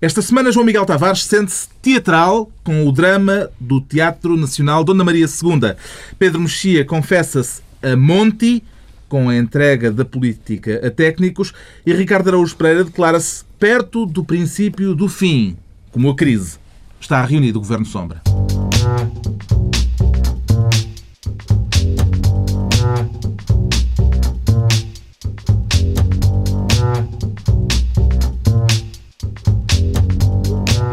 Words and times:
Esta 0.00 0.22
semana, 0.22 0.52
João 0.52 0.64
Miguel 0.64 0.86
Tavares 0.86 1.24
sente-se 1.24 1.68
teatral 1.82 2.52
com 2.62 2.86
o 2.86 2.92
drama 2.92 3.50
do 3.58 3.80
Teatro 3.80 4.36
Nacional 4.36 4.84
Dona 4.84 5.02
Maria 5.02 5.26
II. 5.26 5.74
Pedro 6.16 6.40
Mexia 6.40 6.84
confessa-se 6.84 7.60
a 7.82 7.96
Monti, 7.96 8.62
com 9.08 9.28
a 9.28 9.36
entrega 9.36 9.90
da 9.90 10.04
política 10.04 10.86
a 10.86 10.90
técnicos, 10.92 11.52
e 11.84 11.92
Ricardo 11.92 12.28
Araújo 12.28 12.54
Pereira 12.54 12.84
declara-se 12.84 13.44
perto 13.58 14.06
do 14.06 14.22
princípio 14.22 14.94
do 14.94 15.08
fim, 15.08 15.56
como 15.90 16.10
a 16.10 16.14
crise. 16.14 16.58
Está 17.00 17.24
reunido 17.24 17.58
o 17.58 17.62
Governo 17.62 17.84
Sombra. 17.84 18.22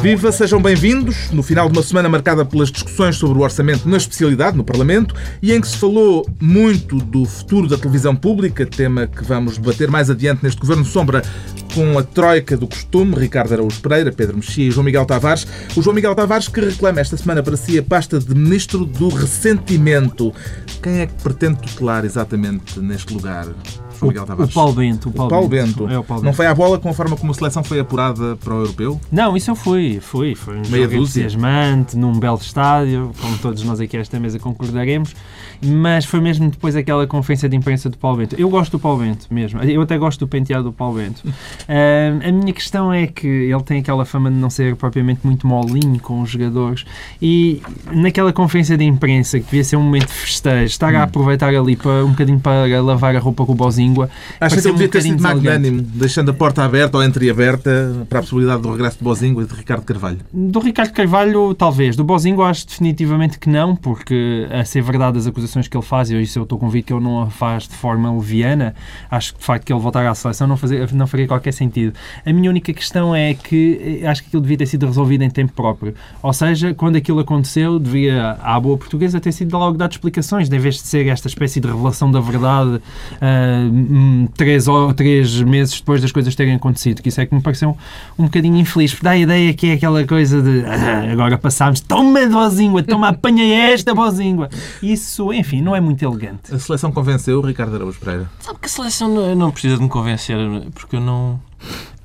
Viva, 0.06 0.32
sejam 0.32 0.62
bem-vindos. 0.62 1.32
No 1.32 1.42
final 1.42 1.68
de 1.68 1.76
uma 1.76 1.82
semana 1.82 2.08
marcada 2.08 2.46
pelas 2.46 2.70
discussões 2.70 3.16
sobre 3.16 3.40
o 3.40 3.42
orçamento 3.42 3.90
na 3.90 3.98
especialidade, 3.98 4.56
no 4.56 4.64
Parlamento, 4.64 5.16
e 5.42 5.52
em 5.52 5.60
que 5.60 5.68
se 5.68 5.78
falou 5.78 6.30
muito 6.40 6.98
do 6.98 7.26
futuro 7.26 7.68
da 7.68 7.76
televisão 7.76 8.16
pública, 8.16 8.68
tema 8.68 9.08
que 9.08 9.24
vamos 9.24 9.58
debater 9.58 9.90
mais 9.90 10.08
adiante 10.08 10.44
neste 10.44 10.62
Governo 10.62 10.86
Sombra 10.86 11.24
com 11.74 11.98
a 11.98 12.04
troika 12.04 12.56
do 12.56 12.68
costume, 12.68 13.16
Ricardo 13.16 13.54
Araújo 13.54 13.82
Pereira, 13.82 14.12
Pedro 14.12 14.36
Mexia 14.36 14.68
e 14.68 14.70
João 14.70 14.84
Miguel 14.84 15.08
Tavares. 15.08 15.48
O 15.76 15.82
João 15.82 15.96
Miguel 15.96 16.14
Tavares 16.14 16.48
que 16.48 16.62
reclama 16.62 17.02
esta 17.02 17.18
semana 17.18 17.42
para 17.42 17.58
si 17.58 17.80
a 17.80 17.82
pasta 17.82 18.20
de 18.20 18.36
Ministro 18.36 18.86
do 18.86 19.10
Ressentimento. 19.10 20.32
Quem 20.84 21.00
é 21.00 21.08
que 21.08 21.16
pretende 21.24 21.64
tutelar 21.64 22.06
exatamente 22.06 22.80
neste 22.80 23.12
lugar? 23.12 23.48
João 24.00 24.10
Miguel 24.10 24.26
Tavares. 24.26 24.52
O 24.52 24.54
Paulo 24.54 24.74
Bento. 24.74 25.10
O 25.10 25.12
Paulo, 25.12 25.28
o 25.28 25.30
Paulo 25.30 25.48
Bento. 25.48 25.80
Bento. 25.84 25.94
É 25.94 26.00
o 26.00 26.04
Paulo 26.04 26.24
Não 26.24 26.34
foi 26.34 26.48
à 26.48 26.54
bola 26.54 26.80
com 26.80 26.90
a 26.90 26.94
forma 26.94 27.16
como 27.16 27.32
a 27.32 27.36
seleção 27.36 27.64
foi 27.64 27.80
apurada 27.80 28.36
para 28.38 28.54
o 28.54 28.58
europeu? 28.60 29.00
Não, 29.12 29.36
isso 29.36 29.52
eu 29.52 29.56
fui. 29.56 30.00
Fui. 30.02 30.36
Foi 30.36 30.56
um 30.58 30.62
Meia 30.70 30.84
jogo 30.84 30.98
dúzia. 30.98 31.22
entusiasmante, 31.22 31.98
num 31.98 32.20
belo 32.20 32.38
estádio, 32.38 33.12
como 33.22 33.38
todos 33.38 33.64
nós 33.64 33.80
aqui 33.80 33.98
esta 33.98 34.20
mesa 34.20 34.40
concordaremos. 34.40 35.16
Mas 35.64 36.06
foi 36.06 36.20
mesmo 36.20 36.50
depois 36.50 36.76
aquela 36.76 37.08
conferência 37.08 37.48
de 37.48 37.56
imprensa 37.56 37.90
do 37.90 37.98
Paulo 37.98 38.18
Bento. 38.18 38.36
Eu 38.38 38.50
gosto 38.50 38.74
do 38.74 38.80
Paulo 38.80 39.00
Bento 39.00 39.28
mesmo. 39.32 39.62
Eu 39.62 39.82
até 39.82 39.98
gosto 39.98 40.20
do 40.20 40.28
penteado 40.28 40.66
do 40.66 40.74
Paulo 40.74 40.98
Bento. 40.98 41.22
Uh, 41.26 42.22
a 42.28 42.32
minha 42.32 42.54
questão 42.54 42.92
é 42.92 43.08
que 43.08 43.28
ele 43.28 43.64
tem 43.64 43.80
aquela 43.80 44.06
fama 44.06 44.30
de 44.30 44.38
não 44.38 44.50
ser 44.50 44.76
propriamente 44.76 45.22
muito 45.24 45.48
molinho 45.48 46.00
com 46.00 46.22
os 46.22 46.30
jogadores 46.30 46.86
e 47.22 47.62
naquela 47.92 48.34
conferência 48.34 48.78
de 48.78 48.84
imprensa 48.84 49.40
que 49.40 49.46
devia 49.46 49.64
ser 49.64 49.78
um 49.78 49.84
momento 49.84 50.08
de 50.08 50.14
festejo, 50.14 50.66
estar 50.66 50.94
a 50.94 51.00
hum. 51.00 51.04
aproveitar 51.04 51.54
ali 51.54 51.76
para, 51.76 52.06
um 52.06 52.12
bocadinho 52.12 52.40
para 52.40 52.82
lavar 52.82 53.16
a 53.16 53.20
roupa 53.20 53.46
com 53.46 53.52
o 53.52 53.56
Bozinho 53.56 53.85
língua. 53.86 54.10
Acho 54.40 54.56
que 54.56 54.68
ele 54.68 54.74
devia 54.74 54.90
ter 54.90 55.02
sido 55.02 55.22
magnânimo, 55.22 55.82
deixando 55.82 56.32
a 56.32 56.34
porta 56.34 56.64
aberta 56.64 56.98
ou 56.98 57.04
entreaberta 57.04 58.06
para 58.10 58.20
a 58.20 58.22
possibilidade 58.22 58.62
do 58.62 58.72
regresso 58.72 58.98
de 58.98 59.04
Bozingo 59.04 59.42
e 59.42 59.46
de 59.46 59.54
Ricardo 59.54 59.84
Carvalho. 59.84 60.20
Do 60.34 60.60
Ricardo 60.60 60.92
Carvalho, 60.92 61.54
talvez. 61.54 61.96
Do 61.96 62.04
Bozingo, 62.04 62.42
acho 62.44 62.68
definitivamente 62.68 63.40
que 63.40 63.50
não, 63.50 63.76
porque, 63.76 64.48
a 64.52 64.64
ser 64.66 64.82
verdade 64.82 65.18
as 65.18 65.28
acusações 65.28 65.68
que 65.68 65.76
ele 65.76 65.86
faz, 65.86 66.10
e 66.10 66.22
isso 66.22 66.40
eu 66.40 66.44
estou 66.44 66.58
convicto 66.58 66.86
que 66.86 66.94
ele 66.94 67.04
não 67.04 67.24
a 67.24 67.30
faz 67.30 67.64
de 67.64 67.76
forma 67.76 68.14
leviana, 68.14 68.76
acho 69.10 69.34
que 69.34 69.40
de 69.40 69.46
facto 69.46 69.66
que 69.66 69.74
ele 69.74 69.80
voltar 69.80 70.06
à 70.06 70.14
seleção 70.14 70.48
não, 70.48 70.58
fazer, 70.58 70.92
não 70.94 71.08
faria 71.08 71.28
qualquer 71.28 71.52
sentido. 71.52 71.94
A 72.26 72.32
minha 72.32 72.50
única 72.50 72.72
questão 72.74 73.16
é 73.16 73.34
que 73.34 74.02
eh, 74.04 74.08
acho 74.08 74.22
que 74.22 74.28
aquilo 74.28 74.42
devia 74.42 74.58
ter 74.58 74.66
sido 74.66 74.86
resolvido 74.86 75.24
em 75.24 75.30
tempo 75.30 75.54
próprio. 75.54 75.94
Ou 76.22 76.34
seja, 76.34 76.74
quando 76.74 76.96
aquilo 76.96 77.20
aconteceu, 77.20 77.80
devia, 77.80 78.38
à 78.42 78.60
boa 78.60 78.78
portuguesa, 78.78 79.20
ter 79.20 79.32
sido 79.32 79.58
logo 79.58 79.78
dado 79.78 79.92
explicações, 79.92 80.48
de 80.48 80.58
vez 80.60 80.76
de 80.76 80.82
ser 80.82 81.08
esta 81.08 81.28
espécie 81.28 81.60
de 81.60 81.68
revelação 81.68 82.12
da 82.12 82.20
verdade 82.20 82.76
uh, 82.76 83.75
três, 84.36 84.68
ou, 84.68 84.94
três 84.94 85.42
meses 85.42 85.80
depois 85.80 86.02
das 86.02 86.12
coisas 86.12 86.36
terem 86.36 86.56
acontecido, 86.56 87.02
que 87.02 87.10
isso 87.10 87.22
é 87.22 87.26
que 87.26 87.34
me 87.34 87.42
pareceu 87.42 87.70
um, 87.70 88.24
um 88.24 88.26
bocadinho 88.26 88.58
infeliz. 88.58 88.96
Dá 89.02 89.12
a 89.12 89.18
ideia 89.18 89.54
que 89.54 89.68
é 89.68 89.74
aquela 89.74 90.06
coisa 90.06 90.42
de 90.42 90.66
ah, 90.66 91.12
agora 91.12 91.38
passámos, 91.38 91.80
toma 91.80 92.26
bozíngua, 92.28 92.84
toma, 92.84 93.10
apanha 93.10 93.72
esta 93.72 93.94
bozíngua. 93.94 94.50
Isso, 94.82 95.34
enfim, 95.34 95.62
não 95.62 95.76
é 95.76 95.82
muito 95.82 96.04
elegante. 96.04 96.54
A 96.54 96.60
seleção 96.60 96.92
convenceu 96.92 97.42
Ricardo 97.42 97.76
Araújo 97.76 98.00
Pereira? 98.00 98.30
Sabe 98.40 98.60
que 98.60 98.66
a 98.66 98.70
seleção 98.70 99.10
não, 99.10 99.36
não 99.36 99.52
precisa 99.52 99.78
de 99.78 99.84
me 99.84 99.90
convencer, 99.90 100.38
porque 100.74 100.96
eu 100.96 101.02
não... 101.02 101.40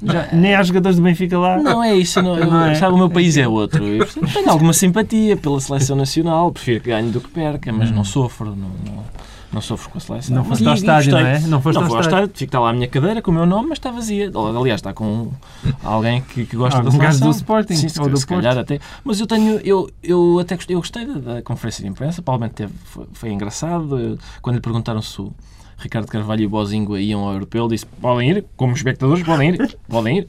Já, 0.02 0.28
nem 0.32 0.54
há 0.54 0.62
jogadores 0.62 0.96
do 0.96 1.02
Benfica 1.02 1.38
lá. 1.38 1.58
Não 1.58 1.82
é 1.82 1.94
isso, 1.94 2.22
não, 2.22 2.36
não 2.36 2.64
é. 2.64 2.74
sabe, 2.74 2.94
o 2.94 2.98
meu 2.98 3.10
país 3.10 3.36
é 3.36 3.46
outro. 3.46 3.84
Eu 3.84 4.06
tenho 4.06 4.48
alguma 4.48 4.72
simpatia 4.72 5.36
pela 5.36 5.60
seleção 5.60 5.94
nacional, 5.94 6.50
prefiro 6.50 6.80
que 6.80 6.88
ganhe 6.88 7.10
do 7.10 7.20
que 7.20 7.28
perca, 7.28 7.70
mas 7.72 7.90
hum. 7.90 7.94
não 7.94 8.04
sofro. 8.04 8.56
Não, 8.56 8.70
não, 8.86 9.04
não 9.52 9.60
sofro 9.60 9.90
com 9.90 9.98
a 9.98 10.00
seleção. 10.00 10.36
Não 10.36 10.44
foste 10.44 10.66
ao 10.66 10.74
estádio, 10.74 11.12
não 11.12 11.18
é? 11.18 11.40
Não 11.40 11.60
foste 11.60 11.80
não 11.80 11.94
ao 11.94 12.00
estádio. 12.00 12.30
Fico 12.32 12.44
está 12.44 12.60
lá 12.60 12.70
a 12.70 12.72
minha 12.72 12.86
cadeira 12.86 13.20
com 13.20 13.30
o 13.30 13.34
meu 13.34 13.44
nome, 13.44 13.70
mas 13.70 13.78
está 13.78 13.90
vazia. 13.90 14.30
Aliás, 14.34 14.78
está 14.78 14.94
com 14.94 15.30
alguém 15.82 16.22
que, 16.22 16.46
que 16.46 16.56
gosta 16.56 16.78
ah, 16.78 16.82
da 16.82 16.90
seleção. 16.90 17.28
do 17.28 17.34
Sporting 17.34 17.74
Sim, 17.74 17.88
se, 17.88 18.00
ou 18.00 18.08
do 18.08 18.16
se 18.16 18.26
calhar 18.26 18.56
até. 18.56 18.78
Mas 19.04 19.20
eu 19.20 19.26
tenho, 19.26 19.60
eu, 19.64 19.90
eu 20.02 20.38
até 20.38 20.54
gostei, 20.54 20.76
eu 20.76 20.80
gostei 20.80 21.04
da, 21.04 21.34
da 21.34 21.42
conferência 21.42 21.82
de 21.82 21.90
imprensa, 21.90 22.22
provavelmente 22.22 22.54
teve, 22.54 22.72
foi, 22.84 23.06
foi 23.12 23.30
engraçado. 23.30 24.18
Quando 24.40 24.56
lhe 24.56 24.62
perguntaram 24.62 25.02
se 25.02 25.20
o 25.20 25.32
Ricardo 25.80 26.06
Carvalho 26.06 26.42
e 26.42 26.46
o 26.46 26.50
Bozinho 26.50 26.96
iam 26.98 27.20
ao 27.20 27.32
europeu, 27.32 27.66
disse: 27.68 27.86
podem 27.86 28.30
ir, 28.30 28.44
como 28.56 28.74
espectadores, 28.74 29.24
podem 29.24 29.54
ir, 29.54 29.78
podem 29.88 30.18
ir. 30.18 30.28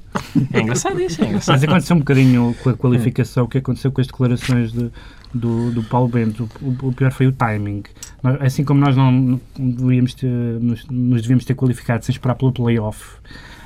É 0.53 0.61
engraçado 0.61 0.99
isso, 1.01 1.23
é 1.23 1.27
engraçado. 1.27 1.55
Mas 1.55 1.63
aconteceu 1.63 1.95
um 1.95 1.99
bocadinho 1.99 2.55
com 2.63 2.69
a 2.69 2.73
qualificação, 2.73 3.45
o 3.45 3.47
que 3.47 3.57
aconteceu 3.57 3.91
com 3.91 4.01
as 4.01 4.07
declarações 4.07 4.71
de 4.71 4.91
do, 5.33 5.71
do 5.71 5.83
Paulo 5.83 6.07
Bento. 6.07 6.49
O, 6.61 6.87
o, 6.87 6.93
pior 6.93 7.11
foi 7.11 7.27
o 7.27 7.31
timing. 7.31 7.83
Assim 8.39 8.63
como 8.63 8.79
nós 8.79 8.95
não 8.95 9.39
devíamos 9.57 10.13
ter, 10.13 10.27
nos, 10.27 10.85
nos 10.87 11.21
devíamos 11.21 11.45
ter 11.45 11.55
qualificado 11.55 12.03
sem 12.05 12.13
esperar 12.13 12.35
pelo 12.35 12.51
playoff 12.51 13.17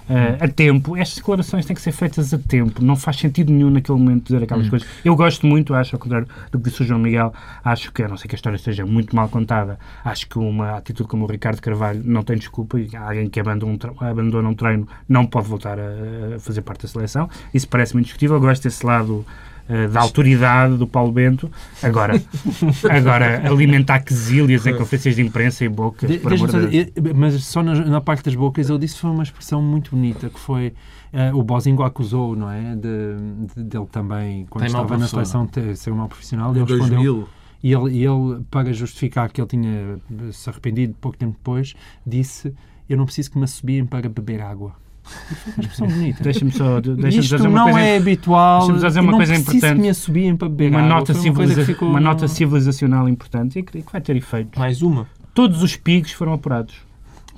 uh, 0.09 0.43
a 0.43 0.47
tempo, 0.47 0.95
estas 0.97 1.17
declarações 1.17 1.65
têm 1.65 1.75
que 1.75 1.81
ser 1.81 1.91
feitas 1.91 2.33
a 2.33 2.37
tempo. 2.37 2.83
Não 2.83 2.95
faz 2.95 3.17
sentido 3.17 3.51
nenhum 3.51 3.69
naquele 3.69 3.97
momento 3.97 4.25
dizer 4.25 4.43
aquelas 4.43 4.67
hum. 4.67 4.69
coisas. 4.69 4.87
Eu 5.03 5.15
gosto 5.15 5.45
muito, 5.45 5.73
acho, 5.73 5.95
ao 5.95 5.99
contrário 5.99 6.27
do 6.51 6.59
que 6.59 6.69
disse 6.69 6.81
o 6.81 6.85
João 6.85 6.99
Miguel, 6.99 7.33
acho 7.63 7.91
que, 7.91 8.03
a 8.03 8.07
não 8.07 8.17
ser 8.17 8.27
que 8.27 8.35
a 8.35 8.37
história 8.37 8.55
esteja 8.55 8.85
muito 8.85 9.15
mal 9.15 9.29
contada, 9.29 9.79
acho 10.03 10.27
que 10.27 10.37
uma 10.37 10.77
atitude 10.77 11.09
como 11.09 11.25
o 11.25 11.27
Ricardo 11.27 11.61
Carvalho 11.61 12.01
não 12.03 12.23
tem 12.23 12.37
desculpa 12.37 12.79
e 12.79 12.89
alguém 12.95 13.29
que 13.29 13.39
abandona 13.39 13.73
um, 13.73 14.05
abandona 14.05 14.49
um 14.49 14.53
treino 14.53 14.87
não 15.07 15.25
pode 15.25 15.47
voltar 15.47 15.77
a, 15.79 16.35
a 16.35 16.39
fazer 16.39 16.61
parte 16.61 16.83
da 16.83 16.87
seleção. 16.87 17.29
Isso 17.53 17.67
parece-me 17.67 18.01
indiscutível. 18.01 18.37
Eu 18.37 18.41
gosto 18.41 18.63
desse 18.63 18.85
lado 18.85 19.25
uh, 19.69 19.89
da 19.89 20.01
autoridade 20.01 20.77
do 20.77 20.87
Paulo 20.87 21.11
Bento. 21.11 21.49
Agora, 21.81 22.21
agora 22.89 23.47
alimentar 23.47 23.99
quesílias 23.99 24.65
em 24.65 24.75
conferências 24.75 25.15
de 25.15 25.21
imprensa 25.21 25.65
e 25.65 25.69
bocas, 25.69 26.09
de, 26.09 26.19
de 26.19 27.13
Mas 27.13 27.43
só 27.43 27.61
na, 27.61 27.73
na, 27.73 28.01
parte 28.01 28.23
das 28.23 28.35
bocas 28.35 28.69
ele 28.69 28.79
disse 28.79 28.99
foi 28.99 29.09
uma 29.09 29.23
expressão 29.23 29.61
muito 29.61 29.91
bonita, 29.91 30.29
que 30.29 30.39
foi 30.39 30.73
uh, 31.13 31.37
o 31.37 31.43
Bozingo 31.43 31.83
acusou, 31.83 32.35
não 32.35 32.49
é? 32.49 32.75
De, 32.75 33.55
de, 33.55 33.63
dele 33.63 33.87
também, 33.91 34.45
quando 34.49 34.61
Tem 34.61 34.67
estava 34.67 34.97
na 34.97 35.07
seleção, 35.07 35.47
ter, 35.47 35.75
ser 35.75 35.91
um 35.91 35.95
mau 35.95 36.07
profissional. 36.07 36.55
Ele 36.55 36.65
respondeu, 36.65 37.27
e 37.63 37.73
ele, 37.73 37.91
e 37.93 38.05
ele, 38.05 38.43
para 38.51 38.71
justificar 38.73 39.31
que 39.31 39.41
ele 39.41 39.47
tinha 39.47 39.99
se 40.31 40.49
arrependido 40.49 40.95
pouco 41.01 41.17
tempo 41.17 41.35
depois, 41.35 41.73
disse: 42.05 42.53
Eu 42.87 42.97
não 42.97 43.05
preciso 43.05 43.31
que 43.31 43.37
me 43.37 43.43
assobiem 43.43 43.85
para 43.85 44.07
beber 44.07 44.41
água. 44.41 44.75
Deixa-me 46.21 46.51
só. 46.51 46.79
Deixa 46.81 47.19
Isto 47.19 47.37
dizer 47.37 47.47
uma 47.47 47.59
não 47.59 47.71
coisa, 47.71 47.79
é 47.79 47.97
habitual. 47.97 48.59
Deixa-me 48.59 48.87
dizer 48.87 48.99
uma 48.99 49.13
coisa 49.13 49.35
importante. 49.35 49.81
me 49.81 49.89
assobiem 49.89 50.35
para 50.35 50.49
beber 50.49 50.71
uma, 50.71 50.79
água. 50.79 50.89
Nota 50.95 51.13
civiliza 51.13 51.61
uma, 51.61 51.65
ficou... 51.65 51.89
uma 51.89 51.99
nota 51.99 52.27
civilizacional 52.27 53.09
importante 53.09 53.59
e 53.59 53.63
que 53.63 53.83
vai 53.91 54.01
ter 54.01 54.15
efeito. 54.15 54.59
Mais 54.59 54.81
uma. 54.81 55.07
Todos 55.33 55.61
os 55.61 55.75
pigos 55.75 56.11
foram 56.11 56.33
apurados. 56.33 56.75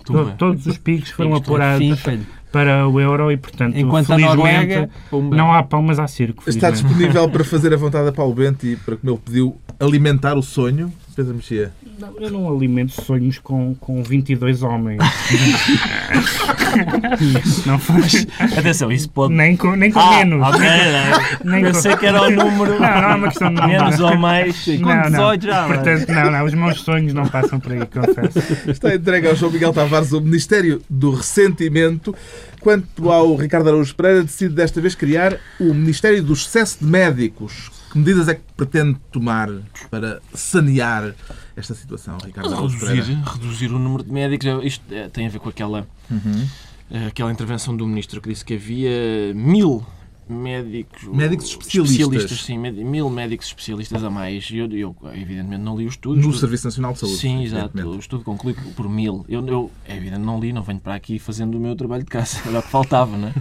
Tumba. 0.05 0.35
Todos 0.37 0.65
os 0.65 0.77
pigos 0.77 1.09
foram 1.09 1.35
apurados 1.35 2.03
para 2.51 2.87
o 2.87 2.99
euro 2.99 3.31
e, 3.31 3.37
portanto, 3.37 3.77
Enquanto 3.77 4.13
a 4.13 4.17
Noruega, 4.17 4.89
não 5.11 5.53
há 5.53 5.61
pão, 5.63 5.81
mas 5.81 5.99
há 5.99 6.07
circo. 6.07 6.49
Está 6.49 6.71
disponível 6.71 7.29
para 7.29 7.43
fazer 7.43 7.73
a 7.73 7.77
vontade 7.77 8.07
a 8.07 8.11
Paulo 8.11 8.33
Bento 8.33 8.65
e 8.65 8.77
para, 8.77 8.95
como 8.95 9.13
ele 9.13 9.21
pediu, 9.23 9.57
alimentar 9.79 10.35
o 10.35 10.41
sonho, 10.41 10.91
Pedro 11.17 11.33
Mexia? 11.33 11.73
Não, 11.97 12.13
eu 12.19 12.29
não 12.29 12.47
alimento 12.47 13.01
sonhos 13.01 13.39
com, 13.39 13.73
com 13.73 14.03
22 14.03 14.61
homens. 14.61 15.01
não 17.65 17.79
faz. 17.79 18.27
Atenção, 18.55 18.91
isso 18.91 19.09
pode. 19.09 19.33
Nem 19.33 19.57
com, 19.57 19.75
nem 19.75 19.91
com 19.91 19.99
ah, 19.99 20.17
menos. 20.17 20.47
Ok, 20.47 20.61
nem 21.43 21.63
eu 21.63 21.71
com... 21.71 21.81
sei 21.81 21.97
que 21.97 22.05
era 22.05 22.21
o 22.21 22.29
número. 22.29 22.79
Não, 22.79 22.79
não 22.79 23.09
é 23.09 23.15
uma 23.15 23.29
questão 23.29 23.51
de 23.51 23.65
Menos 23.65 23.99
ou 23.99 24.15
mais. 24.15 24.63
Com 24.63 25.01
18 25.09 25.43
já. 25.43 25.65
Portanto, 25.65 26.07
não, 26.07 26.31
não, 26.31 26.45
os 26.45 26.53
meus 26.53 26.81
sonhos 26.81 27.15
não 27.15 27.27
passam 27.27 27.59
por 27.59 27.71
aí, 27.71 27.79
confesso. 27.79 28.69
Está 28.69 28.93
entregue 28.93 29.27
ao 29.27 29.35
João 29.35 29.51
Miguel 29.51 29.73
Tavares 29.73 30.11
o 30.11 30.21
Ministério 30.21 30.83
do 30.87 31.09
Ressentimento. 31.09 32.13
Quanto 32.61 33.11
ao 33.11 33.35
Ricardo 33.35 33.69
Araújo 33.69 33.95
Pereira, 33.95 34.21
decide 34.21 34.53
desta 34.53 34.79
vez 34.79 34.93
criar 34.93 35.35
o 35.59 35.73
Ministério 35.73 36.21
do 36.21 36.33
Excesso 36.33 36.77
de 36.79 36.85
Médicos. 36.85 37.71
Que 37.97 37.99
medidas 37.99 38.27
é 38.27 38.35
que 38.35 38.43
pretende 38.55 38.99
tomar 39.11 39.49
para 39.89 40.21
sanear 40.31 41.15
esta 41.55 41.73
situação, 41.73 42.15
Ricardo 42.23 42.53
reduzir, 42.53 43.17
reduzir 43.23 43.73
o 43.73 43.79
número 43.79 44.03
de 44.03 44.11
médicos. 44.11 44.45
É, 44.45 44.67
isto 44.67 44.93
é, 44.93 45.09
tem 45.09 45.25
a 45.25 45.29
ver 45.29 45.39
com 45.39 45.49
aquela, 45.49 45.87
uhum. 46.09 46.47
Eh, 46.91 47.07
aquela 47.07 47.31
intervenção 47.31 47.75
do 47.75 47.87
ministro 47.87 48.21
que 48.21 48.29
disse 48.29 48.45
que 48.45 48.53
havia 48.53 49.33
mil 49.33 49.83
médicos. 50.29 51.03
Médicos 51.03 51.45
especialistas. 51.49 52.41
sim, 52.41 52.57
med- 52.57 52.83
mil 52.83 53.09
médicos 53.09 53.47
especialistas 53.47 54.03
a 54.03 54.09
mais. 54.09 54.49
Eu, 54.51 54.67
eu, 54.71 54.95
evidentemente, 55.13 55.61
não 55.63 55.77
li 55.77 55.85
os 55.85 55.93
estudos. 55.93 56.23
No 56.25 56.31
do- 56.31 56.37
Serviço 56.37 56.65
Nacional 56.67 56.93
de 56.93 56.99
Saúde. 56.99 57.17
Sim, 57.17 57.43
exato. 57.43 57.77
O 57.87 57.99
estudo 57.99 58.23
conclui 58.23 58.55
por- 58.75 58.89
mil. 58.89 59.25
Eu, 59.29 59.45
eu, 59.47 59.71
é 59.87 59.95
evidente, 59.97 60.19
não 60.21 60.39
li, 60.39 60.51
não 60.53 60.63
venho 60.63 60.79
para 60.79 60.95
aqui 60.95 61.19
fazendo 61.19 61.55
o 61.55 61.59
meu 61.59 61.75
trabalho 61.75 62.03
de 62.03 62.09
casa. 62.09 62.37
Era 62.47 62.59
o 62.59 62.63
que 62.63 62.69
faltava, 62.69 63.17
não 63.17 63.27
é? 63.29 63.33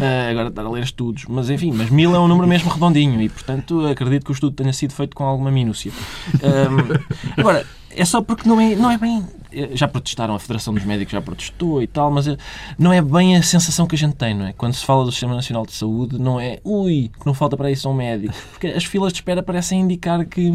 Ah, 0.00 0.30
agora 0.32 0.48
estar 0.48 0.62
a 0.64 0.70
ler 0.70 0.82
estudos. 0.84 1.24
Mas, 1.28 1.50
enfim, 1.50 1.72
mas 1.72 1.90
mil 1.90 2.14
é 2.14 2.18
um 2.18 2.28
número 2.28 2.46
mesmo 2.48 2.70
redondinho 2.70 3.20
e, 3.20 3.28
portanto, 3.28 3.86
acredito 3.86 4.24
que 4.24 4.30
o 4.30 4.34
estudo 4.34 4.54
tenha 4.54 4.72
sido 4.72 4.92
feito 4.92 5.14
com 5.16 5.24
alguma 5.24 5.50
minúcia. 5.50 5.92
Ahm, 6.42 6.98
agora, 7.36 7.66
é 7.90 8.04
só 8.04 8.20
porque 8.22 8.48
não 8.48 8.60
é, 8.60 8.74
não 8.74 8.90
é 8.90 8.98
bem... 8.98 9.24
Já 9.72 9.88
protestaram, 9.88 10.34
a 10.34 10.38
Federação 10.38 10.74
dos 10.74 10.84
Médicos 10.84 11.12
já 11.12 11.20
protestou 11.20 11.82
e 11.82 11.86
tal, 11.86 12.10
mas 12.10 12.26
eh, 12.26 12.36
não 12.78 12.92
é 12.92 13.00
bem 13.00 13.36
a 13.36 13.42
sensação 13.42 13.86
que 13.86 13.94
a 13.94 13.98
gente 13.98 14.14
tem, 14.14 14.34
não 14.34 14.46
é? 14.46 14.52
Quando 14.52 14.74
se 14.74 14.84
fala 14.84 15.04
do 15.04 15.10
Sistema 15.10 15.34
Nacional 15.34 15.64
de 15.66 15.72
Saúde, 15.72 16.18
não 16.18 16.40
é 16.40 16.58
ui, 16.64 17.10
que 17.18 17.26
não 17.26 17.34
falta 17.34 17.56
para 17.56 17.70
isso 17.70 17.88
um 17.88 17.94
médico. 17.94 18.34
Porque 18.50 18.68
as 18.68 18.84
filas 18.84 19.12
de 19.12 19.18
espera 19.18 19.42
parecem 19.42 19.80
indicar 19.80 20.24
que, 20.24 20.50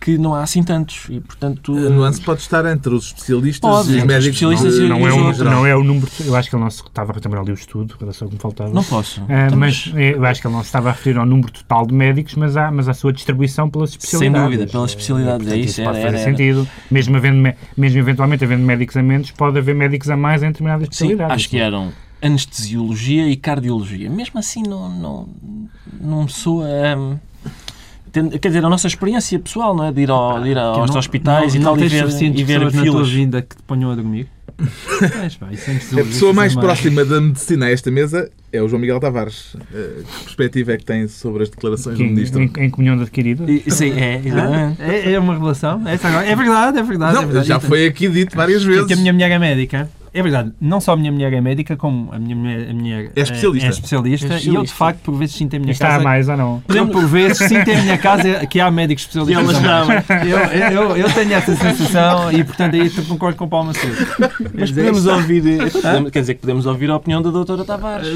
que 0.00 0.16
não 0.16 0.34
há 0.34 0.42
assim 0.42 0.62
tantos 0.62 1.06
e, 1.10 1.20
portanto... 1.20 1.76
A 1.76 1.90
nuance 1.90 2.20
pode 2.22 2.40
estar 2.40 2.64
entre 2.64 2.94
os 2.94 3.06
especialistas 3.08 3.60
Pode, 3.70 3.92
e 3.92 3.96
os 3.98 4.04
médicos. 4.04 4.24
especialistas 4.42 4.78
não- 4.78 4.86
e- 4.86 4.88
não, 4.88 5.06
é 5.08 5.12
outros. 5.12 5.38
não 5.40 5.66
é 5.66 5.76
o 5.76 5.84
número. 5.84 6.10
Eu 6.24 6.34
acho 6.34 6.48
que 6.48 6.56
ele 6.56 6.62
não 6.62 6.70
se 6.70 6.82
estava 6.82 7.12
a 7.12 7.20
também 7.20 7.38
ali 7.38 7.50
o 7.50 7.54
estudo, 7.54 7.94
era 8.00 8.12
só 8.12 8.24
o 8.24 8.28
que 8.28 8.34
me 8.34 8.40
faltava. 8.40 8.70
Não 8.72 8.82
posso. 8.82 9.20
Então, 9.24 9.58
mas 9.58 9.92
eu 9.94 10.24
acho 10.24 10.40
que 10.40 10.46
ele 10.46 10.54
não 10.54 10.62
se 10.62 10.68
estava 10.68 10.88
a 10.88 10.92
referir 10.92 11.18
ao 11.18 11.26
número 11.26 11.52
total 11.52 11.86
de 11.86 11.92
médicos, 11.94 12.34
mas 12.34 12.56
à, 12.56 12.70
mas 12.70 12.88
à 12.88 12.94
sua 12.94 13.12
distribuição 13.12 13.68
pelas 13.68 13.90
Sem 13.90 13.98
especialidades. 13.98 14.44
dúvida, 14.50 14.66
pelas 14.72 14.90
especialidades, 14.92 15.46
é 15.46 15.50
Portanto, 15.50 15.64
isso, 15.68 15.82
pode 15.84 15.98
era, 15.98 16.06
fazer 16.06 16.16
era, 16.16 16.18
era. 16.18 16.30
sentido. 16.36 16.68
Mesmo, 16.90 17.16
havendo, 17.16 17.36
me- 17.36 17.54
mesmo 17.76 17.98
eventualmente 17.98 18.42
havendo 18.44 18.62
médicos 18.64 18.96
a 18.96 19.02
menos, 19.02 19.30
pode 19.30 19.58
haver 19.58 19.74
médicos 19.74 20.08
a 20.08 20.16
mais 20.16 20.42
em 20.42 20.46
determinadas 20.48 20.84
Sim, 20.86 20.90
especialidades. 20.92 21.34
acho 21.34 21.48
que 21.50 21.58
eram 21.58 21.92
anestesiologia 22.22 23.28
e 23.28 23.36
cardiologia. 23.36 24.08
Mesmo 24.08 24.38
assim, 24.40 24.62
não, 24.62 24.88
não, 24.88 25.28
não 26.00 26.22
me 26.24 26.30
soa. 26.30 26.66
hum, 26.96 27.18
quer 28.40 28.48
dizer, 28.48 28.64
a 28.64 28.68
nossa 28.68 28.86
experiência 28.86 29.38
pessoal, 29.38 29.74
não 29.74 29.84
é? 29.86 29.92
De 29.92 30.00
ir, 30.02 30.10
ao, 30.10 30.42
de 30.42 30.48
ir 30.50 30.58
aos 30.58 30.90
não- 30.90 30.98
hospitais 30.98 31.54
não, 31.54 31.60
e 31.60 31.64
tal 31.64 31.76
não 31.76 31.84
e 31.84 31.88
tens 31.88 31.92
ver, 32.18 32.34
e 32.38 32.44
ver 32.44 32.60
na 32.60 32.70
filas. 32.70 33.08
vida 33.10 33.42
que 33.42 33.56
te 33.56 33.62
ponham 33.62 33.90
a 33.90 33.94
dormir. 33.94 34.26
Tens, 34.60 35.36
pá, 35.36 35.46
é 35.50 36.00
A 36.00 36.04
pessoa 36.04 36.34
mais 36.34 36.54
próxima 36.54 37.02
da 37.02 37.18
medicina 37.18 37.64
a 37.64 37.70
esta 37.70 37.90
mesa 37.90 38.30
é 38.52 38.60
o 38.62 38.68
João 38.68 38.78
Miguel 38.80 39.00
Tavares. 39.00 39.56
Eh, 39.72 40.02
Que 40.04 40.24
perspectiva 40.24 40.72
é 40.72 40.76
que 40.76 40.84
tem 40.84 41.08
sobre 41.08 41.44
as 41.44 41.48
declarações 41.48 41.96
Que 41.96 42.02
do 42.04 42.10
Ministro? 42.10 42.42
em, 42.42 42.52
em 42.58 42.68
comunhão 42.68 42.94
de 42.96 43.02
adquirido. 43.04 43.48
E- 43.48 43.70
Sim, 43.70 43.92
é. 43.92 44.20
É, 44.78 45.12
é 45.12 45.18
uma 45.18 45.38
relação? 45.38 45.80
É, 45.88 45.94
é 45.94 46.36
verdade, 46.36 46.78
é 46.78 46.82
verdade. 46.82 47.12
é 47.16 47.20
Não, 47.20 47.26
verdade. 47.26 47.48
já 47.48 47.58
foi 47.58 47.86
aqui 47.86 48.06
dito 48.10 48.36
várias 48.36 48.62
vezes. 48.62 48.84
Que 48.86 48.92
a 48.92 48.96
minha 48.96 49.14
mulher 49.14 49.30
é 49.30 49.38
médica. 49.38 49.88
É 50.12 50.22
verdade, 50.22 50.52
não 50.60 50.80
só 50.80 50.92
a 50.92 50.96
minha 50.96 51.12
mulher 51.12 51.32
é 51.32 51.40
médica, 51.40 51.76
como 51.76 52.08
a 52.12 52.18
minha 52.18 52.34
mulher, 52.34 52.68
a 52.70 52.74
mulher 52.74 53.12
É 53.14 53.20
especialista. 53.20 53.66
É, 53.68 53.70
especialista, 53.70 54.26
É 54.26 54.28
E 54.28 54.32
eu, 54.32 54.34
de 54.34 54.40
especialista. 54.44 54.76
facto, 54.76 55.00
por 55.02 55.14
vezes 55.14 55.34
sinto 55.36 55.54
em 55.54 55.60
minha 55.60 55.72
Está 55.72 55.86
a 55.86 55.90
casa. 55.92 56.04
mais 56.04 56.28
ou 56.28 56.36
não? 56.36 56.62
Eu, 56.68 56.88
por 56.88 57.06
vezes, 57.06 57.38
sinto 57.38 57.68
em 57.68 57.82
minha 57.82 57.96
casa 57.98 58.44
que 58.50 58.58
há 58.60 58.70
médicos 58.70 59.04
E 59.04 59.06
especialistas. 59.06 59.64
elas 59.64 59.64
a 59.64 59.84
mais. 59.84 60.04
Eu, 60.26 60.38
eu, 60.82 60.96
eu 60.96 61.12
tenho 61.12 61.32
essa 61.32 61.54
sensação 61.54 62.32
e, 62.32 62.42
portanto, 62.42 62.74
aí 62.74 62.86
eu 62.96 63.04
concordo 63.04 63.36
com 63.38 63.44
o 63.44 63.48
Paulo 63.48 63.66
Macedo. 63.68 63.94
Mas 64.52 64.70
podemos 64.70 65.06
ouvir. 65.06 65.70
podemos- 65.72 66.10
Quer 66.10 66.20
dizer 66.20 66.34
que 66.34 66.40
podemos 66.40 66.66
ouvir 66.66 66.90
a 66.90 66.96
opinião 66.96 67.22
da 67.22 67.30
doutora 67.30 67.64
Tavares. 67.64 68.08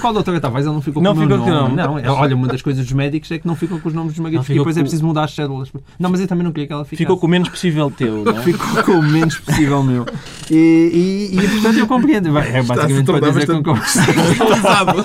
Qual 0.00 0.12
doutora 0.12 0.40
Tavares? 0.40 0.66
Ele 0.66 0.74
não 0.74 0.82
ficou 0.82 1.02
Não 1.02 1.14
com 1.14 1.20
o 1.22 1.26
meu 1.26 1.38
ficou 1.38 1.44
com 1.46 1.50
o 1.52 1.54
nome. 1.62 1.76
nome. 1.76 1.88
Não, 1.88 1.98
é- 1.98 2.10
olha, 2.10 2.34
uma 2.34 2.48
das 2.48 2.62
coisas 2.62 2.84
dos 2.84 2.92
médicos 2.92 3.30
é 3.30 3.38
que 3.38 3.46
não 3.46 3.54
ficam 3.54 3.78
com 3.78 3.88
os 3.88 3.94
nomes 3.94 4.12
dos 4.14 4.18
Não 4.18 4.30
porque 4.30 4.42
ficou 4.44 4.56
depois 4.64 4.76
é 4.76 4.80
com- 4.80 4.84
preciso 4.84 5.06
mudar 5.06 5.24
as 5.24 5.34
cédulas. 5.34 5.70
Não, 5.98 6.10
mas 6.10 6.20
eu 6.20 6.26
também 6.26 6.44
não 6.44 6.50
queria 6.52 6.66
que 6.66 6.72
ela 6.72 6.84
ficasse. 6.84 6.96
Ficou 7.02 7.16
com 7.16 7.26
o 7.26 7.30
menos 7.30 7.48
possível 7.48 7.90
teu, 7.90 8.24
não 8.24 8.36
é? 8.38 8.40
Ficou 8.42 8.82
com 8.82 8.92
o 8.92 9.02
menos 9.02 9.38
possível 9.38 9.82
meu. 9.82 10.04
E, 10.50 10.54
e, 10.92 11.11
e, 11.12 11.48
portanto 11.48 11.78
eu 11.78 11.86
compreendo. 11.86 12.36
É 12.38 12.62
basicamente 12.62 13.06
para 13.06 13.20
dizer 13.20 13.46
que 13.46 13.62
personalizado. 13.62 15.04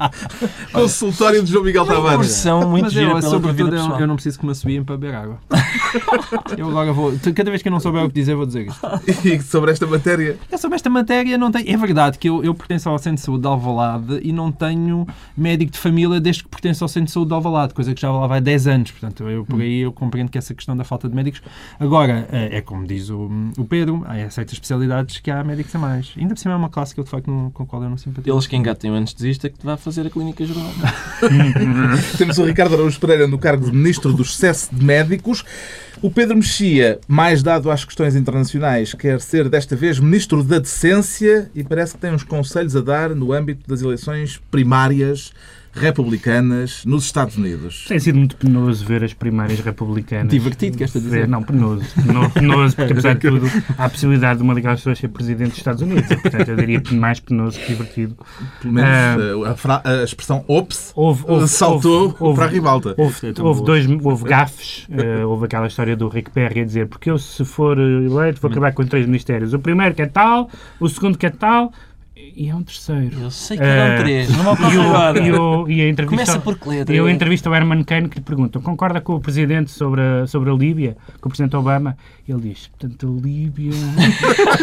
Consultório 0.72 1.42
de 1.42 1.50
João 1.50 1.64
Miguel 1.64 1.84
Uma 1.84 1.94
Tavares. 1.94 2.16
incursão 2.18 2.68
muito 2.68 2.84
Mas 2.84 2.92
gira 2.92 3.06
eu, 3.06 3.18
pela 3.18 3.20
tua 3.20 3.30
vida 3.30 3.48
sobretudo, 3.48 3.74
eu, 3.74 3.82
pessoal. 3.82 4.00
eu 4.00 4.06
não 4.06 4.14
preciso 4.14 4.38
que 4.38 4.46
me 4.46 4.52
assoviem 4.52 4.84
para 4.84 4.96
beber 4.96 5.14
água. 5.14 5.38
Eu 6.56 6.68
agora 6.68 6.92
vou. 6.92 7.12
Cada 7.34 7.50
vez 7.50 7.62
que 7.62 7.68
eu 7.68 7.72
não 7.72 7.80
souber 7.80 8.04
o 8.04 8.08
que 8.08 8.14
dizer, 8.14 8.34
vou 8.34 8.46
dizer 8.46 8.66
isto. 8.66 8.80
E 9.26 9.40
sobre 9.42 9.70
esta 9.70 9.86
matéria, 9.86 10.36
Eu 10.50 10.58
sobre 10.58 10.76
esta 10.76 10.90
matéria 10.90 11.38
não 11.38 11.50
tenho. 11.50 11.68
É 11.68 11.76
verdade 11.76 12.18
que 12.18 12.28
eu, 12.28 12.42
eu 12.44 12.54
pertenço 12.54 12.88
ao 12.88 12.98
Centro 12.98 13.16
de 13.16 13.20
Saúde 13.22 13.42
de 13.42 13.48
Alvalade 13.48 14.20
e 14.22 14.32
não 14.32 14.50
tenho 14.50 15.06
médico 15.36 15.72
de 15.72 15.78
família 15.78 16.20
desde 16.20 16.42
que 16.42 16.48
pertenço 16.48 16.84
ao 16.84 16.88
Centro 16.88 17.06
de 17.06 17.12
Saúde 17.12 17.28
de 17.28 17.34
Alvalade, 17.34 17.74
coisa 17.74 17.94
que 17.94 18.00
já 18.00 18.10
lá 18.10 18.26
vai 18.26 18.40
10 18.40 18.66
anos. 18.66 18.90
Portanto, 18.90 19.28
eu, 19.28 19.44
por 19.44 19.60
aí 19.60 19.80
eu 19.80 19.92
compreendo 19.92 20.30
que 20.30 20.38
essa 20.38 20.54
questão 20.54 20.76
da 20.76 20.84
falta 20.84 21.08
de 21.08 21.14
médicos. 21.14 21.40
Agora, 21.78 22.26
é, 22.30 22.58
é 22.58 22.60
como 22.60 22.86
diz 22.86 23.10
o, 23.10 23.30
o 23.56 23.64
Pedro, 23.64 24.04
há 24.06 24.30
certas 24.30 24.54
especialidades 24.54 25.18
que 25.18 25.30
há 25.30 25.39
médicos 25.44 25.74
a 25.74 25.78
mais. 25.78 26.12
Ainda 26.16 26.34
por 26.34 26.40
cima 26.40 26.54
é 26.54 26.56
uma 26.56 26.68
classe 26.68 26.94
que 26.94 27.00
eu 27.00 27.04
de 27.04 27.10
facto 27.10 27.30
não, 27.30 27.50
com 27.50 27.62
a 27.62 27.66
qual 27.66 27.82
eu 27.82 27.90
não 27.90 27.96
simpatizo. 27.96 28.34
Eles 28.34 28.46
que 28.46 28.56
engatem 28.56 28.90
o 28.90 28.94
anestesista 28.94 29.48
que 29.48 29.58
te 29.58 29.64
vai 29.64 29.76
fazer 29.76 30.06
a 30.06 30.10
clínica 30.10 30.44
geral. 30.44 30.70
temos 32.18 32.38
o 32.38 32.44
Ricardo 32.44 32.74
Araújo 32.74 32.98
Pereira 33.00 33.26
no 33.26 33.38
cargo 33.38 33.66
de 33.66 33.76
Ministro 33.76 34.12
do 34.12 34.22
Excesso 34.22 34.74
de 34.74 34.84
Médicos. 34.84 35.44
O 36.02 36.10
Pedro 36.10 36.36
Mexia, 36.36 36.98
mais 37.06 37.42
dado 37.42 37.70
às 37.70 37.84
questões 37.84 38.16
internacionais, 38.16 38.94
quer 38.94 39.20
ser 39.20 39.48
desta 39.48 39.76
vez 39.76 39.98
Ministro 40.00 40.42
da 40.42 40.58
Decência 40.58 41.50
e 41.54 41.62
parece 41.62 41.94
que 41.94 42.00
tem 42.00 42.14
uns 42.14 42.24
conselhos 42.24 42.74
a 42.74 42.80
dar 42.80 43.14
no 43.14 43.32
âmbito 43.32 43.68
das 43.68 43.82
eleições 43.82 44.40
primárias 44.50 45.32
republicanas 45.72 46.84
nos 46.84 47.04
Estados 47.04 47.36
Unidos. 47.36 47.84
Tem 47.88 47.98
sido 47.98 48.18
muito 48.18 48.36
penoso 48.36 48.84
ver 48.84 49.04
as 49.04 49.12
primárias 49.12 49.60
republicanas. 49.60 50.28
Divertido, 50.30 50.76
queres 50.76 50.92
dizer? 50.92 51.28
Não, 51.28 51.42
penoso. 51.42 51.84
Peno- 51.94 52.30
Penoso, 52.30 52.76
porque 52.76 52.92
apesar 52.92 53.14
de 53.14 53.20
tudo, 53.20 53.46
há 53.78 53.84
a 53.84 53.90
possibilidade 53.90 54.38
de 54.38 54.42
uma 54.44 54.54
daquelas 54.54 54.80
pessoas 54.80 54.98
ser 54.98 55.08
presidente 55.08 55.50
dos 55.50 55.58
Estados 55.58 55.82
Unidos. 55.82 56.10
E, 56.10 56.16
portanto, 56.16 56.48
eu 56.48 56.56
diria 56.56 56.82
mais 56.92 57.20
penoso 57.20 57.58
que 57.58 57.66
divertido. 57.68 58.16
Pelo 58.60 58.72
menos 58.74 58.90
Ah. 58.90 59.16
eh, 59.18 59.50
a, 59.50 59.54
fra- 59.56 59.82
a 59.84 60.02
expressão 60.04 60.44
ops 60.48 60.92
Houve, 60.94 61.24
houve, 61.26 61.48
saltou 61.48 62.16
houve- 62.18 62.36
para 62.36 62.46
a 62.46 62.48
ribalta. 62.48 62.94
Houve, 62.96 63.16
É 63.36 63.42
houve 63.42 63.64
dois 63.64 63.86
houve 64.02 64.24
gafes, 64.24 64.86
eh, 64.90 65.24
houve 65.24 65.44
aquela 65.46 65.66
história 65.66 65.96
do 65.96 66.08
Rick 66.08 66.30
Perry 66.30 66.60
a 66.60 66.64
dizer 66.64 66.86
porque 66.88 67.10
eu 67.10 67.18
se 67.18 67.44
for 67.44 67.78
eleito 67.78 68.40
vou 68.40 68.50
acabar 68.50 68.72
com 68.72 68.84
três 68.84 69.06
ministérios. 69.06 69.52
O 69.54 69.58
primeiro 69.58 69.94
que 69.94 70.02
é 70.02 70.06
tal, 70.06 70.50
o 70.78 70.88
segundo 70.88 71.16
que 71.18 71.26
é 71.26 71.30
tal 71.30 71.72
e 72.36 72.48
é 72.48 72.54
um 72.54 72.62
terceiro. 72.62 73.20
Eu 73.20 73.30
sei 73.30 73.56
que 73.56 73.62
eram 73.62 73.94
Eh, 73.94 73.98
três, 74.02 74.30
não 74.30 74.44
me 74.44 74.50
E, 74.50 74.52
ocorre 74.52 74.78
o, 74.78 74.82
agora. 74.82 75.18
e, 75.26 75.32
o, 75.32 75.68
e 75.68 75.80
a 75.80 75.88
entrevista, 75.88 76.24
Começa 76.32 76.40
por 76.40 76.58
que 76.58 76.68
letra? 76.68 76.94
e 76.94 76.98
eu 76.98 77.08
entrevisto 77.08 77.48
ao 77.48 77.54
Herman 77.54 77.82
Cain 77.84 78.08
que 78.08 78.18
lhe 78.18 78.24
perguntam 78.24 78.60
concorda 78.62 79.00
com 79.00 79.14
o 79.14 79.20
presidente 79.20 79.70
sobre 79.70 80.00
a, 80.00 80.26
sobre 80.26 80.50
a 80.50 80.54
Líbia, 80.54 80.96
com 81.20 81.28
o 81.28 81.30
presidente 81.30 81.56
Obama? 81.56 81.96
Ele 82.28 82.40
diz, 82.52 82.68
portanto, 82.68 83.06
a 83.06 83.26
Líbia... 83.26 83.72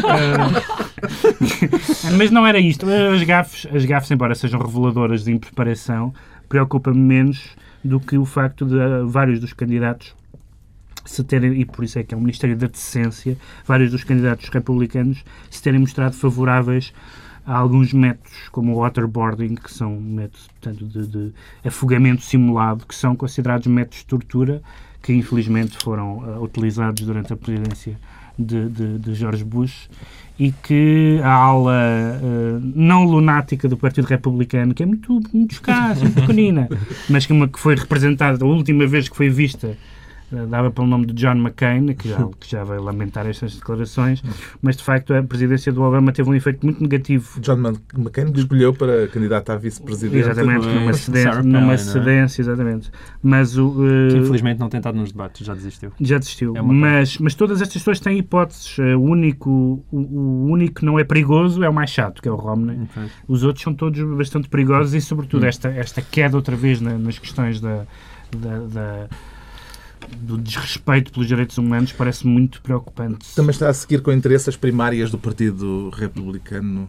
Eh, 0.08 2.12
mas 2.18 2.32
não 2.32 2.46
era 2.46 2.60
isto. 2.60 2.86
As 2.90 3.24
gafes, 3.24 3.68
as 3.74 3.86
gafes, 3.86 4.12
embora 4.12 4.36
sejam 4.36 4.60
reveladoras 4.60 5.24
de 5.24 5.32
impreparação, 5.32 6.14
preocupa-me 6.50 7.00
menos 7.00 7.56
do 7.84 8.00
que 8.00 8.18
o 8.18 8.26
facto 8.26 8.66
de 8.66 8.78
eh, 8.80 9.04
vários 9.06 9.40
dos 9.40 9.54
candidatos 9.54 10.16
se 11.06 11.24
terem, 11.24 11.54
e 11.62 11.66
por 11.66 11.86
isso 11.86 11.98
é 11.98 12.04
que 12.04 12.14
é 12.14 12.18
um 12.18 12.22
Ministério 12.22 12.58
da 12.58 12.68
Decência, 12.68 13.38
vários 13.66 13.92
dos 13.92 14.04
candidatos 14.04 14.50
republicanos 14.50 15.24
se 15.50 15.62
terem 15.64 15.80
mostrado 15.80 16.14
favoráveis 16.16 16.94
a 17.48 17.58
alguns 17.58 17.94
métodos, 17.94 18.50
como 18.52 18.74
o 18.74 18.80
waterboarding, 18.80 19.56
que 19.56 19.72
são 19.72 20.00
métodos 20.02 20.48
portanto, 20.48 20.86
de, 20.86 21.08
de 21.08 21.34
afogamento 21.64 22.22
simulado, 22.22 22.86
que 22.86 22.94
são 22.94 23.16
considerados 23.16 23.66
métodos 23.68 24.00
de 24.00 24.06
tortura, 24.06 24.62
que 25.02 25.14
infelizmente 25.14 25.78
foram 25.82 26.22
ah, 26.26 26.42
utilizados 26.42 27.06
durante 27.06 27.32
a 27.32 27.38
presidência 27.38 27.98
de, 28.38 28.68
de, 28.68 29.00
de 29.00 29.16
George 29.16 29.46
Bush 29.46 29.90
e 30.38 30.52
que 30.52 31.22
a 31.24 31.32
ala 31.32 31.72
ah, 31.74 32.60
não 32.62 33.06
lunática 33.06 33.70
do 33.70 33.78
Partido 33.78 34.06
Republicano, 34.08 34.74
que 34.74 34.84
é 34.84 34.86
muito, 34.86 35.22
muito 35.34 35.54
escassa, 35.54 36.02
muito 36.02 36.20
pequenina, 36.20 36.68
mas 37.10 37.26
que, 37.26 37.32
uma, 37.32 37.48
que 37.48 37.60
foi 37.60 37.76
representada, 37.76 38.44
a 38.44 38.48
última 38.48 38.86
vez 38.86 39.08
que 39.08 39.16
foi 39.16 39.30
vista 39.30 39.78
dava 40.32 40.70
pelo 40.72 40.88
nome 40.88 41.06
de 41.06 41.14
John 41.14 41.36
McCain, 41.38 41.94
que 41.94 42.10
já, 42.10 42.18
que 42.40 42.50
já 42.52 42.64
veio 42.64 42.82
lamentar 42.84 43.26
estas 43.26 43.56
declarações, 43.56 44.22
mas 44.62 44.76
de 44.78 44.84
facto 44.84 45.14
a 45.14 45.24
presidência 45.24 45.72
do 45.72 45.82
Obama 45.82 46.12
teve 46.12 46.30
um 46.30 46.36
efeito 46.36 46.66
muito 46.66 46.82
negativo. 46.82 47.40
John 47.40 47.74
McCain 47.98 48.32
escolheu 48.36 48.74
para 48.74 49.08
candidato 49.08 49.52
a 49.52 49.56
vice-presidente. 49.56 50.18
Exatamente, 50.30 50.66
numa, 50.68 50.94
cedência, 50.94 51.42
numa 51.44 51.62
não 51.62 51.72
é? 51.72 51.78
cedência, 51.78 52.42
exatamente. 52.42 52.92
Mas 53.24 53.58
o. 53.58 53.76
eh, 53.88 54.12
Que 54.12 54.18
infelizmente 54.18 54.60
não 54.60 54.70
tem 54.70 54.80
estado 54.80 54.98
nos 54.98 55.12
debates, 55.12 55.46
já 55.46 55.54
desistiu. 55.54 55.92
já 56.00 56.18
desistiu. 56.18 56.56
É 56.58 56.62
mas, 56.62 57.18
mas 57.20 57.34
todas 57.36 57.62
estas 57.62 57.78
pessoas 57.82 58.00
têm 58.00 58.18
hipóteses. 58.20 58.78
Eh, 58.80 58.96
O 58.96 59.02
único, 59.02 59.84
o, 59.92 59.98
o 59.98 60.46
único 60.52 60.76
que 60.82 60.86
não 60.86 61.00
é 61.00 61.04
perigoso 61.04 61.64
é 61.64 61.70
o 61.70 61.74
mais 61.74 61.90
chato, 61.90 62.22
que 62.22 62.28
é 62.28 62.32
o 62.32 62.36
Romney. 62.36 62.80
Os 63.28 63.44
outros 63.44 63.64
são 63.64 63.74
todos 63.74 64.02
bastante 64.18 64.50
perigosos 64.50 64.94
e, 64.94 65.02
sobretudo, 65.02 65.44
Hum. 65.44 65.48
esta, 65.48 65.70
esta 65.70 66.02
queda 66.02 66.36
outra 66.36 66.56
vez 66.56 66.82
na- 66.82 66.98
nas 66.98 67.18
questões 67.20 67.62
da, 67.62 67.86
da- 68.36 68.60
da- 68.68 69.08
do 70.22 70.38
desrespeito 70.38 71.12
pelos 71.12 71.28
direitos 71.28 71.58
humanos 71.58 71.92
parece 71.92 72.26
muito 72.26 72.62
preocupante. 72.62 73.26
Também 73.36 73.52
está 73.52 73.70
a 73.70 73.74
seguir 73.74 74.02
com 74.02 74.12
interesse 74.12 74.50
as 74.50 74.56
primárias 74.56 75.12
do 75.12 75.18
Partido 75.18 75.90
Republicano 75.90 76.88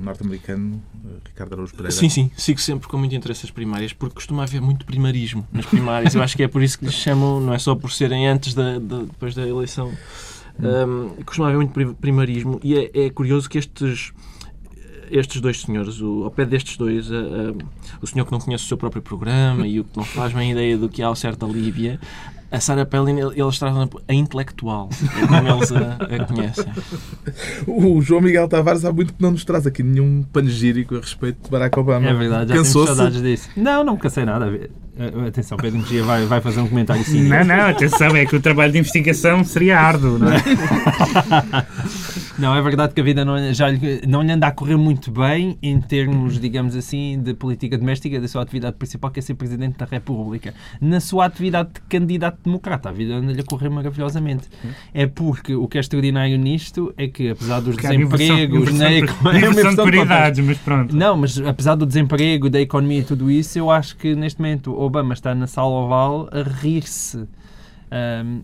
norte-americano, 0.00 0.82
Ricardo 1.24 1.52
Araújo 1.52 1.72
Pereira. 1.74 1.92
Sim, 1.92 2.08
sim, 2.08 2.30
sigo 2.36 2.60
sempre 2.60 2.88
com 2.88 2.96
muito 2.98 3.14
interesse 3.14 3.44
as 3.46 3.50
primárias, 3.52 3.92
porque 3.92 4.14
costuma 4.16 4.42
haver 4.42 4.60
muito 4.60 4.84
primarismo 4.84 5.46
nas 5.52 5.64
primárias. 5.66 6.14
Eu 6.14 6.22
acho 6.22 6.36
que 6.36 6.42
é 6.42 6.48
por 6.48 6.62
isso 6.62 6.78
que 6.78 6.84
lhes 6.86 6.94
chamam, 6.94 7.40
não 7.40 7.54
é 7.54 7.58
só 7.58 7.74
por 7.76 7.92
serem 7.92 8.26
antes 8.26 8.52
da, 8.54 8.78
da- 8.80 9.02
depois 9.02 9.34
da 9.34 9.46
eleição. 9.46 9.92
Um, 10.58 11.22
costuma 11.24 11.48
haver 11.48 11.56
muito 11.58 11.72
pri- 11.72 11.94
primarismo 11.94 12.58
e 12.64 12.74
é, 12.76 12.90
é 13.06 13.10
curioso 13.10 13.48
que 13.48 13.58
estes 13.58 14.12
estes 15.10 15.40
dois 15.42 15.60
senhores, 15.60 16.00
o, 16.00 16.24
ao 16.24 16.30
pé 16.30 16.44
destes 16.46 16.76
dois, 16.76 17.10
a- 17.12 17.16
a- 17.16 17.54
o 18.00 18.06
senhor 18.06 18.24
que 18.24 18.32
não 18.32 18.40
conhece 18.40 18.64
o 18.64 18.66
seu 18.66 18.76
próprio 18.78 19.02
programa 19.02 19.66
e 19.66 19.78
o 19.78 19.84
que 19.84 19.96
não 19.96 20.04
faz 20.04 20.32
bem 20.32 20.50
ideia 20.52 20.76
do 20.78 20.88
que 20.88 21.02
há 21.02 21.06
ao 21.06 21.14
certo 21.16 21.46
da 21.46 21.52
Líbia, 21.52 22.00
a 22.52 22.60
Sarah 22.60 22.84
Palin, 22.86 23.18
ele- 23.18 23.40
eles 23.40 23.58
trazem 23.58 23.88
a 24.08 24.14
intelectual, 24.14 24.88
é 25.22 25.26
como 25.26 25.48
eles 25.48 25.72
a, 25.72 26.22
a 26.22 26.24
conhecem. 26.26 26.66
O 27.66 28.00
João 28.02 28.20
Miguel 28.20 28.46
Tavares 28.48 28.84
há 28.84 28.92
muito 28.92 29.14
que 29.14 29.22
não 29.22 29.30
nos 29.32 29.44
traz 29.44 29.66
aqui 29.66 29.82
nenhum 29.82 30.22
panegírico 30.32 30.94
a 30.96 31.00
respeito 31.00 31.44
de 31.44 31.50
Barack 31.50 31.78
Obama. 31.78 32.06
É 32.08 32.12
verdade, 32.14 32.50
já 32.50 32.56
Pensou-se- 32.56 32.94
saudades 32.94 33.22
disso. 33.22 33.48
Não, 33.56 33.82
não 33.82 33.96
cansei 33.96 34.24
nada. 34.24 34.46
Eh, 34.94 35.26
Atenção, 35.28 35.56
Pedro 35.56 35.78
Mexia 35.80 36.02
vai, 36.04 36.26
vai 36.26 36.40
fazer 36.40 36.60
um 36.60 36.68
comentário 36.68 37.02
cínico. 37.04 37.30
Não, 37.30 37.44
não, 37.44 37.66
atenção, 37.68 38.14
é 38.14 38.26
que 38.26 38.36
o 38.36 38.40
trabalho 38.40 38.72
de 38.72 38.78
investigação 38.78 39.42
seria 39.42 39.78
árduo, 39.80 40.18
não 40.18 40.28
é? 40.30 40.42
Não, 42.38 42.54
é 42.56 42.62
verdade 42.62 42.92
que 42.94 43.00
a 43.00 43.04
vida 43.04 43.24
não, 43.24 43.52
já 43.52 43.68
lhe- 43.68 44.02
não 44.06 44.22
lhe 44.22 44.32
anda 44.32 44.46
a 44.46 44.50
correr 44.50 44.76
muito 44.76 45.10
bem 45.10 45.56
em 45.62 45.80
termos, 45.80 46.38
digamos 46.40 46.74
assim, 46.74 47.20
de 47.22 47.34
política 47.34 47.78
doméstica, 47.78 48.20
da 48.20 48.26
sua 48.28 48.42
atividade 48.42 48.76
principal, 48.76 49.10
que 49.10 49.18
é 49.18 49.22
ser 49.22 49.34
Presidente 49.34 49.78
da 49.78 49.84
República. 49.86 50.52
Na 50.80 50.98
sua 51.00 51.26
atividade 51.26 51.70
de 51.74 51.80
candidato 51.88 52.38
democrata, 52.44 52.88
a 52.88 52.92
vida 52.92 53.14
anda-lhe 53.14 53.40
a 53.40 53.44
correr 53.44 53.68
maravilhosamente. 53.70 54.48
É 54.92 55.06
porque 55.06 55.54
o 55.54 55.68
que 55.68 55.78
é 55.78 55.80
extraordinário 55.80 56.36
nisto 56.38 56.92
é 56.98 57.06
que, 57.08 57.30
apesar 57.30 57.60
dos 57.60 57.76
Porque 57.76 57.88
desempregos, 57.88 58.72
na 58.74 58.88
de- 58.88 58.94
economia, 59.04 59.46
é 59.46 59.48
uma 59.50 59.70
de 59.70 59.82
prioridades, 59.82 60.44
mas 60.44 60.58
pronto. 60.58 60.96
Não, 60.96 61.16
mas 61.16 61.38
apesar 61.40 61.74
do 61.76 61.86
desemprego, 61.86 62.50
da 62.50 62.60
economia 62.60 63.00
e 63.00 63.04
tudo 63.04 63.30
isso, 63.30 63.58
eu 63.58 63.70
acho 63.70 63.96
que 63.96 64.14
neste 64.14 64.40
momento 64.40 64.72
Obama 64.82 65.14
está 65.14 65.34
na 65.34 65.46
sala 65.46 65.68
oval 65.68 66.28
a 66.32 66.42
rir-se, 66.42 67.28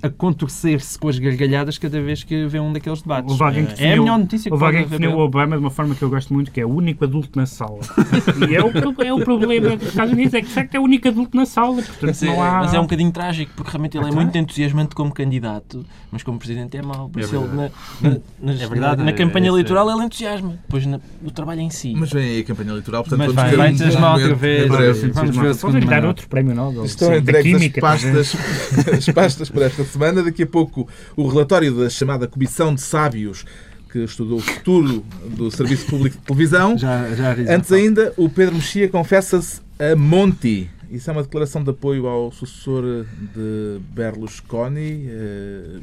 a 0.03 0.11
contorcer-se 0.11 0.99
com 0.99 1.09
as 1.09 1.19
gargalhadas 1.19 1.79
cada 1.79 2.01
vez 2.01 2.23
que 2.23 2.47
vê 2.47 2.61
um 2.61 2.73
daqueles 2.73 3.01
debates. 3.03 3.31
Houve 3.33 3.43
alguém 3.45 3.67
que 3.67 3.83
é 3.83 3.95
a 3.95 3.97
melhor 4.01 4.19
notícia 4.19 4.51
que 4.51 4.53
Houve 4.55 4.65
pode 4.65 4.77
alguém 4.77 4.85
que 4.91 4.99
definiu 4.99 5.19
o 5.19 5.21
Obama 5.23 5.57
de 5.57 5.63
uma 5.63 5.71
forma 5.71 5.95
que 5.95 6.03
eu 6.03 6.11
gosto 6.11 6.33
muito, 6.35 6.51
que 6.51 6.61
é 6.61 6.67
o 6.67 6.71
único 6.71 7.05
adulto 7.05 7.39
na 7.39 7.47
sala. 7.47 7.79
e 8.49 8.55
é 8.55 8.63
o, 8.63 8.71
é 9.03 9.13
o 9.13 9.21
problema 9.25 9.77
dos 9.77 9.89
Estados 9.89 10.13
Unidos, 10.13 10.35
é 10.35 10.41
que 10.43 10.49
de 10.49 10.53
facto 10.53 10.75
é 10.75 10.79
o 10.79 10.83
único 10.83 11.09
adulto 11.09 11.37
na 11.37 11.47
sala, 11.47 11.77
portanto 11.77 12.03
Mas 12.03 12.23
é, 12.23 12.27
não 12.27 12.43
há... 12.43 12.53
mas 12.61 12.75
é 12.75 12.79
um 12.79 12.83
bocadinho 12.83 13.11
trágico, 13.13 13.53
porque 13.57 13.71
realmente 13.71 13.97
ele 13.97 14.05
é 14.05 14.09
Então? 14.09 14.23
muito 14.23 14.37
entusiasmante 14.37 14.95
como 14.95 15.13
candidato, 15.13 15.85
mas 16.11 16.23
como 16.23 16.39
presidente 16.39 16.77
é 16.77 16.83
mau. 16.83 17.09
Por 17.09 17.21
É 17.21 17.25
isso 17.25 17.35
ele, 17.37 17.47
verdade. 17.47 17.73
na, 18.03 18.11
na- 18.11 18.17
nas- 18.41 18.61
É 18.61 18.67
verdade, 18.69 18.99
na, 18.99 19.05
na 19.05 19.11
é- 19.11 19.15
campanha 19.15 19.47
é- 19.47 19.49
eleitoral 19.49 19.91
ele 19.91 20.05
entusiasma, 20.05 20.51
depois 20.51 20.85
na- 20.87 21.01
no 21.23 21.31
trabalho 21.31 21.61
em 21.61 21.71
si. 21.71 21.95
Mas 21.97 22.11
vem 22.13 22.25
aí 22.25 22.41
a 22.41 22.45
campanha 22.45 22.71
eleitoral, 22.71 23.03
portanto 23.03 23.19
Mas 23.19 23.27
vamos 23.29 23.43
vai- 23.43 23.51
ter 23.51 23.57
vai 23.57 23.69
um 23.69 23.71
entusiasmar 23.71 24.13
outra 24.15 24.35
vez. 24.35 24.69
Vamos 25.15 25.37
ver 25.37 25.51
o 25.53 25.57
Podem 25.57 25.87
dar 25.87 26.05
outro 26.05 26.29
prémio 26.29 26.55
Nobel. 26.55 26.85
Estão 26.85 27.15
entregues 27.15 27.53
química, 27.57 27.81
as 27.89 28.03
pastas, 28.03 29.38
as 29.43 29.49
pastas 29.49 29.51
para 29.51 29.65
esta 29.67 29.85
semana. 29.85 30.23
Daqui 30.23 30.43
a 30.43 30.47
pouco 30.47 30.89
o 31.17 31.27
relatório 31.29 31.75
da 31.75 31.89
chamada 31.89 32.27
Comissão 32.27 32.75
de 32.75 32.81
Sábios 32.81 33.45
que 33.91 34.01
estudou 34.01 34.39
o 34.39 34.41
futuro 34.43 35.03
do 35.37 35.51
Serviço 35.51 35.87
Público 35.87 36.19
de 36.19 36.23
Televisão. 36.23 36.77
Já, 36.77 37.09
já 37.15 37.35
Antes 37.49 37.73
ainda, 37.73 38.13
o 38.19 38.29
Pedro 38.29 38.57
Mexia 38.57 38.89
confessa-se 38.89 39.63
a 39.79 39.97
Monti. 39.97 40.71
Isso 40.91 41.09
é 41.09 41.13
uma 41.13 41.23
declaração 41.23 41.63
de 41.65 41.71
apoio 41.71 42.07
ao 42.07 42.31
sucessor 42.31 43.07
de 43.35 43.81
Berlusconi? 43.95 45.07
eh, 45.09 45.81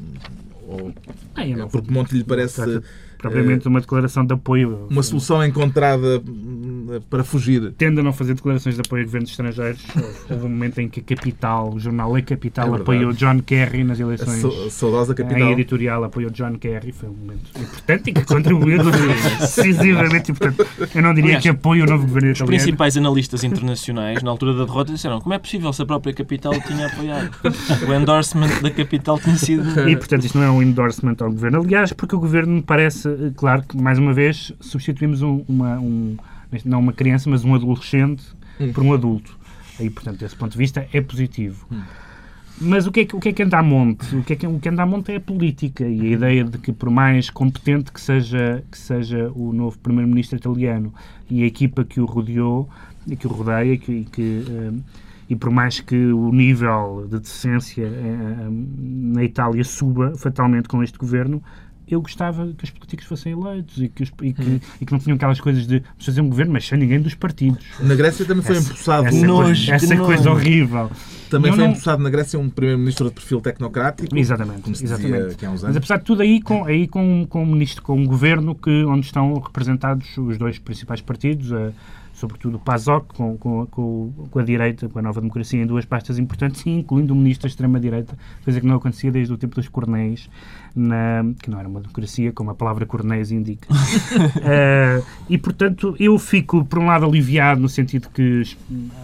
ou, 0.68 0.94
Ah, 1.36 1.68
porque 1.72 1.92
Monti 1.92 2.16
lhe 2.16 2.24
parece 2.24 2.62
Propriamente 3.30 3.68
uma 3.68 3.80
declaração 3.82 4.26
de 4.26 4.34
apoio. 4.34 4.88
uma 4.90 5.04
solução 5.04 5.44
encontrada 5.44 6.22
hum, 6.28 7.00
para 7.10 7.24
fugir. 7.24 7.72
Tende 7.78 8.00
a 8.00 8.04
não 8.04 8.14
fazer 8.14 8.34
declarações 8.36 8.76
de 8.76 8.82
apoio 8.82 9.02
a 9.04 9.06
governos 9.06 9.30
estrangeiros. 9.32 9.82
Houve 10.30 10.46
um 10.46 10.50
momento 10.50 10.80
em 10.80 10.88
que 10.88 11.00
a 11.00 11.04
Capital, 11.16 11.74
o 11.74 11.80
jornal 11.80 12.16
A 12.16 12.22
Capital, 12.22 12.76
É 12.76 12.80
apoiou 12.80 13.12
John 13.14 13.40
Kerry 13.42 13.84
nas 13.84 14.00
A 14.00 14.04
eleições. 14.04 14.40
sau- 14.42 14.70
saudosa 14.70 15.14
Em 15.14 15.16
capital. 15.16 15.52
editorial 15.52 16.04
apoiou 16.04 16.30
John 16.32 16.54
Kerry, 16.60 16.92
foi 16.92 17.10
um 17.10 17.14
momento 17.14 17.50
importante 17.60 18.10
e 18.10 18.14
que 18.14 18.22
contribuiu 18.26 18.78
decisivamente. 19.40 20.32
E, 20.32 20.34
portanto, 20.34 20.68
eu 20.96 21.02
não 21.02 21.14
diria 21.14 21.30
Aliás, 21.32 21.44
que 21.44 21.50
apoio 21.50 21.84
o 21.86 21.88
novo 21.90 22.06
governo 22.08 22.32
Os 22.32 22.38
italiano. 22.38 22.58
principais 22.58 22.98
analistas 22.98 23.44
internacionais, 23.44 24.22
na 24.24 24.32
altura 24.32 24.54
da 24.54 24.66
derrota, 24.66 24.94
disseram 24.94 25.20
como 25.20 25.34
é 25.34 25.40
possível 25.40 25.72
se 25.74 25.82
a 25.82 25.86
própria 25.86 26.14
capital 26.14 26.54
o 26.54 26.62
tinha 26.62 26.88
apoiado. 26.88 27.32
O 27.88 27.94
endorsement 27.94 28.62
da 28.62 28.70
capital 28.72 29.20
tinha 29.20 29.36
sido... 29.38 29.64
E, 29.90 29.96
portanto, 29.96 30.26
isto 30.26 30.38
não 30.38 30.46
é 30.46 30.52
um 30.52 30.62
endorsement 30.62 31.16
ao 31.20 31.32
governo. 31.32 31.62
Aliás, 31.62 31.94
porque 31.94 32.16
o 32.16 32.20
governo 32.20 32.54
me 32.56 32.62
parece, 32.62 33.08
eh, 33.08 33.15
claro, 33.36 33.64
que 33.64 33.78
mais 33.78 33.98
uma 34.00 34.14
vez 34.14 34.52
substituímos 34.60 35.22
um- 35.22 35.44
uma, 35.48 35.80
um, 35.80 36.16
não 36.64 36.80
uma 36.80 36.94
criança, 36.94 37.30
mas 37.30 37.44
um 37.44 37.54
adolescente 37.56 38.24
Hum. 38.60 38.72
por 38.74 38.84
um 38.84 38.94
adulto. 38.94 39.38
Aí, 39.80 39.90
portanto, 39.90 40.18
desse 40.20 40.36
ponto 40.36 40.54
de 40.54 40.58
vista, 40.58 40.88
é 40.94 41.02
positivo. 41.02 41.68
Mas 42.62 42.88
o 42.88 42.92
que, 42.92 43.02
é 43.02 43.06
que, 43.06 43.14
o 43.16 43.20
que 43.20 43.30
é 43.30 43.34
que 43.34 43.44
anda 43.44 43.58
a 43.60 43.64
monte? 43.64 44.16
O 44.16 44.24
que, 44.24 44.32
é 44.32 44.36
que, 44.38 44.48
o 44.48 44.58
que 44.60 44.70
anda 44.70 44.82
a 44.84 44.86
monte 44.86 45.12
é 45.12 45.18
a 45.18 45.20
política 45.20 45.86
e 45.86 46.00
a 46.00 46.06
ideia 46.12 46.44
de 46.46 46.58
que, 46.58 46.72
por 46.72 46.90
mais 46.90 47.30
competente 47.30 47.92
que 47.92 48.00
seja, 48.00 48.64
que 48.72 48.78
seja 48.78 49.30
o 49.36 49.52
novo 49.52 49.78
primeiro-ministro 49.80 50.38
italiano 50.38 50.94
e 51.30 51.44
a 51.44 51.46
equipa 51.46 51.84
que 51.84 52.00
o 52.00 52.06
rodeou, 52.06 52.70
e 53.06 53.18
que 53.18 53.28
o 53.28 53.30
rodeia, 53.30 53.74
e 53.74 53.78
que, 53.78 53.92
e 53.92 54.06
que, 54.06 54.46
eh, 54.50 54.72
e 55.30 55.36
por 55.36 55.52
mais 55.52 55.82
que 55.82 55.98
o 56.14 56.32
nível 56.32 57.06
de 57.12 57.20
decência 57.20 57.84
eh, 57.86 58.48
na 58.50 59.22
Itália 59.26 59.64
suba 59.66 60.14
fatalmente 60.16 60.70
com 60.70 60.82
este 60.82 60.98
governo, 60.98 61.44
eu 61.88 62.02
gostava 62.02 62.48
que 62.58 62.64
os 62.64 62.70
políticos 62.70 63.06
fossem 63.06 63.34
eleitos 63.34 63.78
e 63.82 63.88
que, 63.90 64.04
os- 64.04 64.12
e 64.22 64.34
que, 64.34 64.62
e 64.82 64.86
que 64.86 64.92
não 64.92 65.00
tinham 65.00 65.16
aquelas 65.16 65.40
coisas 65.40 65.68
de 65.68 65.82
fazer 66.00 66.22
um 66.22 66.30
governo, 66.30 66.54
mas 66.54 66.68
sem 66.68 66.78
ninguém 66.78 67.00
dos 67.02 67.14
partidos. 67.16 67.64
Na 67.80 67.96
Grécia 67.96 68.26
também 68.26 68.44
foi 68.44 68.58
Essa- 68.58 68.72
empossado. 68.72 69.08
Essa, 69.08 69.26
nojo, 69.28 69.44
coisa, 69.70 69.74
essa 69.86 69.98
coisa 69.98 70.32
horrível. 70.32 70.92
Também 71.30 71.50
Eu 71.52 71.56
foi 71.56 71.64
não- 71.66 71.72
empossado 71.72 72.02
na 72.04 72.10
Grécia 72.10 72.40
um 72.40 72.50
primeiro-ministro 72.50 73.08
de 73.10 73.14
perfil 73.16 73.42
tecnocrático. 73.42 74.16
Exatamente, 74.18 74.62
Como 74.62 74.76
se 74.76 74.84
exatamente. 74.86 75.12
dizia 75.14 75.32
aqui 75.34 75.46
há 75.46 75.50
uns 75.52 75.64
Mas 75.64 75.76
apesar 75.78 75.98
de 75.98 76.04
tudo 76.06 76.22
aí 76.22 76.42
com, 76.42 76.64
aí 76.66 76.88
com, 76.88 77.26
com 77.28 77.44
um 77.44 77.46
ministro, 77.46 77.82
com 77.84 77.96
um 78.00 78.06
governo 78.06 78.54
que, 78.56 78.84
onde 78.86 79.06
estão 79.06 79.34
representados 79.40 80.08
os 80.18 80.38
dois 80.38 80.60
principais 80.60 81.02
partidos, 81.02 81.52
a- 81.52 81.72
sobretudo 82.16 82.56
o 82.56 82.60
PASOK, 82.60 83.14
com, 83.16 83.38
com, 83.38 83.66
com, 83.68 84.40
a 84.40 84.44
direita, 84.44 84.88
com 84.90 84.98
a 84.98 85.02
nova 85.02 85.20
democracia, 85.22 85.62
em 85.62 85.66
duas 85.68 85.86
pastas 85.86 86.18
importantes, 86.18 86.66
e 86.66 86.70
incluindo 86.70 87.14
o 87.14 87.16
ministro 87.16 87.44
da 87.44 87.50
extrema-direita, 87.50 88.18
coisa 88.44 88.60
que 88.60 88.66
não 88.66 88.76
acontecia 88.78 89.12
desde 89.12 89.34
o 89.34 89.38
tempo 89.38 89.56
dos 89.56 89.68
Cornéis, 89.68 90.30
na, 90.76 91.24
que 91.42 91.50
não 91.50 91.60
era 91.60 91.68
uma 91.68 91.82
democracia, 91.82 92.32
como 92.32 92.50
a 92.52 92.56
palavra 92.56 92.86
Cornéis 92.86 93.32
indica. 93.32 93.68
Eh, 94.48 95.02
e, 95.30 95.38
portanto, 95.38 95.96
eu 96.00 96.18
fico, 96.20 96.64
por 96.66 96.80
um 96.80 96.86
lado, 96.86 97.06
aliviado 97.06 97.60
no 97.60 97.68
sentido 97.70 98.10
que 98.14 98.44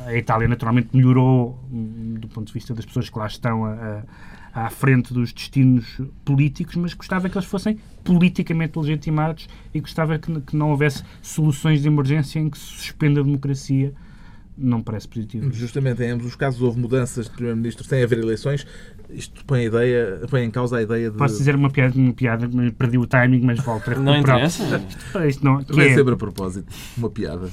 a 0.05 0.15
Itália 0.15 0.47
naturalmente 0.47 0.89
melhorou 0.93 1.59
hum, 1.71 2.15
do 2.19 2.27
ponto 2.27 2.47
de 2.47 2.53
vista 2.53 2.73
das 2.73 2.85
pessoas 2.85 3.09
que 3.09 3.17
lá 3.17 3.27
estão 3.27 3.65
a- 3.65 3.71
a- 3.73 4.03
à 4.53 4.69
frente 4.69 5.13
dos 5.13 5.31
destinos 5.31 5.99
políticos, 6.25 6.75
mas 6.75 6.93
gostava 6.93 7.29
que 7.29 7.37
eles 7.37 7.47
fossem 7.47 7.77
politicamente 8.03 8.77
legitimados 8.77 9.47
e 9.73 9.79
gostava 9.79 10.17
que, 10.19 10.41
que 10.41 10.55
não 10.55 10.71
houvesse 10.71 11.03
soluções 11.21 11.81
de 11.81 11.87
emergência 11.87 12.39
em 12.39 12.49
que 12.49 12.57
se 12.57 12.65
suspenda 12.65 13.21
a 13.21 13.23
democracia. 13.23 13.93
Não 14.57 14.81
parece 14.81 15.07
positivo. 15.07 15.51
Justamente, 15.51 16.03
em 16.03 16.11
ambos 16.11 16.27
os 16.27 16.35
casos 16.35 16.61
houve 16.61 16.79
mudanças 16.79 17.25
de 17.25 17.31
primeiro-ministro 17.31 17.83
sem 17.83 18.03
haver 18.03 18.19
eleições. 18.19 18.67
Isto 19.13 19.45
põe, 19.45 19.61
a 19.61 19.63
ideia, 19.63 20.21
põe 20.29 20.43
em 20.43 20.51
causa 20.51 20.77
a 20.77 20.81
ideia 20.81 21.09
de. 21.11 21.17
Posso 21.17 21.37
dizer 21.37 21.55
uma 21.55 21.69
piada, 21.69 21.97
uma 21.97 22.13
piada, 22.13 22.49
perdi 22.77 22.97
o 22.97 23.05
timing, 23.05 23.41
mas 23.41 23.59
volto 23.59 23.91
a 23.91 23.95
Não 23.95 24.17
interessa. 24.17 24.81
Isto 25.27 25.43
não, 25.43 25.63
que 25.63 25.79
é, 25.79 25.95
sempre 25.95 26.13
a 26.13 26.17
propósito. 26.17 26.71
Uma 26.97 27.09
piada. 27.09 27.49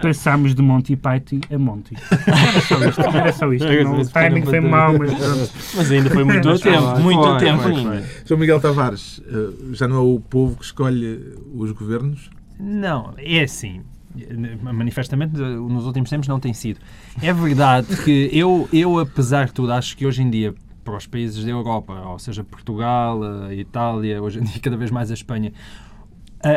passámos 0.00 0.54
de 0.54 0.62
Monty 0.62 0.96
Python 0.96 1.40
a 1.52 1.58
Monty. 1.58 1.96
Era 2.10 2.60
só 2.60 2.84
isto. 2.84 3.00
Era 3.00 3.32
só 3.32 3.52
isto. 3.52 3.66
Não, 3.84 4.00
o 4.00 4.08
timing 4.08 4.42
foi 4.42 4.60
mau, 4.60 4.98
mas. 4.98 5.74
Mas 5.74 5.90
ainda 5.90 6.10
foi 6.10 6.24
muito 6.24 6.48
a 6.48 6.58
tempo, 6.58 7.00
muito 7.00 7.24
a 7.24 7.38
tempo 7.38 7.68
ainda. 7.68 8.04
João 8.24 8.40
Miguel 8.40 8.60
Tavares, 8.60 9.20
eh, 9.26 9.72
já 9.72 9.88
não 9.88 9.96
é 9.96 10.00
o 10.00 10.20
povo 10.20 10.56
que 10.56 10.64
escolhe 10.64 11.20
os 11.54 11.70
governos? 11.72 12.30
Não, 12.58 13.14
é 13.18 13.42
assim. 13.42 13.82
Manifestamente, 14.62 15.36
nos 15.36 15.86
últimos 15.86 16.08
tempos 16.08 16.28
não 16.28 16.38
tem 16.38 16.54
sido. 16.54 16.78
É 17.20 17.32
verdade 17.32 17.96
que 18.04 18.30
eu, 18.32 18.68
eu, 18.72 18.98
apesar 18.98 19.46
de 19.46 19.52
tudo, 19.52 19.72
acho 19.72 19.96
que 19.96 20.06
hoje 20.06 20.22
em 20.22 20.30
dia, 20.30 20.54
para 20.84 20.96
os 20.96 21.06
países 21.06 21.44
da 21.44 21.50
Europa, 21.50 21.92
ou 22.06 22.18
seja, 22.18 22.44
Portugal, 22.44 23.22
a 23.22 23.54
Itália, 23.54 24.22
hoje 24.22 24.40
em 24.40 24.42
dia 24.44 24.60
cada 24.62 24.76
vez 24.76 24.90
mais 24.90 25.10
a 25.10 25.14
Espanha, 25.14 25.52
a, 26.42 26.48
a- 26.50 26.52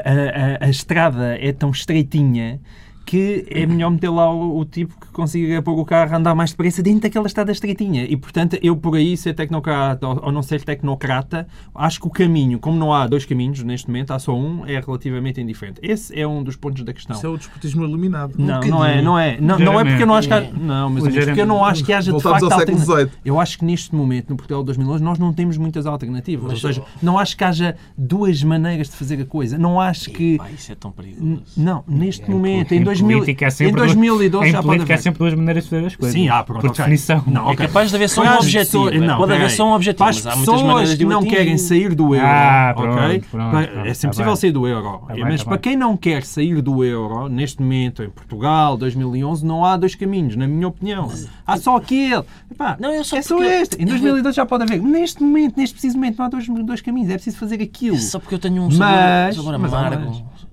a- 0.63 0.65
a 0.65 0.69
estrada 0.69 1.37
é 1.39 1.51
tão 1.53 1.71
estreitinha 1.71 2.59
que 3.07 3.45
é 3.49 3.65
melhor 3.65 3.89
meter 3.89 4.09
lá 4.09 4.29
o, 4.29 4.59
o 4.59 4.65
tipo 4.65 4.93
que 4.99 5.07
consiga 5.13 5.61
pôr 5.61 5.79
o 5.79 5.85
carro 5.85 6.13
a 6.13 6.17
andar 6.17 6.35
mais 6.35 6.51
depressa 6.51 6.83
dentro 6.83 7.03
daquela 7.03 7.25
estrada 7.25 7.53
estreitinha. 7.53 8.03
E, 8.03 8.17
portanto, 8.17 8.59
eu 8.61 8.75
por 8.75 8.97
aí, 8.97 9.15
ser 9.15 9.33
tecnocrata 9.33 10.05
ou, 10.05 10.25
ou 10.25 10.31
não 10.31 10.43
ser 10.43 10.61
tecnocrata, 10.61 11.47
acho 11.73 12.01
que 12.01 12.07
o 12.07 12.09
caminho, 12.09 12.59
como 12.59 12.77
não 12.77 12.93
há 12.93 13.07
dois 13.07 13.23
caminhos 13.23 13.63
neste 13.63 13.87
momento, 13.87 14.11
há 14.11 14.19
só 14.19 14.35
um, 14.35 14.65
é 14.65 14.77
relativamente 14.81 15.39
indiferente. 15.39 15.79
Esse 15.81 16.19
é 16.19 16.27
um 16.27 16.43
dos 16.43 16.57
pontos 16.57 16.83
da 16.83 16.91
questão. 16.91 17.15
Isso 17.15 17.25
é 17.25 17.29
o 17.29 17.37
despotismo 17.37 17.85
iluminado. 17.85 18.33
Não, 18.37 18.59
não 18.59 18.83
é, 18.83 19.01
não 19.01 19.17
é. 19.17 19.39
Não, 19.39 19.57
não 19.57 19.79
é 19.79 19.85
porque 19.85 20.03
eu 20.03 20.07
não 20.07 20.15
acho 20.15 20.27
que 20.27 20.33
há, 20.33 20.41
não, 20.41 20.89
mas 20.89 21.03
Ligeiramente. 21.05 21.25
porque 21.27 21.41
eu 21.41 21.45
não 21.45 21.63
acho 21.63 21.85
que 21.85 21.93
haja 21.93 22.11
de 22.11 22.21
facto. 22.21 22.49
XVIII. 22.77 23.09
Eu 23.23 23.39
acho 23.39 23.57
que 23.57 23.63
neste 23.63 23.95
momento, 23.95 24.31
no 24.31 24.35
Portugal 24.35 24.61
de 24.63 24.65
2011, 24.65 25.01
nós 25.01 25.17
não 25.17 25.31
temos 25.31 25.57
muitas 25.57 25.85
alternativas. 25.85 26.51
Ou 26.51 26.57
seja, 26.57 26.83
não 27.01 27.17
acho 27.17 27.37
que 27.37 27.43
haja 27.45 27.77
duas 27.97 28.43
maneiras 28.43 28.89
de 28.89 28.97
fazer 28.97 29.21
a 29.21 29.25
coisa. 29.25 29.57
Não 29.57 29.79
acho 29.79 30.09
que. 30.11 30.37
Pá, 30.37 30.51
isso 30.51 30.73
é 30.73 30.75
tão 30.75 30.91
perigoso. 30.91 31.41
Não, 31.55 31.85
neste 31.87 32.25
É 32.25 32.29
momento, 32.29 32.73
em 32.73 32.81
é 32.81 32.96
2000 32.99 33.19
política 33.19 33.45
há 33.45 33.47
em 33.47 33.51
sempre 33.51 33.81
2012 33.81 34.47
em 34.47 34.51
já 34.51 34.57
pode 34.57 34.65
política 34.67 34.93
há 34.93 34.95
haver. 34.95 35.03
sempre 35.03 35.19
duas 35.19 35.33
maneiras 35.33 35.63
de 35.63 35.69
fazer 35.69 35.85
as 35.85 35.95
coisas. 35.95 36.13
Sim, 36.13 36.29
há, 36.29 36.43
pronto, 36.43 36.61
Por 36.61 36.69
ok. 36.71 36.77
definição. 36.77 37.23
Não, 37.27 37.49
É 37.49 37.53
ok. 37.53 37.67
capaz 37.67 37.89
de 37.89 37.95
haver 37.95 38.09
só 38.09 38.21
um 38.23 38.35
objetivo. 38.37 38.91
não, 38.91 39.17
Pode 39.17 39.33
haver 39.33 39.49
só 39.51 39.67
um 39.67 39.73
objetivo, 39.73 39.97
Para 39.99 40.09
as 40.09 40.15
mas 40.17 40.25
há 40.25 40.35
muitas 40.35 40.45
pessoas 40.53 40.61
maneiras 40.67 40.89
de 40.91 40.97
que 40.97 41.05
não 41.05 41.19
atingir. 41.19 41.35
querem 41.35 41.57
sair 41.57 41.95
do 41.95 42.15
euro, 42.15 42.27
Ah, 42.27 42.73
pronto, 42.75 42.93
ok? 42.97 43.19
pronto, 43.31 43.51
Para- 43.51 43.67
pronto, 43.67 43.87
é 43.87 43.93
sempre 43.93 44.01
tá 44.01 44.07
possível 44.09 44.25
bem. 44.31 44.35
sair 44.35 44.51
do 44.51 44.67
euro. 44.67 44.99
Tá 45.07 45.13
bem, 45.13 45.23
mas 45.23 45.39
tá 45.39 45.45
para 45.45 45.53
bem. 45.57 45.61
quem 45.61 45.75
não 45.77 45.97
quer 45.97 46.23
sair 46.23 46.61
do 46.61 46.83
euro, 46.83 47.27
neste 47.29 47.61
momento, 47.61 48.03
em 48.03 48.09
Portugal, 48.09 48.77
2011, 48.77 49.45
não 49.45 49.63
há 49.65 49.77
dois 49.77 49.95
caminhos, 49.95 50.35
na 50.35 50.47
minha 50.47 50.67
opinião. 50.67 51.11
Há 51.45 51.57
só 51.57 51.77
aquele. 51.77 52.23
Epá, 52.51 52.77
Não, 52.79 52.91
é 52.91 53.03
só 53.03 53.17
é 53.17 53.21
só 53.21 53.41
este. 53.43 53.81
Em 53.81 53.85
2012 53.85 54.35
já 54.35 54.45
pode 54.45 54.63
haver. 54.63 54.81
Neste 54.81 55.21
momento, 55.23 55.57
neste 55.57 55.73
preciso 55.73 55.95
momento, 55.97 56.17
não 56.17 56.25
há 56.25 56.29
dois, 56.29 56.47
dois 56.47 56.81
caminhos. 56.81 57.09
É 57.09 57.13
preciso 57.13 57.37
fazer 57.37 57.61
aquilo. 57.61 57.97
Só 57.97 58.19
porque 58.19 58.35
eu 58.35 58.39
tenho 58.39 58.61
um 58.63 58.65
Mas- 58.67 58.75
sabor, 58.77 59.33
sabor 59.35 59.59
mas 59.59 59.73
há 59.73 59.75
um 59.77 59.79
amargo. 59.79 60.05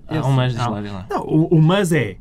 mas. 0.09 0.17
Há 0.23 0.27
um 0.27 0.31
mais, 0.31 0.53
diz 0.53 0.61
não. 0.61 0.71
lá, 0.71 0.81
diz 0.81 0.91
lá. 0.91 1.05
Não, 1.09 1.21
o, 1.21 1.45
o 1.55 1.61
mas 1.61 1.91
é. 1.91 2.17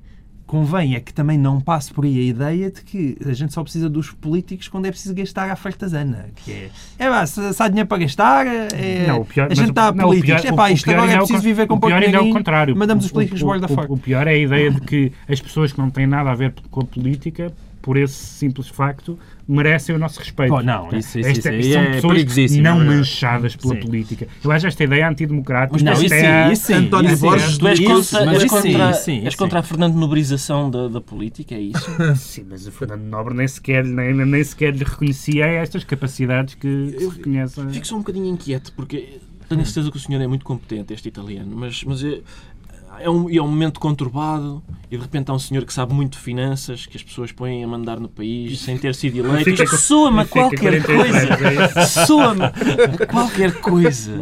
Convém 0.47 0.95
é 0.95 1.01
que 1.01 1.13
também 1.13 1.39
não 1.39 1.59
passe 1.59 1.91
por 1.93 2.05
aí 2.05 2.19
a 2.19 2.23
ideia 2.23 2.71
de 2.71 2.83
que 2.83 3.17
a 3.27 3.33
gente 3.33 3.53
só 3.55 3.63
precisa 3.63 3.89
dos 3.89 4.11
políticos 4.11 4.69
quando 4.69 4.85
é 4.87 4.91
preciso 4.91 5.15
gastar 5.15 5.51
à 5.51 5.57
fartazana. 5.57 6.27
Que 6.37 6.53
é, 6.53 6.71
é 6.99 7.09
pá, 7.09 7.27
se, 7.27 7.53
se 7.55 7.63
há 7.63 7.67
dinheiro 7.69 7.89
para 7.89 7.99
gastar, 7.99 8.47
é, 8.47 9.07
Não, 9.07 9.21
o 9.23 9.25
pior- 9.25 9.51
a 9.51 9.55
gente 9.55 9.67
o- 9.67 9.71
está 9.71 9.89
a 9.89 9.93
não, 9.93 10.05
o 10.05 10.09
políticos. 10.09 10.43
pior- 10.43 10.53
é 10.53 10.57
pá, 10.57 10.69
o 10.69 10.73
isto 10.75 10.91
agora 10.91 11.11
é 11.13 11.15
o 11.15 11.19
preciso 11.19 11.43
viver 11.43 11.67
com 11.67 11.75
o 11.75 11.81
pouco 11.81 11.87
pior 11.89 11.97
ainda 12.03 12.07
é 12.07 12.09
o 12.09 12.13
dinheirinho, 12.13 12.35
contrário. 12.37 12.77
Mandamos 12.77 13.05
O- 13.05 13.07
os 13.07 13.13
políticos 13.13 13.41
o- 13.43 13.47
borda 13.47 13.67
o- 13.67 13.75
fora. 13.75 13.91
O 13.91 13.97
pior 13.97 14.27
é 14.27 14.31
a 14.33 14.39
ideia 14.39 14.71
de 14.71 14.81
que 14.83 15.13
as 15.27 15.41
pessoas 15.41 15.73
que 15.73 15.79
não 15.79 15.89
têm 15.89 16.07
nada 16.07 16.31
a 16.31 16.35
ver 16.35 16.53
com 16.71 16.81
a 16.81 16.85
política, 16.85 17.51
por 17.85 17.99
esse 17.99 18.15
simples 18.15 18.67
facto, 18.67 19.19
merecem 19.47 19.95
o 19.95 19.99
nosso 19.99 20.19
respeito. 20.19 20.49
Pô, 20.55 20.63
não, 20.63 20.89
isso- 20.97 21.19
isso- 21.19 21.29
esta- 21.29 21.53
isso 21.55 21.69
aí 21.69 21.73
são 21.75 21.83
é 21.83 21.91
pessoas 21.91 22.15
não 22.17 22.71
é 22.71 22.75
verdade. 22.79 22.85
manchadas 22.97 23.57
pela 23.57 23.75
Sim. 23.75 23.81
política. 23.81 24.27
Eu 24.43 24.51
acho 24.51 24.67
esta 24.67 24.85
ideia 24.85 25.07
antidemocrática. 25.07 25.85
Não, 25.85 25.93
isso 25.93 26.15
é 26.15 26.21
sim, 26.21 26.27
a- 26.27 26.53
isso 26.53 26.67
sim. 26.67 26.73
António 26.73 27.13
isso. 27.13 27.21
Borges 27.21 27.59
Tu 27.59 27.69
és 27.69 27.79
Isso, 27.79 27.89
contra, 27.91 28.25
mas 28.25 28.35
és 28.37 28.45
isso 28.45 28.63
sim, 28.63 28.73
contra, 28.73 28.91
isso 28.91 29.05
sim, 29.05 29.17
és 29.19 29.29
isso 29.29 29.37
contra 29.37 29.59
a. 29.59 29.63
Fernando 29.63 29.95
Nobrização 29.97 30.71
da, 30.71 30.89
da 30.89 31.01
política, 31.03 31.55
é 31.55 31.61
isso? 31.61 31.85
Sim, 32.17 32.47
mas 32.49 32.67
o 32.67 32.73
Fernando 32.73 33.03
Nobre 33.03 33.35
nem 33.35 33.47
sequer, 33.47 33.85
nem, 33.85 34.15
nem 34.15 34.43
sequer 34.45 34.75
lhe 34.75 34.83
reconhecia 34.83 35.45
estas 35.45 35.85
capacidades 35.85 36.55
que 36.55 36.97
se 36.99 37.07
reconhecem. 37.09 37.69
Fico 37.69 37.87
só 37.87 37.97
um 37.97 37.99
bocadinho 37.99 38.27
inquieto, 38.27 38.73
porque 38.75 39.19
tenho 39.47 39.61
a 39.61 39.65
certeza 39.67 39.91
que 39.91 39.97
o 39.99 40.01
senhor 40.01 40.23
é 40.23 40.27
muito 40.27 40.43
competente, 40.45 40.95
este 40.95 41.07
italiano, 41.09 41.55
mas, 41.55 41.85
mas 41.85 42.03
é, 42.03 42.21
é, 43.01 43.09
um, 43.11 43.29
e 43.31 43.39
é 43.39 43.43
um 43.43 43.49
momento 43.49 43.81
conturbado 43.81 44.63
e 44.91 44.97
de 44.97 45.03
repente 45.03 45.31
há 45.31 45.35
um 45.35 45.39
senhor 45.39 45.65
que 45.65 45.73
sabe 45.73 45.93
muito 45.93 46.13
de 46.13 46.19
finanças, 46.19 46.87
que 46.87 46.97
as 46.97 47.03
pessoas 47.03 47.33
põem 47.33 47.65
a 47.65 47.67
mandar 47.67 47.99
no 47.99 48.09
país 48.09 48.61
sem 48.61 48.79
ter 48.79 48.95
sido 48.95 49.19
eleito. 49.19 49.51
Isto 49.51 49.77
soa-me 49.77 50.21
a 50.21 50.25
fica 50.25 50.41
qualquer 50.41 50.83
43 50.83 51.27
coisa. 51.39 51.81
é? 51.81 51.87
Soa-me 51.87 52.43
a 52.45 52.53
qualquer 53.11 53.53
coisa. 53.61 54.13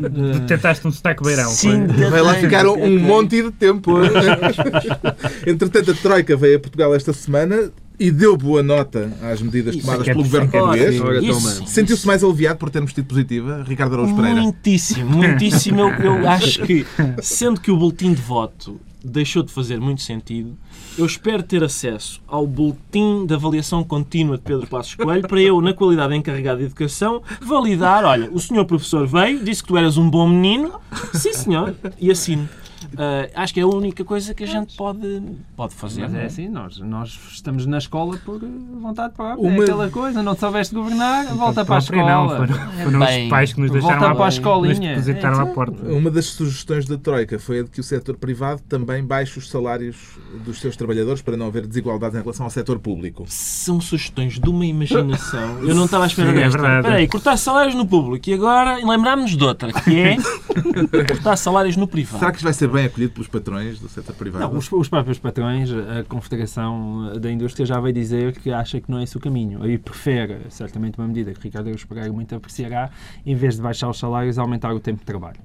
Tentaste 0.47 0.87
um 0.87 0.93
sotaque 0.93 1.23
beirão. 1.23 1.50
Sim? 1.50 1.87
Vai 1.87 2.23
lá 2.23 2.35
ficar 2.35 2.67
um 2.67 2.75
tentei. 2.75 2.99
monte 2.99 3.43
de 3.43 3.50
tempo. 3.50 3.93
Entretanto, 5.47 5.91
a 5.91 5.95
Troika 5.95 6.37
veio 6.37 6.57
a 6.57 6.61
Portugal 6.61 6.95
esta 6.95 7.12
semana 7.12 7.73
e 8.02 8.11
deu 8.11 8.37
boa 8.37 8.62
nota 8.64 9.12
às 9.23 9.40
medidas 9.40 9.76
Isso 9.76 9.87
tomadas 9.87 10.09
é 10.09 10.11
é 10.11 10.14
pelo 10.14 10.25
governo 10.25 10.50
português. 10.50 11.62
Sentiu-se 11.66 12.04
mais 12.04 12.25
aliviado 12.25 12.59
por 12.59 12.68
termos 12.68 12.92
tido 12.92 13.06
positiva, 13.06 13.64
Ricardo 13.66 13.94
Araújo 13.94 14.16
Pereira? 14.16 14.40
Muitíssimo, 14.42 15.09
muitíssimo. 15.09 15.80
Eu, 15.80 16.16
eu 16.16 16.28
acho 16.28 16.62
que, 16.62 16.85
sendo 17.23 17.61
que 17.61 17.71
o 17.71 17.76
boletim 17.76 18.12
de 18.12 18.21
voto 18.21 18.80
deixou 19.04 19.42
de 19.42 19.52
fazer 19.52 19.80
muito 19.80 20.02
sentido, 20.02 20.56
eu 20.99 21.06
espero 21.06 21.42
ter 21.42 21.62
acesso 21.62 22.21
ao 22.26 22.47
boletim 22.47 23.25
de 23.25 23.35
avaliação 23.35 23.85
contínua 23.85 24.37
de 24.37 24.42
Pedro 24.42 24.66
Passos 24.66 24.94
Coelho 24.97 25.26
para 25.26 25.40
eu, 25.40 25.61
na 25.61 25.73
qualidade 25.73 26.12
de 26.12 26.18
encarregado 26.18 26.59
de 26.59 26.66
educação, 26.66 27.23
validar. 27.40 28.04
Olha, 28.04 28.30
o 28.32 28.40
senhor 28.40 28.64
professor 28.64 29.06
veio, 29.06 29.44
disse 29.44 29.62
que 29.62 29.68
tu 29.68 29.76
eras 29.76 29.97
um 29.97 30.11
bom 30.11 30.28
menino. 30.28 30.73
Sim, 31.14 31.32
senhor. 31.32 31.75
E 32.00 32.11
assino. 32.11 32.49
Ah, 32.97 33.43
acho 33.43 33.55
que 33.55 33.61
é 33.61 33.62
a 33.62 33.67
única 33.67 34.05
coisa 34.05 34.35
que 34.35 34.45
a 34.45 34.47
gente 34.47 34.77
pode, 34.77 35.23
pode 35.57 35.75
fazer. 35.75 36.03
Mas 36.03 36.15
é 36.15 36.23
é? 36.23 36.25
assim, 36.27 36.49
nós, 36.49 36.79
nós 36.79 37.19
estamos 37.33 37.67
na 37.67 37.79
escola 37.79 38.17
por 38.25 38.43
eh, 38.43 38.47
vontade 38.81 39.15
própria. 39.15 39.37
Uma- 39.49 39.57
É 39.57 39.62
aquela 39.62 39.89
coisa, 39.91 40.23
não 40.23 40.35
te 40.35 40.41
soubeste 40.41 40.75
governar, 40.75 41.27
volta 41.35 41.65
para 41.65 41.77
a 41.79 41.83
Própria 41.83 42.05
não, 42.05 42.27
escola. 42.27 42.47
foram, 42.47 42.71
foram 42.85 42.99
Bem, 43.01 43.25
os 43.25 43.31
pais 43.31 43.53
que 43.53 43.61
nos 43.61 43.71
volta 43.71 43.87
deixaram 43.89 44.15
para 44.17 44.25
a 44.25 44.27
à, 44.27 44.29
escolinha. 44.29 44.73
nos 44.97 45.05
depositaram 45.07 45.39
É, 45.39 45.43
à 45.43 45.47
porta. 45.47 45.87
Uma 45.93 46.11
das 46.11 46.27
sugestões 46.27 46.87
da 46.87 46.97
Troika 46.99 47.39
foi 47.39 47.61
a 47.61 47.62
de 47.62 47.71
que 47.71 47.81
o 47.81 47.83
setor 47.85 48.17
privado 48.17 48.61
também 48.69 49.05
baixe 49.05 49.39
os 49.39 49.49
salários 49.49 49.97
dos 50.45 50.61
seus 50.61 50.77
trabalhadores 50.77 51.23
para 51.23 51.37
não 51.37 51.47
haver 51.47 51.67
desigualdades 51.67 52.17
em 52.19 52.23
relação 52.23 52.45
ao 52.47 52.51
setor 52.51 52.79
público. 52.79 53.25
São 53.29 53.81
sugestões 53.81 54.39
de 54.39 54.49
uma 54.49 54.65
imaginação. 54.67 55.59
Eu 55.62 55.75
não 55.75 55.85
estava 55.87 56.05
à 56.05 56.07
espera 56.07 56.31
Sim, 56.33 56.39
é 56.39 56.41
desta. 56.43 56.59
verdade. 56.59 56.79
Espera 56.81 56.97
aí, 56.97 57.09
cortar 57.09 57.37
salários 57.37 57.75
no 57.75 57.87
público 57.87 58.29
e 58.29 58.35
agora 58.35 58.77
lembrámos-nos 58.85 59.37
de 59.37 59.45
outra, 59.45 59.73
que 59.73 59.99
é 59.99 60.17
cortar 61.09 61.37
salários 61.37 61.77
no 61.77 61.87
privado. 61.87 62.19
Será 62.19 62.31
que 62.31 62.39
isto 62.39 62.45
vai 62.45 62.53
ser 62.53 62.69
bem 62.73 62.87
acolhido 62.87 63.12
pelos 63.12 63.29
patrões 63.29 63.79
do 63.79 63.88
setor 63.88 64.14
privado? 64.14 64.45
Não, 64.45 64.59
os, 64.59 64.71
os 64.73 64.88
próprios 64.88 65.19
patrões, 65.19 65.71
a 65.71 66.05
Confederação 66.05 67.19
da 67.21 67.31
Indústria 67.31 67.64
já 67.67 67.79
veio 67.81 67.95
dizer 67.95 68.38
que 68.38 68.50
acha 68.50 68.81
que 68.81 68.91
não 68.91 68.99
é 68.99 69.05
esse 69.05 69.17
o 69.17 69.21
caminho. 69.21 69.62
Aí 69.62 69.79
prefere, 69.79 70.38
certamente, 70.49 70.99
uma 70.99 71.07
medida 71.07 71.33
que 71.33 71.43
Ricardo 71.43 71.69
Eus 71.69 71.85
Pereira 71.85 72.12
muito 72.12 72.35
apreciará, 72.35 72.90
em 73.25 73.35
vez 73.35 73.57
de 73.57 73.62
baixar 73.62 73.88
os 73.88 73.99
salários, 73.99 74.38
aumentar 74.38 74.75
o 74.75 74.81
tempo 74.81 75.01
de 75.01 75.05
trabalho. 75.05 75.40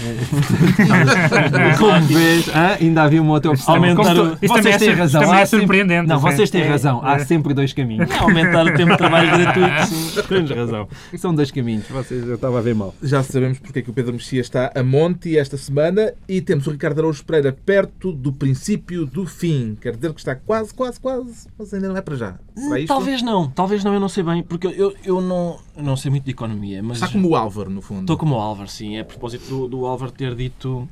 É, 0.00 1.76
Como 1.78 2.00
vês, 2.06 2.48
hã? 2.48 2.76
ainda 2.80 3.02
havia 3.02 3.20
uma 3.22 3.32
outra 3.34 3.50
opção. 3.50 3.74
Aumentar 3.74 4.16
o- 4.16 4.36
também 4.36 4.48
vocês 4.48 4.66
é 4.74 4.78
têm 4.78 4.88
sur- 4.90 4.98
razão. 4.98 5.20
também 5.22 5.40
é 5.40 5.46
surpreendente, 5.46 6.08
Não, 6.08 6.18
vocês 6.18 6.50
têm 6.50 6.62
É, 6.62 6.68
razão. 6.68 7.00
Há 7.04 7.16
é. 7.16 7.18
sempre 7.24 7.54
dois 7.54 7.72
caminhos. 7.72 8.10
Aumentar 8.20 8.66
o 8.66 8.74
tempo 8.74 8.92
de 8.92 8.98
trabalho 8.98 9.30
gratuito. 9.38 10.28
Tens 10.28 10.50
razão. 10.50 10.88
São 11.16 11.34
dois 11.34 11.50
caminhos. 11.50 11.84
Vocês, 11.88 12.26
eu 12.26 12.34
estava 12.34 12.58
a 12.58 12.62
ver 12.62 12.74
mal. 12.74 12.94
Já 13.02 13.22
sabemos 13.22 13.58
porque 13.58 13.78
é 13.80 13.82
que 13.82 13.90
o 13.90 13.92
Pedro 13.92 14.12
Mexia 14.12 14.40
está 14.40 14.72
a 14.74 14.82
monte 14.82 15.36
esta 15.36 15.56
semana 15.56 16.12
e 16.28 16.40
temos 16.40 16.66
o 16.66 16.70
Ricardo 16.70 16.98
Araújo 17.00 17.24
Pereira 17.24 17.52
perto 17.64 18.12
do 18.12 18.32
princípio 18.32 19.06
do 19.06 19.26
fim. 19.26 19.76
Quer 19.80 19.94
dizer 19.96 20.12
que 20.12 20.20
está 20.20 20.34
quase, 20.34 20.72
quase, 20.74 20.98
quase, 21.00 21.46
mas 21.58 21.72
ainda 21.74 21.88
não 21.88 21.96
é 21.96 22.00
para 22.00 22.16
já. 22.16 22.34
Isto? 22.56 22.86
Talvez 22.86 23.22
não, 23.22 23.48
talvez 23.48 23.82
não, 23.84 23.94
eu 23.94 24.00
não 24.00 24.08
sei 24.08 24.22
bem, 24.22 24.42
porque 24.42 24.66
eu, 24.66 24.94
eu 25.04 25.20
não, 25.20 25.58
não 25.76 25.96
sei 25.96 26.10
muito 26.10 26.24
de 26.24 26.30
economia, 26.32 26.82
mas 26.82 26.98
Está 26.98 27.08
como 27.08 27.28
o 27.30 27.36
Álvaro, 27.36 27.70
no 27.70 27.80
fundo. 27.80 28.00
estou 28.02 28.16
como 28.16 28.34
o 28.34 28.38
Álvaro, 28.38 28.68
sim. 28.68 28.96
É 28.96 29.00
a 29.00 29.04
propósito 29.04 29.48
do, 29.48 29.68
do 29.68 29.81
Álvaro 29.86 30.12
ter 30.12 30.34
dito 30.34 30.88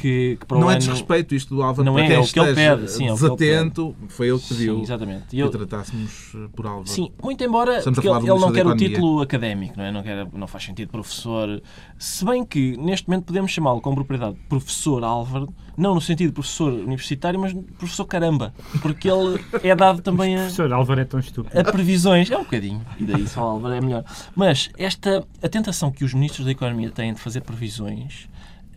que, 0.00 0.36
que 0.40 0.46
para 0.46 0.56
o 0.56 0.60
Não 0.60 0.70
é 0.70 0.74
ano... 0.74 0.80
desrespeito 0.80 1.34
isto 1.34 1.54
do 1.54 1.62
Álvaro 1.62 1.84
Não 1.84 1.94
para 1.94 2.04
é, 2.04 2.06
quem 2.06 2.16
é 2.16 2.18
o 2.18 2.24
que 2.24 2.38
ele 2.38 2.48
esteja 2.50 2.76
pede, 2.76 2.90
sim, 2.90 3.06
é 3.08 3.12
o 3.12 3.16
que 3.16 3.24
ele 3.24 3.36
desatento. 3.36 3.96
Foi 4.08 4.28
ele 4.28 4.38
que 4.38 4.48
pediu 4.48 4.76
Sim, 4.76 4.82
exatamente. 4.82 5.24
E 5.24 5.28
que 5.28 5.40
eu- 5.40 5.46
o 5.46 5.50
tratássemos 5.50 6.32
eh, 6.34 6.48
por 6.54 6.66
Álvaro. 6.66 6.88
Sim, 6.88 7.10
muito 7.22 7.42
embora 7.44 7.78
ele, 7.78 8.30
ele 8.30 8.38
não 8.40 8.52
quer 8.52 8.66
o 8.66 8.76
título 8.76 9.20
académico, 9.20 9.74
não, 9.76 9.84
é? 9.84 9.92
não, 9.92 10.02
quer, 10.02 10.26
não 10.32 10.46
faz 10.46 10.64
sentido 10.64 10.90
professor. 10.90 11.60
Se 11.98 12.24
bem 12.24 12.44
que 12.44 12.76
neste 12.76 13.08
momento 13.08 13.24
podemos 13.24 13.50
chamá-lo 13.50 13.80
com 13.80 13.94
propriedade 13.94 14.34
de 14.34 14.40
professor 14.48 15.02
Álvaro, 15.04 15.52
não 15.76 15.94
no 15.94 16.00
sentido 16.00 16.28
de 16.28 16.34
professor 16.34 16.72
universitário, 16.72 17.38
mas 17.38 17.52
professor 17.78 18.04
caramba, 18.04 18.52
porque 18.82 19.08
ele 19.08 19.42
é 19.62 19.74
dado 19.74 20.02
também 20.02 20.36
a, 20.36 20.40
Professor 20.48 20.72
Álvaro 20.72 21.00
é 21.00 21.04
tão 21.04 21.20
estúpido. 21.20 21.58
a 21.58 21.64
previsões. 21.64 22.30
É 22.30 22.36
um 22.36 22.42
bocadinho, 22.42 22.80
e 22.98 23.04
daí 23.04 23.26
só 23.26 23.40
Álvaro 23.42 23.74
é 23.74 23.80
melhor. 23.80 24.04
Mas 24.34 24.70
esta 24.76 25.24
a 25.42 25.48
tentação 25.48 25.90
que 25.90 26.04
os 26.04 26.12
ministros 26.14 26.46
da 26.46 26.52
Economia 26.52 26.90
têm 26.90 27.14
de 27.14 27.20
fazer 27.20 27.42
previsões 27.42 28.28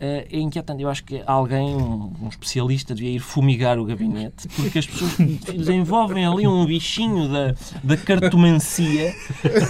é 0.01 0.39
inquietante. 0.39 0.81
Eu 0.81 0.89
acho 0.89 1.03
que 1.03 1.21
alguém, 1.25 1.75
um, 1.75 2.11
um 2.21 2.27
especialista, 2.27 2.95
devia 2.95 3.11
ir 3.11 3.19
fumigar 3.19 3.77
o 3.77 3.85
gabinete, 3.85 4.47
porque 4.55 4.79
as 4.79 4.87
pessoas 4.87 5.15
desenvolvem 5.55 6.25
ali 6.25 6.47
um 6.47 6.65
bichinho 6.65 7.29
da, 7.29 7.55
da 7.83 7.95
cartomancia 7.97 9.13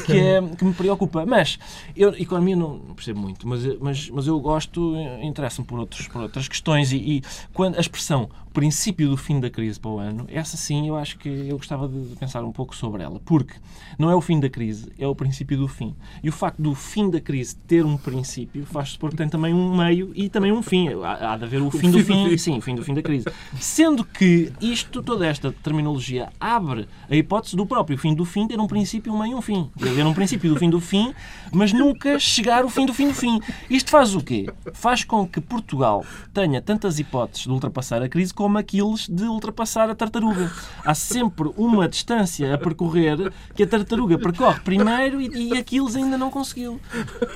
que, 0.06 0.17
é- 0.17 0.41
que 0.58 0.63
me 0.65 0.74
preocupa. 0.74 1.26
Mas, 1.26 1.60
eu, 1.96 2.15
economia 2.15 2.56
não 2.56 2.80
percebo 2.96 3.20
muito, 3.20 3.48
mas, 3.48 3.62
mas, 3.80 4.10
mas 4.10 4.28
eu 4.28 4.39
gosto, 4.39 4.96
eh, 4.96 5.26
interessa-me 5.26 5.67
por, 5.67 5.86
por 5.88 6.22
outras 6.22 6.48
questões. 6.48 6.91
E, 6.91 6.98
e 6.98 7.22
quando 7.54 7.76
a 7.78 7.80
expressão 7.82 8.30
princípio 8.54 9.10
do 9.10 9.15
fim 9.15 9.39
da 9.39 9.50
crise 9.50 9.80
para 9.80 9.91
o 9.91 9.98
ano, 9.98 10.26
essa 10.30 10.58
sim 10.58 10.88
eu 10.88 10.98
acho 10.98 11.17
que 11.17 11.30
eu 11.30 11.58
gostava 11.58 11.88
de 11.88 12.15
pensar 12.17 12.44
um 12.44 12.52
pouco 12.52 12.76
sobre 12.76 13.02
ela, 13.02 13.20
porque 13.24 13.54
não 13.98 14.10
é 14.12 14.15
o 14.15 14.20
fim 14.22 14.39
da 14.39 14.50
crise, 14.50 14.91
é 15.00 15.08
o 15.08 15.15
princípio 15.15 15.58
do 15.58 15.67
fim. 15.67 15.96
E 16.22 16.28
o 16.28 16.32
facto 16.34 16.62
do 16.62 16.76
fim 16.76 17.10
da 17.10 17.22
crise 17.22 17.56
ter 17.56 17.86
um 17.86 17.98
princípio 17.98 18.65
faz-se 18.65 18.94
supor 18.94 19.12
que 19.12 19.15
tem 19.15 19.30
também 19.30 19.54
um 19.54 19.76
meio 19.76 20.12
e 20.22 20.30
também 20.30 20.52
um 20.52 20.62
fim. 20.62 20.90
Há, 21.04 21.34
há 21.34 21.38
de 21.38 21.46
haver 21.46 21.62
o, 21.64 21.72
fim, 21.72 21.90
do 21.90 22.00
fim 22.00 22.00
do 22.00 22.04
fim, 22.04 22.30
fim. 22.30 22.38
sim, 22.38 22.58
o 22.58 22.62
fim 22.62 22.76
do 22.76 22.84
fim 22.84 22.94
da 22.94 23.02
crise. 23.02 23.26
Sendo 23.60 24.04
que 24.04 24.52
isto, 24.62 25.02
toda 25.02 25.26
esta 25.26 25.52
terminologia 25.52 26.30
abre 26.40 26.88
a 27.10 27.16
hipótese 27.16 27.56
do 27.56 27.66
próprio 27.66 27.98
fim 27.98 28.14
do 28.14 28.26
fim 28.26 28.48
ter 28.48 28.60
um 28.60 28.68
princípio, 28.68 29.14
um 29.14 29.20
meio 29.20 29.32
e 29.32 29.36
um 29.36 29.42
fim. 29.42 29.70
De 29.76 29.90
haver 29.90 30.06
um 30.06 30.14
princípio 30.14 30.54
do 30.54 30.60
fim 30.60 30.70
do 30.70 30.80
fim, 30.80 31.14
mas 31.52 31.74
nunca 31.74 32.20
chegar 32.20 32.64
o 32.66 32.70
fim 32.70 32.86
do 32.86 32.94
fim 32.94 33.08
do 33.08 33.14
fim. 33.14 33.40
Isto 33.70 33.92
faz 33.92 34.16
o 34.16 34.22
quê? 34.22 34.48
Faz 34.74 35.04
com 35.04 35.28
que 35.28 35.42
Portugal 35.42 36.06
tenha 36.34 36.62
tantas 36.62 37.00
hipóteses 37.00 37.46
de 37.46 37.52
ultrapassar 37.52 38.02
a 38.02 38.10
crise 38.10 38.34
como 38.34 38.58
Aquiles 38.58 39.08
de 39.08 39.24
ultrapassar 39.24 39.90
a 39.90 39.96
tartaruga. 39.96 40.52
Há 40.86 40.94
sempre 40.94 41.52
uma 41.58 41.88
distância 41.88 42.54
a 42.54 42.58
percorrer 42.58 43.32
que 43.56 43.64
a 43.64 43.68
tartaruga 43.68 44.18
percorre 44.18 44.60
primeiro 44.62 45.22
e, 45.22 45.54
e 45.54 45.58
Aquiles 45.58 45.96
ainda 45.96 46.18
não 46.18 46.30
conseguiu. 46.30 46.80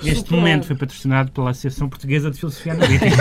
Este 0.01 0.17
Superar. 0.17 0.39
momento 0.39 0.65
foi 0.65 0.75
patrocinado 0.75 1.31
pela 1.31 1.51
Associação 1.51 1.89
Portuguesa 1.89 2.29
de 2.29 2.37
Filosofia 2.37 2.74
Analítica. 2.83 3.15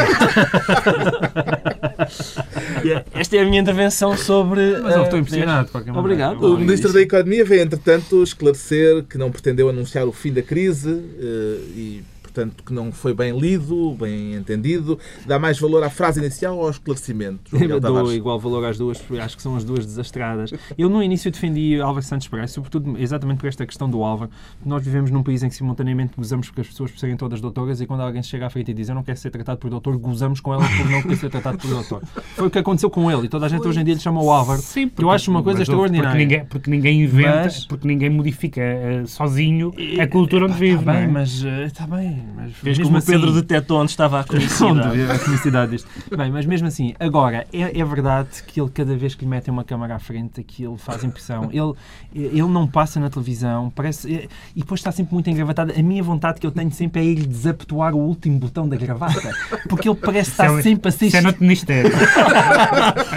Esta 3.15 3.37
é 3.37 3.41
a 3.41 3.45
minha 3.45 3.61
intervenção 3.61 4.17
sobre. 4.17 4.79
Mas 4.83 4.95
eu 4.95 5.01
eh, 5.01 5.05
estou 5.05 5.19
impressionado. 5.19 5.67
de 5.67 5.73
qualquer 5.73 5.93
maneira. 5.93 6.01
Obrigado. 6.01 6.55
O 6.55 6.59
Ministro 6.59 6.93
da 6.93 7.01
Economia 7.01 7.45
veio, 7.45 7.63
entretanto, 7.63 8.23
esclarecer 8.23 9.05
que 9.05 9.17
não 9.17 9.31
pretendeu 9.31 9.69
anunciar 9.69 10.07
o 10.07 10.13
fim 10.13 10.33
da 10.33 10.43
crise 10.43 11.03
eh, 11.19 11.59
e, 11.77 12.05
portanto, 12.35 12.65
que 12.65 12.73
não 12.73 12.91
foi 12.91 13.15
bem 13.15 13.39
lido, 13.39 13.95
bem 13.99 14.35
entendido? 14.35 14.99
Dá 15.25 15.39
mais 15.39 15.59
valor 15.59 15.85
à 15.85 15.89
frase 15.89 16.19
inicial 16.21 16.57
ou 16.57 16.65
ao 16.65 16.71
esclarecimento? 16.71 17.55
Eu 17.57 17.79
dou 17.79 18.13
igual 18.13 18.41
valor 18.41 18.65
às 18.65 18.77
duas, 18.77 18.99
porque 18.99 19.23
acho 19.23 19.37
que 19.37 19.43
são 19.43 19.57
as 19.57 19.63
duas 19.63 19.87
desastradas. 19.87 20.53
Eu 20.77 20.91
no 20.91 21.01
início 21.03 21.31
defendi 21.31 21.81
Álvaro 21.81 22.05
Santos 22.05 22.27
Pereira, 22.27 22.49
sobretudo 22.49 22.99
exatamente 22.99 23.39
por 23.39 23.47
esta 23.47 23.65
questão 23.65 23.89
do 23.89 24.03
Álvaro. 24.03 24.31
Nós 24.67 24.85
vivemos 24.85 25.11
num 25.13 25.23
país 25.23 25.43
em 25.45 25.49
que 25.49 25.55
simultaneamente 25.55 26.15
gozamos 26.17 26.49
porque 26.49 26.63
as 26.63 26.67
pessoas 26.67 26.91
por 26.91 26.99
serem 26.99 27.17
todas 27.17 27.41
doutoras 27.41 27.81
e 27.81 27.87
quando 27.87 28.01
alguém 28.01 28.23
chega 28.23 28.47
à 28.47 28.51
frente 28.51 28.73
e 28.73 28.75
diz 28.75 28.89
eu 28.89 28.95
não 28.95 29.05
quero 29.05 29.19
ser 29.19 29.31
tratado 29.31 29.59
por 29.59 29.71
doutor, 29.71 29.97
gozamos 29.97 30.41
com 30.41 30.53
elas 30.53 30.69
por 30.77 30.91
não 30.91 31.03
querer 31.03 31.17
ser 31.17 31.31
tratado 31.31 31.59
por 31.59 31.71
doutor. 31.71 32.03
Foi 32.35 32.49
o 32.49 32.51
que 32.51 32.59
aconteceu 32.59 32.91
com 32.91 33.11
ele 33.11 33.27
e 33.27 33.29
toda 33.29 33.47
a 33.47 33.49
gente 33.49 33.67
hoje 33.67 33.81
em 33.81 33.85
dia 33.85 33.95
lhe 33.95 34.01
chama 34.01 34.21
o 34.23 34.31
Álvaro. 34.31 34.61
Sim, 34.61 34.89
que 34.89 35.05
eu 35.05 35.11
acho 35.11 35.31
uma 35.31 35.43
coisa 35.43 35.63
extraordinária. 35.63 36.11
Porque 36.11 36.25
ninguém, 36.25 36.45
porque 36.47 36.71
ninguém 36.71 37.03
inventa, 37.03 37.45
Mas- 37.45 37.67
porque 37.67 37.87
ninguém 37.87 38.11
modifica 38.11 38.61
eh, 38.61 39.05
sozinho 39.07 39.73
a 40.01 40.07
cultura 40.07 40.47
onde 40.47 40.55
vive. 40.55 40.81
Está 40.81 40.93
não 40.93 40.99
é? 40.99 41.03
bem, 41.05 41.13
mas 41.13 41.45
está 41.45 41.87
bem. 41.87 42.24
Mas 42.35 42.53
Vês 42.63 42.79
mesmo 42.79 42.93
como 42.93 42.99
o 42.99 43.03
Pedro 43.07 43.27
assim- 43.31 43.41
detectou 43.41 43.81
onde 43.81 43.91
estava 43.91 44.19
a 44.19 44.21
Onde 44.25 44.29
comicidade. 44.31 45.03
a 45.11 45.19
comicidade 45.19 45.71
disto. 45.73 45.89
Bem, 46.17 46.31
mas 46.31 46.47
mesmo 46.47 46.67
assim, 46.69 46.95
agora, 46.99 47.47
é, 47.53 47.79
é 47.79 47.85
verdade 47.85 48.43
que 48.47 48.61
ele, 48.61 48.71
cada 48.71 48.97
vez 48.97 49.15
que 49.15 49.25
lhe 49.25 49.31
metem 49.31 49.53
uma 49.53 49.65
câmara 49.65 49.95
à 49.95 49.99
frente, 49.99 50.41
aquilo 50.41 50.77
faz 50.77 51.03
impressão. 51.05 51.51
Ele, 51.55 51.75
ele 52.15 52.49
não 52.49 52.67
passa 52.67 52.99
na 53.01 53.09
televisão, 53.11 53.71
parece. 53.75 54.29
E 54.55 54.61
depois 54.61 54.81
está 54.81 54.91
sempre 54.93 55.15
muito 55.15 55.29
engravatado. 55.31 55.73
A 55.77 55.83
minha 55.83 56.03
vontade 56.03 56.41
que 56.41 56.47
eu 56.47 56.51
tenho 56.51 56.71
sempre 56.73 57.01
é 57.01 57.05
ele 57.05 57.27
desapetuar 57.27 57.95
o 57.95 57.99
último 57.99 58.39
botão 58.39 58.69
da 58.69 58.77
gravata. 58.77 59.31
Porque 59.69 59.89
ele 59.89 59.97
parece 59.99 60.31
estar 60.31 60.47
é- 60.59 60.63
sempre 60.63 60.89
a 60.89 60.93
ser. 60.93 61.07
Isso 61.07 61.17
é 61.17 61.21
no 61.21 61.35
ministério. 61.41 61.91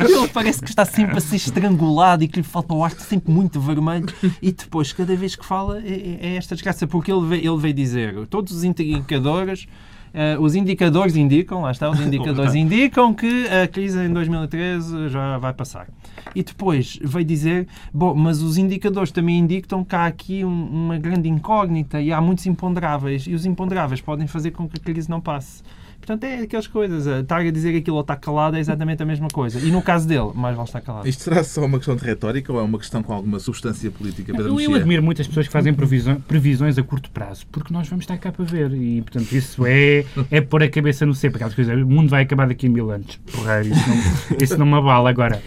Ele 0.08 0.28
parece 0.30 0.62
que 0.62 0.70
está 0.70 0.86
sempre 0.86 1.18
a 1.18 1.22
ser 1.22 1.36
estrangulado 1.38 2.24
e 2.24 2.28
que 2.28 2.38
lhe 2.40 2.44
falta 2.44 2.74
o 2.74 2.84
ar, 2.84 2.92
sempre 2.92 3.32
muito 3.32 3.60
vermelho. 3.60 4.06
E 4.42 4.52
depois, 4.52 4.92
cada 4.94 5.16
vez 5.16 5.36
que 5.36 5.46
fala, 5.46 5.80
é, 5.80 6.18
é 6.22 6.36
esta 6.36 6.56
desgraça. 6.56 6.88
Porque 6.88 7.12
ele 7.12 7.26
veio, 7.26 7.54
ele 7.54 7.62
veio 7.62 7.74
dizer: 7.74 8.28
todos 8.28 8.54
os 8.54 8.64
indicadores. 8.98 9.68
eh, 10.14 10.38
os 10.40 10.56
indicadores 10.56 11.16
indicam, 11.16 11.62
lá 11.62 11.72
está, 11.72 11.90
os 11.90 12.00
indicadores 12.02 12.56
indicam 12.56 13.14
que 13.14 13.48
a 13.48 13.68
crise 13.68 14.00
em 14.04 14.12
2013 14.12 15.10
já 15.10 15.38
vai 15.38 15.54
passar. 15.54 15.88
E 16.36 16.42
depois 16.44 16.98
veio 17.04 17.26
dizer, 17.26 17.68
bom, 17.94 18.16
mas 18.16 18.42
os 18.42 18.58
indicadores 18.58 19.12
também 19.12 19.38
indicam 19.38 19.84
que 19.84 19.96
há 19.96 20.06
aqui 20.06 20.44
um- 20.44 20.70
uma 20.86 20.98
grande 20.98 21.30
incógnita 21.30 22.02
e 22.02 22.12
há 22.12 22.20
muitos 22.22 22.46
imponderáveis. 22.46 23.24
E 23.28 23.34
os 23.34 23.46
imponderáveis 23.46 24.02
podem 24.02 24.28
fazer 24.28 24.52
com 24.52 24.68
que 24.68 24.78
a 24.78 24.80
crise 24.80 25.10
não 25.10 25.22
passe. 25.22 25.62
Portanto, 26.08 26.24
é 26.24 26.44
aquelas 26.44 26.68
coisas. 26.68 27.06
eh, 27.06 27.20
Estar 27.20 27.42
a 27.42 27.52
dizer 27.52 27.76
aquilo 27.76 27.98
ou 27.98 28.02
estar 28.02 28.16
calado 28.16 28.56
é 28.56 28.62
exatamente 28.62 29.04
a 29.04 29.06
mesma 29.06 29.28
coisa. 29.28 29.60
E 29.60 29.70
no 29.70 29.82
caso 29.82 30.08
dele, 30.08 30.32
mais 30.34 30.56
vale 30.56 30.70
estar 30.70 30.80
calado. 30.80 31.06
Isto 31.06 31.24
será 31.24 31.44
só 31.44 31.66
uma 31.66 31.78
questão 31.78 31.98
de 31.98 32.06
retórica 32.06 32.54
ou 32.54 32.60
é 32.62 32.64
uma 32.64 32.80
questão 32.80 33.04
com 33.04 33.12
alguma 33.12 33.40
substância 33.40 33.92
política, 33.92 34.32
Pedro 34.32 34.58
Eu, 34.58 34.72
eu 34.72 34.76
admiro 34.76 35.04
muitas 35.04 35.28
pessoas 35.28 35.48
que 35.48 35.52
fazem 35.52 35.74
previsões, 35.74 36.20
previsões 36.26 36.78
a 36.78 36.84
curto 36.84 37.12
prazo, 37.12 37.46
porque 37.52 37.74
nós 37.74 37.90
vamos 37.90 38.04
estar 38.04 38.18
cá 38.18 38.32
para 38.32 38.46
ver. 38.46 38.72
E, 38.72 39.02
portanto, 39.02 39.30
isso 39.34 39.66
é, 39.66 40.06
é 40.32 40.40
pôr 40.40 40.64
a 40.64 40.70
cabeça 40.70 41.06
no 41.06 41.14
cepo. 41.14 41.36
Aquelas 41.36 41.54
coisas, 41.54 41.76
o 41.78 41.86
mundo 41.86 42.08
vai 42.08 42.24
acabar 42.24 42.48
daqui 42.48 42.68
a 42.68 42.70
mil 42.70 42.90
anos. 42.90 43.20
Porra, 43.30 43.60
isso 43.60 43.90
não, 43.90 44.38
isso 44.42 44.58
não 44.58 44.66
me 44.66 44.76
abala. 44.76 45.10
Agora, 45.10 45.42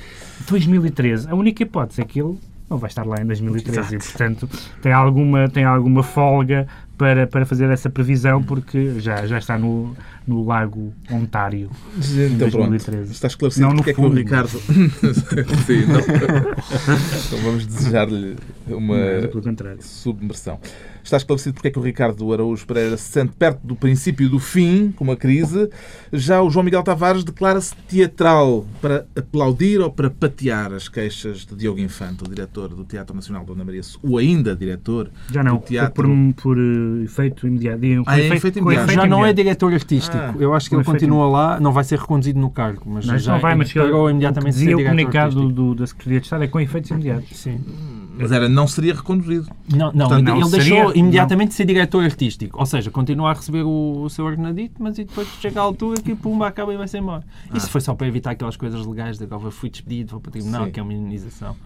2013, 0.46 1.26
a 1.30 1.34
única 1.34 1.62
hipótese 1.62 2.02
é 2.02 2.04
que 2.04 2.20
ele 2.20 2.38
não 2.68 2.76
vai 2.76 2.88
estar 2.88 3.04
lá 3.06 3.16
em 3.20 3.24
2013 3.26 3.94
e, 3.94 3.98
portanto, 3.98 4.48
tem 4.82 4.92
alguma, 4.92 5.48
tem 5.48 5.64
alguma 5.64 6.02
folga 6.02 6.68
para, 7.00 7.26
para 7.26 7.46
fazer 7.46 7.70
essa 7.70 7.88
previsão, 7.88 8.42
porque 8.42 9.00
já, 9.00 9.26
já 9.26 9.38
está 9.38 9.58
no, 9.58 9.96
no 10.28 10.44
Lago 10.44 10.92
Ontário. 11.10 11.70
Então 11.96 12.46
em 12.46 12.50
pronto, 12.50 12.68
2013. 12.68 13.12
está 13.12 13.26
esclarecido 13.26 13.66
Não 13.68 13.72
no 13.72 13.76
porque 13.78 13.92
é 13.92 13.94
que 13.94 14.00
o. 14.02 14.08
Ricardo... 14.10 14.60
Sim, 15.64 15.86
não. 15.86 16.00
então 17.26 17.38
vamos 17.42 17.66
desejar-lhe 17.66 18.36
uma 18.68 18.96
contrário. 19.42 19.82
submersão. 19.82 20.60
Está 21.02 21.16
esclarecido 21.16 21.54
porque 21.54 21.68
é 21.68 21.70
que 21.70 21.78
o 21.78 21.82
Ricardo 21.82 22.32
Araújo 22.32 22.66
Pereira 22.66 22.96
se 22.96 23.10
sente 23.10 23.32
perto 23.32 23.66
do 23.66 23.74
princípio 23.74 24.28
do 24.28 24.38
fim, 24.38 24.92
com 24.92 25.02
uma 25.04 25.16
crise. 25.16 25.70
Já 26.12 26.42
o 26.42 26.50
João 26.50 26.64
Miguel 26.64 26.82
Tavares 26.82 27.24
declara-se 27.24 27.74
teatral 27.88 28.66
para 28.80 29.06
aplaudir 29.16 29.80
ou 29.80 29.90
para 29.90 30.10
patear 30.10 30.72
as 30.72 30.88
queixas 30.88 31.46
de 31.46 31.56
Diogo 31.56 31.80
Infante, 31.80 32.24
o 32.24 32.28
diretor 32.28 32.68
do 32.68 32.84
Teatro 32.84 33.14
Nacional 33.14 33.44
Dona 33.44 33.64
Maria 33.64 33.80
ou 34.02 34.18
ainda 34.18 34.54
diretor 34.54 35.10
Já 35.32 35.42
não, 35.42 35.56
do 35.56 35.62
teatro. 35.62 35.94
por, 35.94 36.42
por, 36.42 36.58
eh, 36.58 36.89
efeito 36.98 37.46
imediato. 37.46 37.80
Com 37.80 38.02
Ah, 38.06 38.20
é 38.20 38.26
efeito 38.26 38.60
com 38.60 38.66
imediato. 38.72 38.92
Já 38.92 39.06
não 39.06 39.18
é 39.18 39.30
imediato. 39.30 39.36
diretor 39.36 39.72
artístico. 39.72 40.16
Ah, 40.16 40.34
eu 40.38 40.54
acho 40.54 40.68
que 40.68 40.74
ele 40.74 40.82
efeito 40.82 40.98
continua 41.00 41.28
lá, 41.28 41.60
não 41.60 41.72
vai 41.72 41.84
ser 41.84 41.98
reconduzido 41.98 42.38
no 42.38 42.50
cargo, 42.50 42.82
mas 42.86 43.06
Não, 43.06 43.18
já 43.18 43.32
não 43.34 43.40
vai, 43.40 43.54
mas 43.54 43.72
pagou 43.72 44.04
o 44.04 44.10
imediatamente 44.10 44.52
que 44.54 44.58
dizia 44.58 44.68
ser 44.68 44.74
o 44.74 44.78
diretor 44.78 44.96
comunicado 44.96 45.48
do, 45.52 45.74
da 45.74 45.86
Secretaria 45.86 46.20
de 46.20 46.26
Estado 46.26 46.44
é 46.44 46.48
com 46.48 46.60
efeitos 46.60 46.90
imediatos. 46.90 47.36
Sim. 47.36 47.60
Mas 48.22 48.32
era, 48.32 48.50
não 48.50 48.66
seria 48.66 48.92
reconduzido. 48.94 49.48
Não, 49.72 49.90
não, 49.94 50.08
Portanto, 50.08 50.28
ele 50.28 50.40
não 50.40 50.50
deixou 50.50 50.76
seria- 50.88 50.98
imediatamente 51.00 51.48
de 51.50 51.54
ser 51.54 51.64
diretor 51.64 52.04
artístico. 52.04 52.58
Ou 52.58 52.66
seja, 52.66 52.90
continua 52.90 53.30
a 53.30 53.32
receber 53.32 53.62
o, 53.62 54.02
o 54.02 54.10
seu 54.10 54.26
ordenadito, 54.26 54.74
mas 54.82 54.98
e 54.98 55.04
depois 55.04 55.26
chega 55.40 55.58
a 55.58 55.62
altura 55.62 56.02
que 56.02 56.14
pumba 56.14 56.46
acaba 56.46 56.74
e 56.74 56.76
vai-se 56.76 56.98
embora. 56.98 57.22
Isso 57.54 57.70
foi 57.70 57.80
só 57.80 57.94
para 57.94 58.06
evitar 58.06 58.32
aquelas 58.32 58.56
coisas 58.58 58.84
legais 58.84 59.16
de 59.16 59.24
agora 59.24 59.50
fui 59.50 59.70
despedido, 59.70 60.10
vou 60.10 60.20
para 60.20 60.28
o 60.28 60.32
tribunal, 60.32 60.66
Sim. 60.66 60.70
que 60.72 60.80
é 60.80 60.82
uma 60.82 60.92
indenização. 60.92 61.56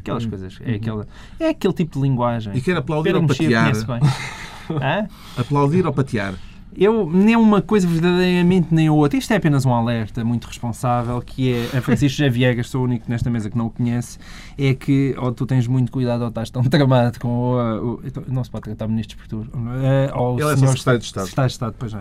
Aquelas 0.00 0.26
coisas. 0.26 0.58
É, 0.62 0.74
aquela, 0.74 1.06
é 1.40 1.48
aquele 1.48 1.72
tipo 1.72 1.98
de 1.98 2.02
linguagem. 2.06 2.52
E 2.54 2.60
quer 2.60 2.76
aplaudir 2.76 3.14
Mexia 3.22 3.48
patear? 3.48 3.72
Hã? 4.78 5.08
Aplaudir 5.36 5.86
ou 5.86 5.92
patear? 5.92 6.34
Eu, 6.76 7.08
nem 7.12 7.36
uma 7.36 7.60
coisa 7.60 7.86
verdadeiramente 7.86 8.68
nem 8.70 8.88
outra. 8.88 9.18
Isto 9.18 9.32
é 9.32 9.36
apenas 9.36 9.66
um 9.66 9.74
alerta 9.74 10.24
muito 10.24 10.46
responsável, 10.46 11.20
que 11.20 11.52
é 11.52 11.78
a 11.78 11.80
Francisco 11.82 12.16
José 12.18 12.30
Viegas, 12.30 12.68
sou 12.68 12.80
o 12.80 12.84
único 12.84 13.04
nesta 13.10 13.28
mesa 13.30 13.50
que 13.50 13.58
não 13.58 13.66
o 13.66 13.70
conhece, 13.70 14.18
é 14.58 14.72
que 14.74 15.14
ou 15.18 15.32
tu 15.32 15.44
tens 15.46 15.66
muito 15.66 15.92
cuidado 15.92 16.22
ou 16.22 16.28
estás 16.28 16.48
tão 16.50 16.62
tramado 16.64 17.18
com 17.20 17.28
o... 17.28 17.94
o- 17.94 18.00
então, 18.04 18.22
não 18.28 18.42
se 18.42 18.50
pode 18.50 18.64
tratar 18.64 18.88
ministros 18.88 19.20
por 19.20 19.28
tu. 19.28 19.46
Eh, 19.82 20.10
ou 20.14 20.36
o 20.36 20.40
Ele 20.40 20.44
é 20.44 20.50
só 20.50 20.56
senhor- 20.56 20.68
secretário 20.70 21.00
de 21.00 21.04
Estado. 21.06 21.24
Secretário 21.26 21.48
de 21.48 21.52
Estado, 21.52 21.74
pois 21.78 21.94
é. 21.94 22.00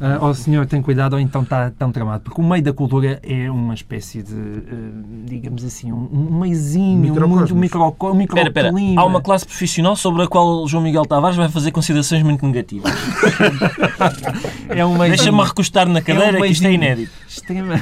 Eh, 0.00 0.18
ou 0.20 0.28
o 0.30 0.34
senhor 0.34 0.66
tem 0.66 0.82
cuidado 0.82 1.14
ou 1.14 1.20
então 1.20 1.42
está 1.42 1.70
tão 1.70 1.90
tramado. 1.92 2.22
Porque 2.24 2.40
o 2.40 2.44
meio 2.44 2.62
da 2.62 2.72
cultura 2.72 3.20
é 3.22 3.50
uma 3.50 3.72
espécie 3.74 4.22
de, 4.22 4.34
eh, 4.34 4.90
digamos 5.26 5.64
assim, 5.64 5.92
um, 5.92 6.08
um 6.12 6.40
meiozinho, 6.40 6.98
Microcosmos. 7.00 7.50
muito 7.52 7.78
micro, 7.78 7.82
um 8.12 8.20
Espera, 8.20 8.48
espera. 8.48 8.72
microclima. 8.72 9.00
Há 9.00 9.04
uma 9.04 9.20
classe 9.22 9.46
profissional 9.46 9.96
sobre 9.96 10.22
a 10.22 10.26
qual 10.26 10.62
o 10.64 10.68
João 10.68 10.82
Miguel 10.82 11.06
Tavares 11.06 11.36
vai 11.36 11.48
fazer 11.48 11.70
considerações 11.70 12.22
muito 12.22 12.44
negativas. 12.46 12.92
É 14.68 14.84
um. 14.86 14.96
Deixa-me 14.96 15.42
recostar 15.42 15.86
na 15.88 16.00
cadeira 16.00 16.38
um 16.38 16.42
que 16.42 16.48
isto 16.48 16.66
é 16.66 16.72
inédito. 16.72 17.12
extrema... 17.28 17.74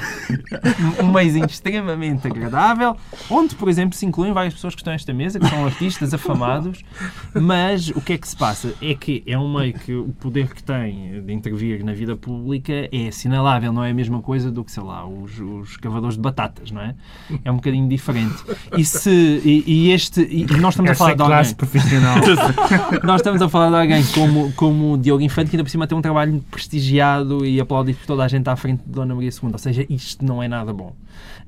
um 1.01 1.13
meizinho 1.13 1.47
extremamente 1.47 2.27
agradável, 2.27 2.97
onde, 3.29 3.55
por 3.55 3.69
exemplo, 3.69 3.97
se 3.97 4.05
incluem 4.05 4.33
várias 4.33 4.55
pessoas 4.55 4.75
que 4.75 4.81
estão 4.81 4.93
nesta 4.93 5.13
mesa, 5.13 5.39
que 5.39 5.49
são 5.49 5.65
artistas 5.65 6.13
afamados, 6.13 6.83
mas 7.35 7.89
o 7.91 8.01
que 8.01 8.15
é 8.15 8.19
que 8.19 8.27
se 8.27 8.37
passa? 8.37 8.75
É 8.83 8.95
que 8.95 9.23
é 9.27 9.39
um 9.39 9.53
meio 9.53 9.75
que 9.75 9.95
o 9.95 10.09
poder 10.19 10.53
que 10.53 10.63
tem 10.63 11.23
de 11.23 11.33
intervir 11.33 11.85
na 11.85 11.93
vida 11.93 12.17
pública 12.17 12.73
é 12.91 13.09
assinalável, 13.09 13.73
não 13.73 13.85
é 13.85 13.91
a 13.91 13.95
mesma 13.95 14.21
coisa 14.21 14.51
do 14.51 14.65
que, 14.65 14.73
sei 14.73 14.83
lá, 14.83 15.07
os, 15.07 15.39
os 15.39 15.77
cavadores 15.77 16.17
de 16.17 16.23
batatas, 16.23 16.71
não 16.71 16.81
é? 16.81 16.95
É 17.45 17.53
um 17.53 17.57
bocadinho 17.57 17.89
diferente. 17.89 18.43
E, 18.77 18.85
se, 18.85 19.11
e, 19.11 19.65
e 19.67 19.91
este... 19.93 20.23
E 20.23 20.45
nós 20.59 20.75
estamos 20.75 20.91
a 20.91 20.93
Essa 20.93 20.99
falar 20.99 21.13
é 21.13 21.15
de 21.15 21.23
alguém... 21.23 21.55
profissional. 21.55 22.17
Nós 23.05 23.21
estamos 23.21 23.43
a 23.43 23.49
falar 23.49 23.71
de 23.71 23.77
alguém 23.77 24.05
como, 24.07 24.53
como 24.53 24.93
o 24.93 24.99
Diogo 24.99 25.23
Infante, 25.23 25.51
que 25.51 25.57
ainda 25.57 25.65
por 25.65 25.71
cima 25.71 25.87
tem 25.87 25.97
um 25.97 26.03
trabalho 26.11 26.45
prestigiado 26.51 27.47
e 27.47 27.61
aplaudido 27.61 27.99
por 27.99 28.07
toda 28.07 28.25
a 28.25 28.29
gente 28.29 28.49
à 28.49 28.57
frente 28.57 28.83
de 28.85 28.91
Dona 28.91 29.15
Maria 29.15 29.31
II. 29.31 29.51
Ou 29.53 29.59
seja, 29.59 29.87
isto 29.89 30.25
não 30.25 30.43
é 30.43 30.49
nada 30.49 30.73
bom. 30.73 30.93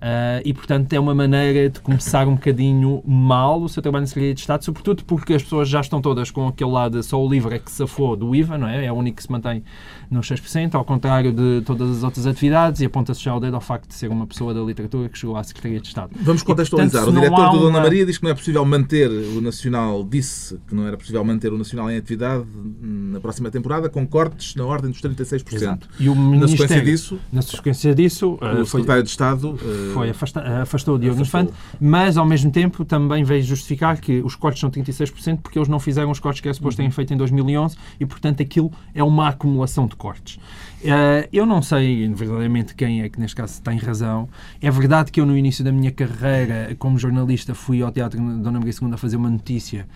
Ah, 0.05 0.43
e, 0.45 0.53
portanto, 0.53 0.93
é 0.93 0.99
uma 0.99 1.15
maneira 1.15 1.71
de 1.71 1.79
começar 1.79 2.27
um 2.27 2.35
bocadinho 2.35 3.01
mal 3.07 3.63
o 3.63 3.69
seu 3.69 3.81
trabalho 3.81 4.03
na 4.03 4.07
Secretaria 4.09 4.35
de 4.35 4.41
Estado, 4.41 4.65
sobretudo 4.65 5.05
porque 5.05 5.33
as 5.33 5.45
pessoas 5.45 5.69
já 5.69 5.81
estão 5.81 6.03
todas 6.03 6.29
com 6.29 6.49
aquele 6.49 6.71
lado 6.73 6.99
de 6.99 7.07
só 7.07 7.25
o 7.25 7.29
livro 7.31 7.55
é 7.55 7.59
que 7.61 7.71
se 7.71 7.77
safou 7.77 8.17
do 8.17 8.35
IVA, 8.35 8.59
não 8.59 8.67
é? 8.67 8.87
É 8.87 8.93
o 8.93 8.97
único 8.97 9.19
que 9.19 9.23
se 9.23 9.31
mantém 9.31 9.63
nos 10.11 10.29
6%, 10.29 10.75
ao 10.75 10.85
contrário 10.85 11.33
de 11.33 11.63
todas 11.65 11.89
as 11.99 12.03
outras 12.03 12.27
atividades, 12.27 12.81
e 12.81 12.85
aponta-se 12.87 13.23
já 13.23 13.33
o 13.35 13.39
dedo 13.39 13.55
ao 13.55 13.61
facto 13.61 13.87
de 13.89 13.95
ser 13.95 14.09
uma 14.11 14.27
pessoa 14.27 14.53
da 14.53 14.61
literatura 14.61 15.09
que 15.09 15.17
chegou 15.17 15.37
à 15.37 15.45
Secretaria 15.45 15.81
de 15.81 15.87
Estado. 15.87 16.11
Vamos 16.21 16.43
E, 16.43 16.45
contextualizar. 16.47 17.05
portanto, 17.05 17.17
o 17.17 17.21
diretor 17.21 17.53
do 17.53 17.59
Dona 17.61 17.69
uma- 17.79 17.81
Maria 17.83 18.05
diz 18.05 18.19
que 18.19 18.25
não 18.25 18.31
é 18.33 18.35
possível 18.35 18.65
manter 18.65 19.09
o 19.09 19.41
Nacional, 19.41 20.03
disse 20.03 20.59
que 20.67 20.75
não 20.75 20.85
era 20.85 20.97
possível 20.97 21.23
manter 21.25 21.53
o 21.53 21.57
Nacional 21.59 21.89
em 21.89 21.97
atividade 21.97 22.45
na 22.73 23.21
próxima 23.21 23.53
temporada, 23.53 23.89
com 23.89 24.05
cortes 24.05 24.57
na 24.57 24.65
ordem 24.65 24.91
dos 24.91 25.01
36%. 25.01 25.89
E 26.01 26.09
o 26.09 26.15
Na 26.17 26.21
Ministério, 26.21 26.59
sequência 26.67 26.85
disso, 26.85 27.19
na 27.33 27.41
sequência 27.43 27.95
disso, 27.95 28.37
ah, 28.41 28.53
o 28.55 28.57
foi, 28.67 28.81
secretário 28.81 29.03
de 29.05 29.09
Estado 29.11 29.57
eh, 29.63 29.92
foi 29.93 30.11
afasta, 30.11 30.63
afastou 30.63 30.97
o 30.97 30.99
Diogo 30.99 31.21
afastou. 31.21 31.41
Infante, 31.43 31.59
mas 31.81 32.17
ao 32.17 32.27
mesmo 32.27 32.51
tempo 32.51 32.85
também 32.85 33.25
veio 33.25 33.43
justificar 33.43 34.01
que 34.01 34.21
os 34.23 34.35
cortes 34.35 34.61
são 34.61 34.71
36% 34.71 35.39
porque 35.43 35.59
eles 35.59 35.69
não 35.69 35.79
fizeram 35.79 36.11
os 36.11 36.21
cortes 36.21 36.41
que 36.41 36.49
era 36.49 36.55
suposto 36.55 36.77
terem 36.77 36.91
feito 36.91 37.13
em 37.13 37.17
2011 37.17 37.77
e, 38.01 38.07
portanto, 38.07 38.43
aquilo 38.43 38.73
é 38.95 39.03
uma 39.03 39.29
acumulação 39.29 39.87
de 39.87 39.97
cortes. 39.97 40.39
Eh, 40.85 41.29
eu 41.33 41.47
não 41.47 41.63
sei 41.63 42.09
verdadeiramente 42.09 42.75
quem 42.75 43.03
é 43.03 43.09
que 43.09 43.21
neste 43.21 43.37
caso 43.37 43.63
tem 43.63 43.79
razão. 43.79 44.29
É 44.61 44.71
verdade 44.71 45.13
que 45.13 45.21
eu 45.21 45.27
no 45.27 45.37
início 45.37 45.65
da 45.65 45.71
minha 45.71 45.93
carreira 45.93 46.75
como 46.79 46.99
jornalista 46.99 47.55
fui 47.55 47.83
ao 47.83 47.93
Teatro 47.93 48.21
Dona 48.21 48.59
Maria 48.59 48.75
II 48.81 48.93
a 48.93 48.97
fazer 48.97 49.17
uma 49.17 49.31
notícia 49.31 49.87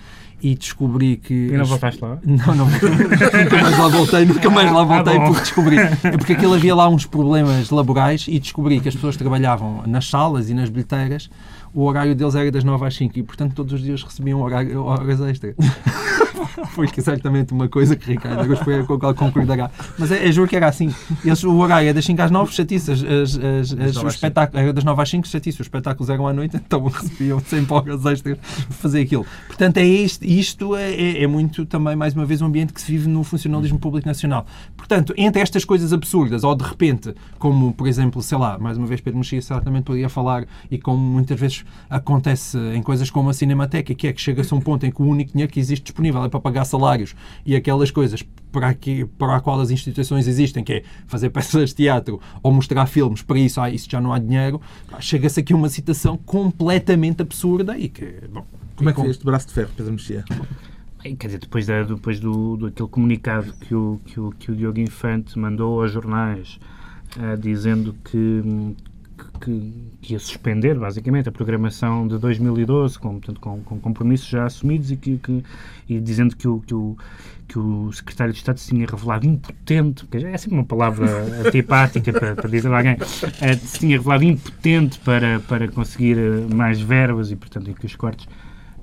e 0.42 0.54
descobri 0.54 1.16
que... 1.16 1.32
E 1.48 1.52
não 1.52 1.62
as- 1.62 1.68
voltaste 1.68 2.00
lá? 2.02 2.18
não, 2.24 2.54
não. 2.54 2.66
nunca 2.70 3.62
mais 3.62 3.78
lá 3.78 3.88
voltei, 3.88 4.24
nunca 4.24 4.50
mais 4.50 4.72
lá 4.72 4.84
voltei 4.84 5.16
Ah, 5.16 5.20
porque 5.26 5.40
descobri. 5.40 5.76
É 5.78 6.16
porque 6.16 6.32
aquilo 6.34 6.54
havia 6.54 6.74
lá 6.74 6.88
uns 6.88 7.06
problemas 7.06 7.70
laborais 7.70 8.26
e 8.28 8.38
descobri 8.38 8.80
que 8.80 8.88
as 8.88 8.94
pessoas 8.94 9.16
trabalhavam 9.16 9.82
nas 9.86 10.08
salas 10.08 10.50
e 10.50 10.54
nas 10.54 10.68
bilheteiras, 10.68 11.30
o 11.76 11.82
horário 11.82 12.14
deles 12.14 12.34
era 12.34 12.50
das 12.50 12.64
9 12.64 12.86
às 12.86 12.96
5 12.96 13.18
e, 13.18 13.22
portanto, 13.22 13.54
todos 13.54 13.74
os 13.74 13.82
dias 13.82 14.02
recebiam 14.02 14.40
horário, 14.40 14.82
horas 14.82 15.20
extra. 15.20 15.54
Foi 16.70 16.88
certamente 16.88 17.52
uma 17.52 17.68
coisa 17.68 17.96
que 17.96 18.12
Ricardo 18.12 18.40
Agora 18.40 18.62
foi 18.64 18.84
com 18.84 18.94
a 18.94 18.98
qual 18.98 19.14
concordará. 19.14 19.70
Mas 19.98 20.10
é, 20.10 20.26
é 20.26 20.32
juro 20.32 20.48
que 20.48 20.56
era 20.56 20.68
assim. 20.68 20.94
Eles, 21.24 21.42
o 21.44 21.54
horário 21.56 21.88
é 21.88 21.92
das 21.92 22.04
5 22.04 22.22
às 22.22 22.30
9, 22.30 22.52
chatice. 22.52 22.92
As, 22.92 23.02
as, 23.02 23.38
as, 23.38 23.96
as, 23.96 23.96
o 23.96 24.08
espetáculo, 24.08 24.62
era 24.62 24.72
das 24.72 24.84
9 24.84 25.02
às 25.02 25.08
5, 25.08 25.28
chatice. 25.28 25.60
Os 25.60 25.66
espetáculos 25.66 26.10
eram 26.10 26.26
à 26.26 26.32
noite, 26.32 26.56
então 26.64 26.84
recebiam 26.84 27.40
sempre 27.40 27.74
horas 27.74 28.04
extras 28.04 28.38
para 28.38 28.76
fazer 28.76 29.00
aquilo. 29.02 29.26
Portanto, 29.46 29.78
é 29.78 29.84
isto, 29.84 30.24
isto 30.24 30.76
é, 30.76 30.92
é, 30.92 31.22
é, 31.22 31.26
muito 31.26 31.66
também, 31.66 31.96
mais 31.96 32.14
uma 32.14 32.24
vez, 32.24 32.40
um 32.40 32.46
ambiente 32.46 32.72
que 32.72 32.80
se 32.80 32.90
vive 32.90 33.08
no 33.08 33.22
funcionalismo 33.22 33.78
público 33.78 34.06
nacional. 34.06 34.46
Portanto, 34.76 35.14
entre 35.16 35.42
estas 35.42 35.64
coisas 35.64 35.92
absurdas, 35.92 36.44
ou 36.44 36.54
de 36.54 36.64
repente, 36.64 37.14
como, 37.38 37.72
por 37.72 37.86
exemplo, 37.86 38.22
sei 38.22 38.38
lá, 38.38 38.58
mais 38.58 38.76
uma 38.78 38.86
vez 38.86 39.00
Pedro 39.00 39.18
Mexia 39.18 39.42
certamente 39.42 39.84
poderia 39.84 40.08
falar, 40.08 40.46
e 40.70 40.78
como 40.78 40.98
muitas 40.98 41.38
vezes 41.38 41.64
acontece 41.88 42.58
em 42.74 42.82
coisas 42.82 43.10
como 43.10 43.30
a 43.30 43.34
Cinemateca, 43.34 43.94
que 43.94 44.06
é 44.06 44.12
que 44.12 44.20
chega-se 44.20 44.52
a 44.52 44.56
um 44.56 44.60
ponto 44.60 44.84
em 44.86 44.90
que 44.90 45.00
o 45.00 45.04
único 45.04 45.32
dinheiro 45.32 45.52
que 45.52 45.60
existe 45.60 45.84
disponível 45.84 46.24
é 46.24 46.28
para 46.28 46.40
pagar 46.40 46.64
salários 46.64 47.14
e 47.44 47.54
aquelas 47.54 47.90
coisas 47.90 48.24
para, 48.50 48.74
que, 48.74 49.04
para 49.04 49.36
a 49.36 49.40
qual 49.40 49.60
as 49.60 49.70
instituições 49.70 50.26
existem, 50.26 50.64
que 50.64 50.72
é 50.72 50.82
fazer 51.06 51.30
peças 51.30 51.70
de 51.70 51.76
teatro 51.76 52.20
ou 52.42 52.52
mostrar 52.52 52.86
filmes, 52.86 53.22
para 53.22 53.38
isso, 53.38 53.60
ah, 53.60 53.70
isso 53.70 53.88
já 53.90 54.00
não 54.00 54.12
há 54.12 54.18
dinheiro, 54.18 54.60
chega-se 55.00 55.40
aqui 55.40 55.52
a 55.52 55.56
uma 55.56 55.68
situação 55.68 56.16
completamente 56.16 57.22
absurda 57.22 57.76
e 57.78 57.88
que, 57.88 58.20
bom... 58.32 58.44
Como 58.76 58.90
é 58.90 58.92
que 58.92 59.00
foi 59.00 59.10
este 59.10 59.24
braço 59.24 59.46
de 59.46 59.54
ferro, 59.54 59.70
Pedro 59.74 59.92
Mexia? 59.92 60.24
Quer 61.14 61.26
dizer, 61.26 61.38
depois, 61.38 61.66
da, 61.66 61.82
depois 61.82 62.18
do, 62.18 62.56
do 62.56 62.66
aquele 62.66 62.88
comunicado 62.88 63.52
que 63.54 63.74
o, 63.74 64.00
que, 64.04 64.18
o, 64.18 64.30
que 64.32 64.50
o 64.50 64.56
Diogo 64.56 64.80
Infante 64.80 65.38
mandou 65.38 65.80
aos 65.80 65.92
jornais 65.92 66.58
uh, 67.16 67.36
dizendo 67.38 67.94
que, 68.04 68.74
que, 69.36 69.90
que, 70.00 70.12
ia 70.12 70.18
suspender, 70.18 70.78
basicamente, 70.78 71.28
a 71.28 71.32
programação 71.32 72.06
de 72.06 72.18
2012, 72.18 72.98
com, 72.98 73.18
portanto, 73.18 73.40
com, 73.40 73.60
com 73.60 73.80
compromissos 73.80 74.28
já 74.28 74.44
assumidos 74.44 74.90
e, 74.90 74.96
que, 74.96 75.18
que, 75.18 75.44
e 75.88 76.00
dizendo 76.00 76.36
que 76.36 76.46
o, 76.46 76.60
que, 76.60 76.74
o, 76.74 76.96
que 77.48 77.58
o 77.58 77.92
secretário 77.92 78.32
de 78.32 78.38
Estado 78.38 78.58
se 78.58 78.68
tinha 78.68 78.86
revelado 78.86 79.26
impotente, 79.26 80.04
porque 80.04 80.26
é 80.26 80.36
sempre 80.36 80.58
uma 80.58 80.64
palavra 80.64 81.06
antipática 81.46 82.12
para, 82.12 82.34
para 82.34 82.48
dizer 82.48 82.72
a 82.72 82.78
alguém, 82.78 82.96
eh, 83.40 83.54
se 83.54 83.78
tinha 83.78 83.96
revelado 83.96 84.24
impotente 84.24 84.98
para, 85.00 85.40
para 85.40 85.68
conseguir 85.68 86.18
eh, 86.18 86.54
mais 86.54 86.80
verbas 86.80 87.30
e, 87.30 87.36
portanto, 87.36 87.70
e 87.70 87.74
que 87.74 87.86
os 87.86 87.96
cortes. 87.96 88.26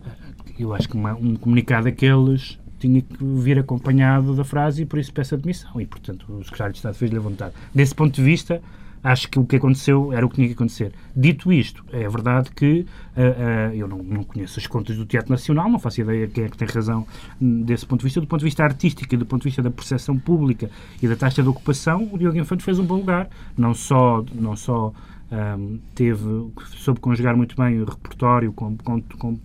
Eh, 0.05 0.53
eu 0.59 0.73
acho 0.73 0.87
que 0.87 0.95
uma, 0.95 1.13
um 1.13 1.35
comunicado 1.35 1.85
daqueles 1.85 2.59
tinha 2.79 3.01
que 3.01 3.23
vir 3.23 3.59
acompanhado 3.59 4.35
da 4.35 4.43
frase 4.43 4.81
e 4.81 4.85
por 4.85 4.99
isso 4.99 5.13
peço 5.13 5.35
admissão. 5.35 5.79
E, 5.79 5.85
portanto, 5.85 6.25
o 6.29 6.43
secretário 6.43 6.73
de 6.73 6.79
Estado 6.79 6.95
fez-lhe 6.95 7.17
a 7.17 7.21
vontade. 7.21 7.53
Desse 7.73 7.95
ponto 7.95 8.13
de 8.13 8.21
vista, 8.21 8.61
acho 9.03 9.29
que 9.29 9.37
o 9.37 9.45
que 9.45 9.57
aconteceu 9.57 10.13
era 10.13 10.25
o 10.25 10.29
que 10.29 10.35
tinha 10.35 10.47
que 10.47 10.53
acontecer. 10.53 10.93
Dito 11.15 11.51
isto, 11.51 11.83
é 11.91 12.07
verdade 12.07 12.51
que 12.51 12.85
uh, 13.15 13.19
uh, 13.19 13.75
eu 13.75 13.87
não, 13.87 13.97
não, 13.97 14.23
conheço 14.23 14.59
as 14.59 14.65
contas 14.65 14.95
do 14.95 15.05
Teatro 15.05 15.31
Nacional, 15.31 15.69
não 15.69 15.77
faço 15.77 16.01
ideia 16.01 16.27
quem 16.27 16.45
é 16.45 16.49
que 16.49 16.57
tem 16.57 16.67
razão 16.67 17.05
desse 17.39 17.85
ponto 17.85 17.99
de 17.99 18.05
vista. 18.05 18.21
Do 18.21 18.27
ponto 18.27 18.39
de 18.39 18.45
vista 18.45 18.63
artístico 18.63 19.13
e 19.13 19.17
do 19.17 19.25
ponto 19.25 19.41
de 19.41 19.49
vista 19.49 19.61
da 19.61 19.69
percepção 19.69 20.17
pública 20.17 20.69
e 21.01 21.07
da 21.07 21.15
taxa 21.15 21.43
de 21.43 21.49
ocupação, 21.49 22.09
o 22.11 22.17
Diogo 22.17 22.37
Infante 22.37 22.63
fez 22.63 22.79
um 22.79 22.85
bom 22.85 22.95
lugar. 22.95 23.29
Não 23.57 23.73
só, 23.73 24.23
não 24.33 24.55
só 24.55 24.93
um, 25.31 25.79
teve, 25.93 26.51
soube 26.75 26.99
conjugar 26.99 27.35
muito 27.35 27.55
bem 27.55 27.81
o 27.81 27.85
repertório 27.85 28.53
com, 28.53 28.77
com, 28.77 29.01
com 29.01 29.39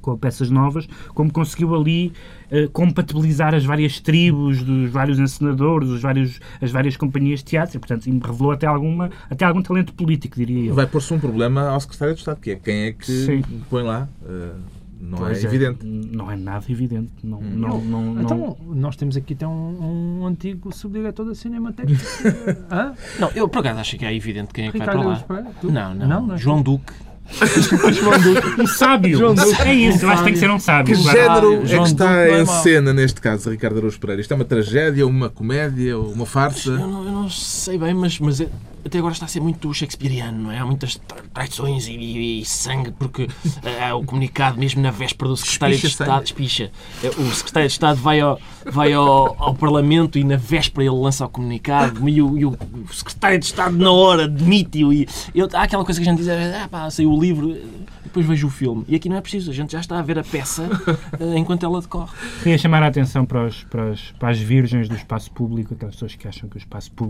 com 0.00 0.16
peças 0.16 0.50
novas, 0.50 0.86
como 1.14 1.32
conseguiu 1.32 1.74
ali 1.74 2.12
uh, 2.50 2.70
compatibilizar 2.70 3.54
as 3.54 3.64
várias 3.64 4.00
tribos 4.00 4.62
dos 4.62 4.90
vários 4.90 5.18
encenadores, 5.18 5.88
os 5.88 6.02
vários, 6.02 6.40
as 6.60 6.70
várias 6.70 6.96
companhias 6.96 7.40
de 7.40 7.46
teatro, 7.46 7.76
e, 7.76 7.78
portanto, 7.78 8.06
e 8.06 8.12
me 8.12 8.20
revelou 8.20 8.52
até, 8.52 8.66
alguma, 8.66 9.10
até 9.28 9.44
algum 9.44 9.62
talento 9.62 9.92
político, 9.94 10.36
diria 10.36 10.70
eu. 10.70 10.74
Vai 10.74 10.86
pôr-se 10.86 11.12
um 11.12 11.18
problema 11.18 11.68
ao 11.68 11.80
Secretário 11.80 12.14
de 12.14 12.20
Estado, 12.20 12.40
que 12.40 12.50
é 12.50 12.56
quem 12.56 12.82
é 12.86 12.92
que 12.92 13.06
Sim. 13.06 13.42
põe 13.68 13.82
lá. 13.82 14.08
Uh 14.22 14.80
não 15.00 15.16
é 15.18 15.20
pois 15.20 15.44
é 15.44 15.46
evidente. 15.48 15.86
É, 15.86 16.16
não 16.16 16.30
é 16.30 16.36
nada 16.36 16.64
evidente. 16.68 17.10
Não, 17.24 17.38
hum. 17.38 17.50
não, 17.56 17.80
não, 17.80 18.20
então, 18.20 18.56
nós 18.66 18.96
temos 18.96 19.16
aqui 19.16 19.32
até 19.32 19.48
um, 19.48 20.20
um 20.20 20.26
antigo 20.26 20.74
subdiretor 20.74 21.24
da 21.24 21.34
Cinemateca. 21.34 21.88
não, 23.18 23.30
eu 23.34 23.48
por 23.48 23.60
acaso 23.60 23.80
acho 23.80 23.96
que 23.96 24.04
é 24.04 24.14
evidente 24.14 24.52
quem 24.52 24.68
é 24.68 24.70
que 24.70 24.78
Ricardo 24.78 25.04
vai 25.04 25.22
para 25.22 25.36
lá. 25.40 25.52
Não, 25.62 25.94
não, 25.94 26.08
não, 26.08 26.26
não 26.26 26.38
João 26.38 26.60
Duque. 26.60 26.92
Um 28.58 28.66
sábio. 28.66 29.20
É 29.64 29.74
isso, 29.74 30.04
eu 30.04 30.10
acho 30.10 30.18
que 30.18 30.24
tem 30.24 30.32
que 30.32 30.38
ser 30.38 30.50
um 30.50 30.58
sábio. 30.58 30.96
Que 30.96 31.02
género 31.02 31.62
é 31.64 31.78
que 31.78 31.82
está 31.84 32.40
em 32.40 32.46
cena 32.46 32.92
neste 32.92 33.20
caso, 33.20 33.50
Ricardo 33.50 33.78
Araújo 33.78 33.98
Pereira? 33.98 34.20
Isto 34.20 34.32
é 34.32 34.34
uma 34.34 34.44
tragédia, 34.44 35.06
uma 35.06 35.30
comédia, 35.30 35.98
uma 35.98 36.26
farsa? 36.26 36.70
Eu 36.70 36.78
não, 36.78 37.04
eu 37.04 37.12
não 37.12 37.19
sei 37.28 37.76
bem, 37.76 37.92
mas, 37.92 38.18
mas 38.18 38.40
é, 38.40 38.48
até 38.84 38.98
agora 38.98 39.12
está 39.12 39.26
a 39.26 39.28
ser 39.28 39.40
muito 39.40 39.72
shakespeariano, 39.72 40.44
não 40.44 40.52
é? 40.52 40.58
Há 40.58 40.64
muitas 40.64 41.00
traições 41.34 41.86
e, 41.86 41.92
e, 41.92 42.40
e 42.40 42.44
sangue, 42.44 42.92
porque 42.92 43.24
uh, 43.24 43.96
o 43.96 44.04
comunicado, 44.04 44.58
mesmo 44.58 44.80
na 44.80 44.90
véspera 44.90 45.28
do 45.28 45.36
secretário 45.36 45.78
de 45.78 45.86
Estado, 45.86 46.24
espicha. 46.24 46.70
Eh, 47.02 47.08
o 47.08 47.30
secretário 47.32 47.68
de 47.68 47.72
Estado 47.72 48.00
vai, 48.00 48.20
ao, 48.20 48.40
vai 48.64 48.92
ao, 48.92 49.36
ao 49.42 49.54
Parlamento 49.54 50.18
e 50.18 50.24
na 50.24 50.36
véspera 50.36 50.84
ele 50.84 50.96
lança 50.96 51.26
o 51.26 51.28
comunicado 51.28 52.08
e 52.08 52.22
o, 52.22 52.38
e 52.38 52.44
o 52.44 52.56
secretário 52.92 53.38
de 53.38 53.44
Estado, 53.44 53.76
na 53.76 53.90
hora, 53.90 54.26
demite-o. 54.26 54.92
E, 54.92 55.06
há 55.52 55.62
aquela 55.62 55.84
coisa 55.84 56.00
que 56.00 56.08
a 56.08 56.10
gente 56.10 56.22
diz: 56.22 56.28
ah, 56.28 56.68
pá, 56.70 56.90
saiu 56.90 57.12
o 57.12 57.20
livro 57.20 57.56
depois 58.10 58.26
vejo 58.26 58.48
o 58.48 58.50
filme. 58.50 58.84
E 58.88 58.96
aqui 58.96 59.08
não 59.08 59.16
é 59.16 59.20
preciso, 59.20 59.50
a 59.50 59.54
gente 59.54 59.72
já 59.72 59.80
está 59.80 59.98
a 59.98 60.02
ver 60.02 60.18
a 60.18 60.24
peça 60.24 60.64
uh, 60.64 61.36
enquanto 61.36 61.64
ela 61.64 61.80
decorre. 61.80 62.10
Queria 62.42 62.58
chamar 62.58 62.82
a 62.82 62.88
atenção 62.88 63.24
para, 63.24 63.46
os, 63.46 63.62
para, 63.64 63.90
as, 63.90 64.00
para 64.18 64.30
as 64.30 64.38
virgens 64.38 64.88
do 64.88 64.94
espaço 64.94 65.30
público, 65.30 65.74
aquelas 65.74 65.94
pessoas 65.94 66.14
que 66.14 66.26
acham 66.26 66.48
que 66.48 66.56
o 66.56 66.58
espaço 66.58 66.90
público 66.92 67.09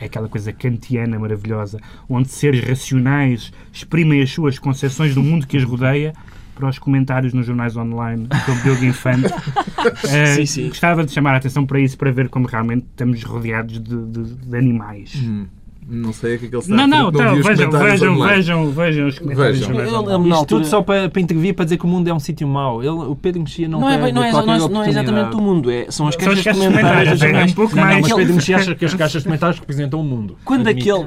é 0.00 0.06
aquela 0.06 0.28
coisa 0.28 0.52
kantiana 0.52 1.18
maravilhosa, 1.18 1.78
onde 2.08 2.28
seres 2.28 2.62
racionais 2.66 3.52
exprimem 3.72 4.22
as 4.22 4.30
suas 4.30 4.58
concepções 4.58 5.14
do 5.14 5.22
mundo 5.22 5.46
que 5.46 5.56
as 5.56 5.64
rodeia 5.64 6.12
para 6.54 6.68
os 6.68 6.78
comentários 6.78 7.34
nos 7.34 7.46
jornais 7.46 7.76
online 7.76 8.26
sobre 8.46 8.62
Diogo 8.62 8.84
Infante. 8.84 9.26
uh, 9.26 10.26
sim, 10.34 10.46
sim. 10.46 10.68
Gostava 10.68 11.04
de 11.04 11.12
chamar 11.12 11.34
a 11.34 11.36
atenção 11.36 11.66
para 11.66 11.78
isso, 11.78 11.98
para 11.98 12.10
ver 12.10 12.30
como 12.30 12.46
realmente 12.46 12.86
estamos 12.90 13.22
rodeados 13.22 13.78
de, 13.78 14.06
de, 14.06 14.34
de 14.34 14.56
animais. 14.56 15.14
Hum. 15.22 15.46
Não 15.88 16.12
sei 16.12 16.34
o 16.34 16.38
que 16.40 16.46
é 16.46 16.48
que 16.48 16.56
ele 16.56 16.62
está 16.62 16.74
Não, 16.74 16.86
não, 16.88 16.98
não 16.98 17.08
então, 17.08 17.34
vejam, 17.36 17.70
vejam, 17.70 18.20
vejam, 18.20 18.70
vejam 18.72 19.06
os 19.06 19.18
comentários. 19.20 19.60
Vejam. 19.60 20.20
Ele, 20.20 20.30
Isto 20.30 20.46
tudo 20.46 20.66
só 20.66 20.82
para, 20.82 21.08
para 21.08 21.22
intervir, 21.22 21.54
para 21.54 21.64
dizer 21.64 21.76
que 21.76 21.84
o 21.84 21.88
mundo 21.88 22.08
é 22.08 22.12
um 22.12 22.18
sítio 22.18 22.48
mau. 22.48 22.82
Ele, 22.82 22.90
o 22.90 23.14
Pedro 23.14 23.42
Mexia 23.42 23.68
não, 23.68 23.80
não 23.80 23.88
é, 23.88 23.96
não, 23.96 24.06
é, 24.06 24.12
não, 24.12 24.40
é, 24.40 24.68
não 24.68 24.82
é 24.82 24.88
exatamente 24.88 25.36
o 25.36 25.40
mundo, 25.40 25.70
é, 25.70 25.86
são 25.88 26.08
as 26.08 26.16
caixas 26.16 26.42
de 26.42 26.50
comentários. 26.50 27.22
É 27.22 27.44
um 27.44 27.52
pouco 27.52 27.76
mais. 27.76 28.00
Mas 28.00 28.12
Pedro 28.12 28.34
Mexia 28.34 28.56
acha 28.56 28.74
que 28.74 28.84
as 28.84 28.94
caixas 28.94 29.22
de 29.22 29.28
comentários 29.28 29.60
representam 29.60 30.00
o 30.00 30.04
mundo. 30.04 30.36
Quando 30.44 30.66
aquele. 30.66 31.06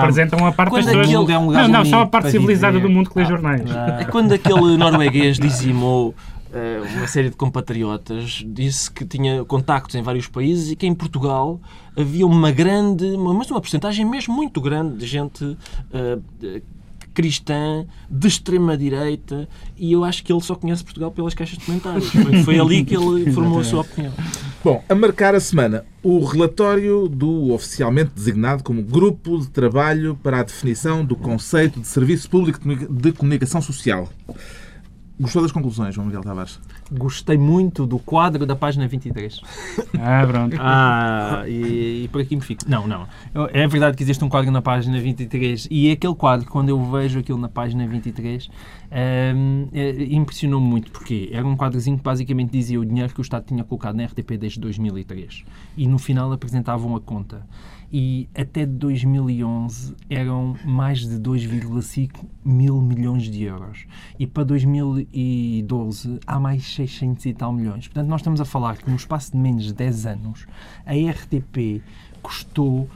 Representam 0.00 0.44
a 0.44 0.52
parte 0.52 0.74
das 0.74 0.86
pessoas. 0.86 1.28
Não, 1.28 1.68
não, 1.68 1.84
só 1.84 2.00
a 2.00 2.06
parte 2.06 2.32
civilizada 2.32 2.80
do 2.80 2.90
mundo 2.90 3.08
que 3.08 3.18
lê 3.18 3.24
jornais. 3.24 3.62
Quando 4.10 4.32
aquele 4.32 4.76
norueguês 4.76 5.38
dizimou 5.38 6.12
uma 6.96 7.06
série 7.06 7.30
de 7.30 7.36
compatriotas, 7.36 8.44
disse 8.46 8.90
que 8.90 9.04
tinha 9.04 9.44
contactos 9.44 9.94
em 9.94 10.02
vários 10.02 10.28
países 10.28 10.70
e 10.70 10.76
que 10.76 10.86
em 10.86 10.94
Portugal 10.94 11.60
havia 11.96 12.26
uma 12.26 12.50
grande, 12.50 13.16
mas 13.16 13.50
uma 13.50 13.60
porcentagem 13.60 14.04
mesmo 14.04 14.34
muito 14.34 14.60
grande 14.60 14.96
de 14.96 15.06
gente 15.06 15.44
uh, 15.44 16.62
cristã, 17.14 17.86
de 18.10 18.26
extrema-direita, 18.26 19.48
e 19.76 19.92
eu 19.92 20.04
acho 20.04 20.24
que 20.24 20.32
ele 20.32 20.40
só 20.40 20.56
conhece 20.56 20.82
Portugal 20.82 21.12
pelas 21.12 21.32
caixas 21.32 21.56
de 21.56 21.64
comentários. 21.64 22.10
Foi, 22.10 22.42
foi 22.42 22.58
ali 22.58 22.84
que 22.84 22.96
ele 22.96 23.30
formou 23.32 23.60
a 23.60 23.64
sua 23.64 23.82
opinião. 23.82 24.12
Bom, 24.62 24.82
a 24.88 24.94
marcar 24.94 25.34
a 25.34 25.40
semana, 25.40 25.84
o 26.02 26.24
relatório 26.24 27.08
do 27.08 27.52
oficialmente 27.52 28.10
designado 28.14 28.64
como 28.64 28.82
Grupo 28.82 29.38
de 29.38 29.48
Trabalho 29.48 30.18
para 30.22 30.40
a 30.40 30.42
Definição 30.42 31.04
do 31.04 31.14
Conceito 31.14 31.80
de 31.80 31.86
Serviço 31.86 32.28
Público 32.28 32.58
de 32.90 33.12
Comunicação 33.12 33.62
Social. 33.62 34.08
Gostou 35.18 35.42
das 35.42 35.52
conclusões, 35.52 35.94
João 35.94 36.08
Miguel 36.08 36.22
Tavares? 36.22 36.58
Gostei 36.90 37.38
muito 37.38 37.86
do 37.86 38.00
quadro 38.00 38.44
da 38.44 38.56
página 38.56 38.88
23. 38.88 39.40
Ah, 39.96 40.26
pronto. 40.26 40.56
Ah, 40.58 41.44
e, 41.46 42.04
e 42.04 42.08
por 42.08 42.20
aqui 42.20 42.34
me 42.34 42.42
fico. 42.42 42.62
Não, 42.68 42.88
não. 42.88 43.06
É 43.52 43.66
verdade 43.68 43.96
que 43.96 44.02
existe 44.02 44.24
um 44.24 44.28
quadro 44.28 44.50
na 44.50 44.60
página 44.60 44.98
23 44.98 45.68
e 45.70 45.90
aquele 45.92 46.16
quadro, 46.16 46.48
quando 46.50 46.68
eu 46.68 46.90
vejo 46.90 47.20
aquilo 47.20 47.38
na 47.38 47.48
página 47.48 47.86
23, 47.86 48.50
um, 49.36 49.68
é, 49.72 49.90
impressionou-me 50.10 50.66
muito, 50.66 50.90
porque 50.90 51.30
era 51.32 51.46
um 51.46 51.56
quadrozinho 51.56 51.96
que 51.96 52.02
basicamente 52.02 52.50
dizia 52.50 52.80
o 52.80 52.84
dinheiro 52.84 53.14
que 53.14 53.20
o 53.20 53.22
Estado 53.22 53.44
tinha 53.46 53.62
colocado 53.62 53.94
na 53.94 54.04
RTP 54.06 54.32
desde 54.36 54.58
2003 54.58 55.44
e 55.76 55.86
no 55.86 55.98
final 55.98 56.32
apresentavam 56.32 56.96
a 56.96 57.00
conta 57.00 57.46
e 57.96 58.28
até 58.34 58.66
2011 58.66 59.94
eram 60.10 60.56
mais 60.64 61.08
de 61.08 61.14
2,5 61.14 62.24
mil 62.44 62.80
milhões 62.80 63.22
de 63.30 63.44
euros. 63.44 63.86
E 64.18 64.26
para 64.26 64.42
2012 64.42 66.18
há 66.26 66.40
mais 66.40 66.64
600 66.74 67.24
e 67.26 67.32
tal 67.32 67.52
milhões. 67.52 67.86
Portanto, 67.86 68.08
nós 68.08 68.20
estamos 68.20 68.40
a 68.40 68.44
falar 68.44 68.78
que 68.78 68.90
no 68.90 68.96
espaço 68.96 69.30
de 69.30 69.38
menos 69.38 69.66
de 69.66 69.74
10 69.74 70.06
anos 70.06 70.44
a 70.84 70.92
RTP 70.92 71.84
custou 72.20 72.90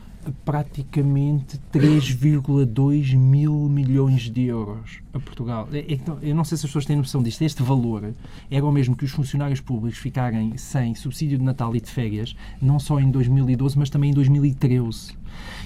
praticamente 0.44 1.58
3,2 1.72 3.16
mil 3.16 3.54
milhões 3.68 4.30
de 4.30 4.44
euros 4.44 4.98
a 5.12 5.18
Portugal. 5.18 5.68
É, 5.72 5.94
é, 5.94 6.00
eu 6.22 6.34
não 6.34 6.44
sei 6.44 6.56
se 6.56 6.66
as 6.66 6.70
pessoas 6.70 6.86
têm 6.86 6.96
noção 6.96 7.22
disto. 7.22 7.42
Este 7.42 7.62
valor 7.62 8.12
era 8.50 8.64
o 8.64 8.72
mesmo 8.72 8.96
que 8.96 9.04
os 9.04 9.10
funcionários 9.10 9.60
públicos 9.60 9.98
ficarem 9.98 10.56
sem 10.56 10.94
subsídio 10.94 11.38
de 11.38 11.44
Natal 11.44 11.74
e 11.74 11.80
de 11.80 11.90
férias, 11.90 12.34
não 12.60 12.78
só 12.78 13.00
em 13.00 13.10
2012, 13.10 13.78
mas 13.78 13.90
também 13.90 14.10
em 14.10 14.14
2013. 14.14 15.16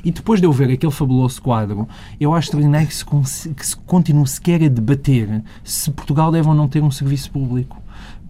E 0.04 0.10
depois 0.10 0.40
de 0.40 0.46
eu 0.46 0.52
ver 0.52 0.70
aquele 0.70 0.92
fabuloso 0.92 1.40
quadro, 1.40 1.88
eu 2.20 2.34
acho 2.34 2.46
extraordinário 2.46 2.88
que 2.88 2.94
se, 2.94 3.54
que 3.54 3.66
se 3.66 3.76
continue 3.76 4.26
sequer 4.26 4.62
a 4.62 4.68
debater 4.68 5.42
se 5.62 5.90
Portugal 5.90 6.30
deve 6.30 6.48
ou 6.48 6.54
não 6.54 6.68
ter 6.68 6.82
um 6.82 6.90
serviço 6.90 7.30
público. 7.30 7.81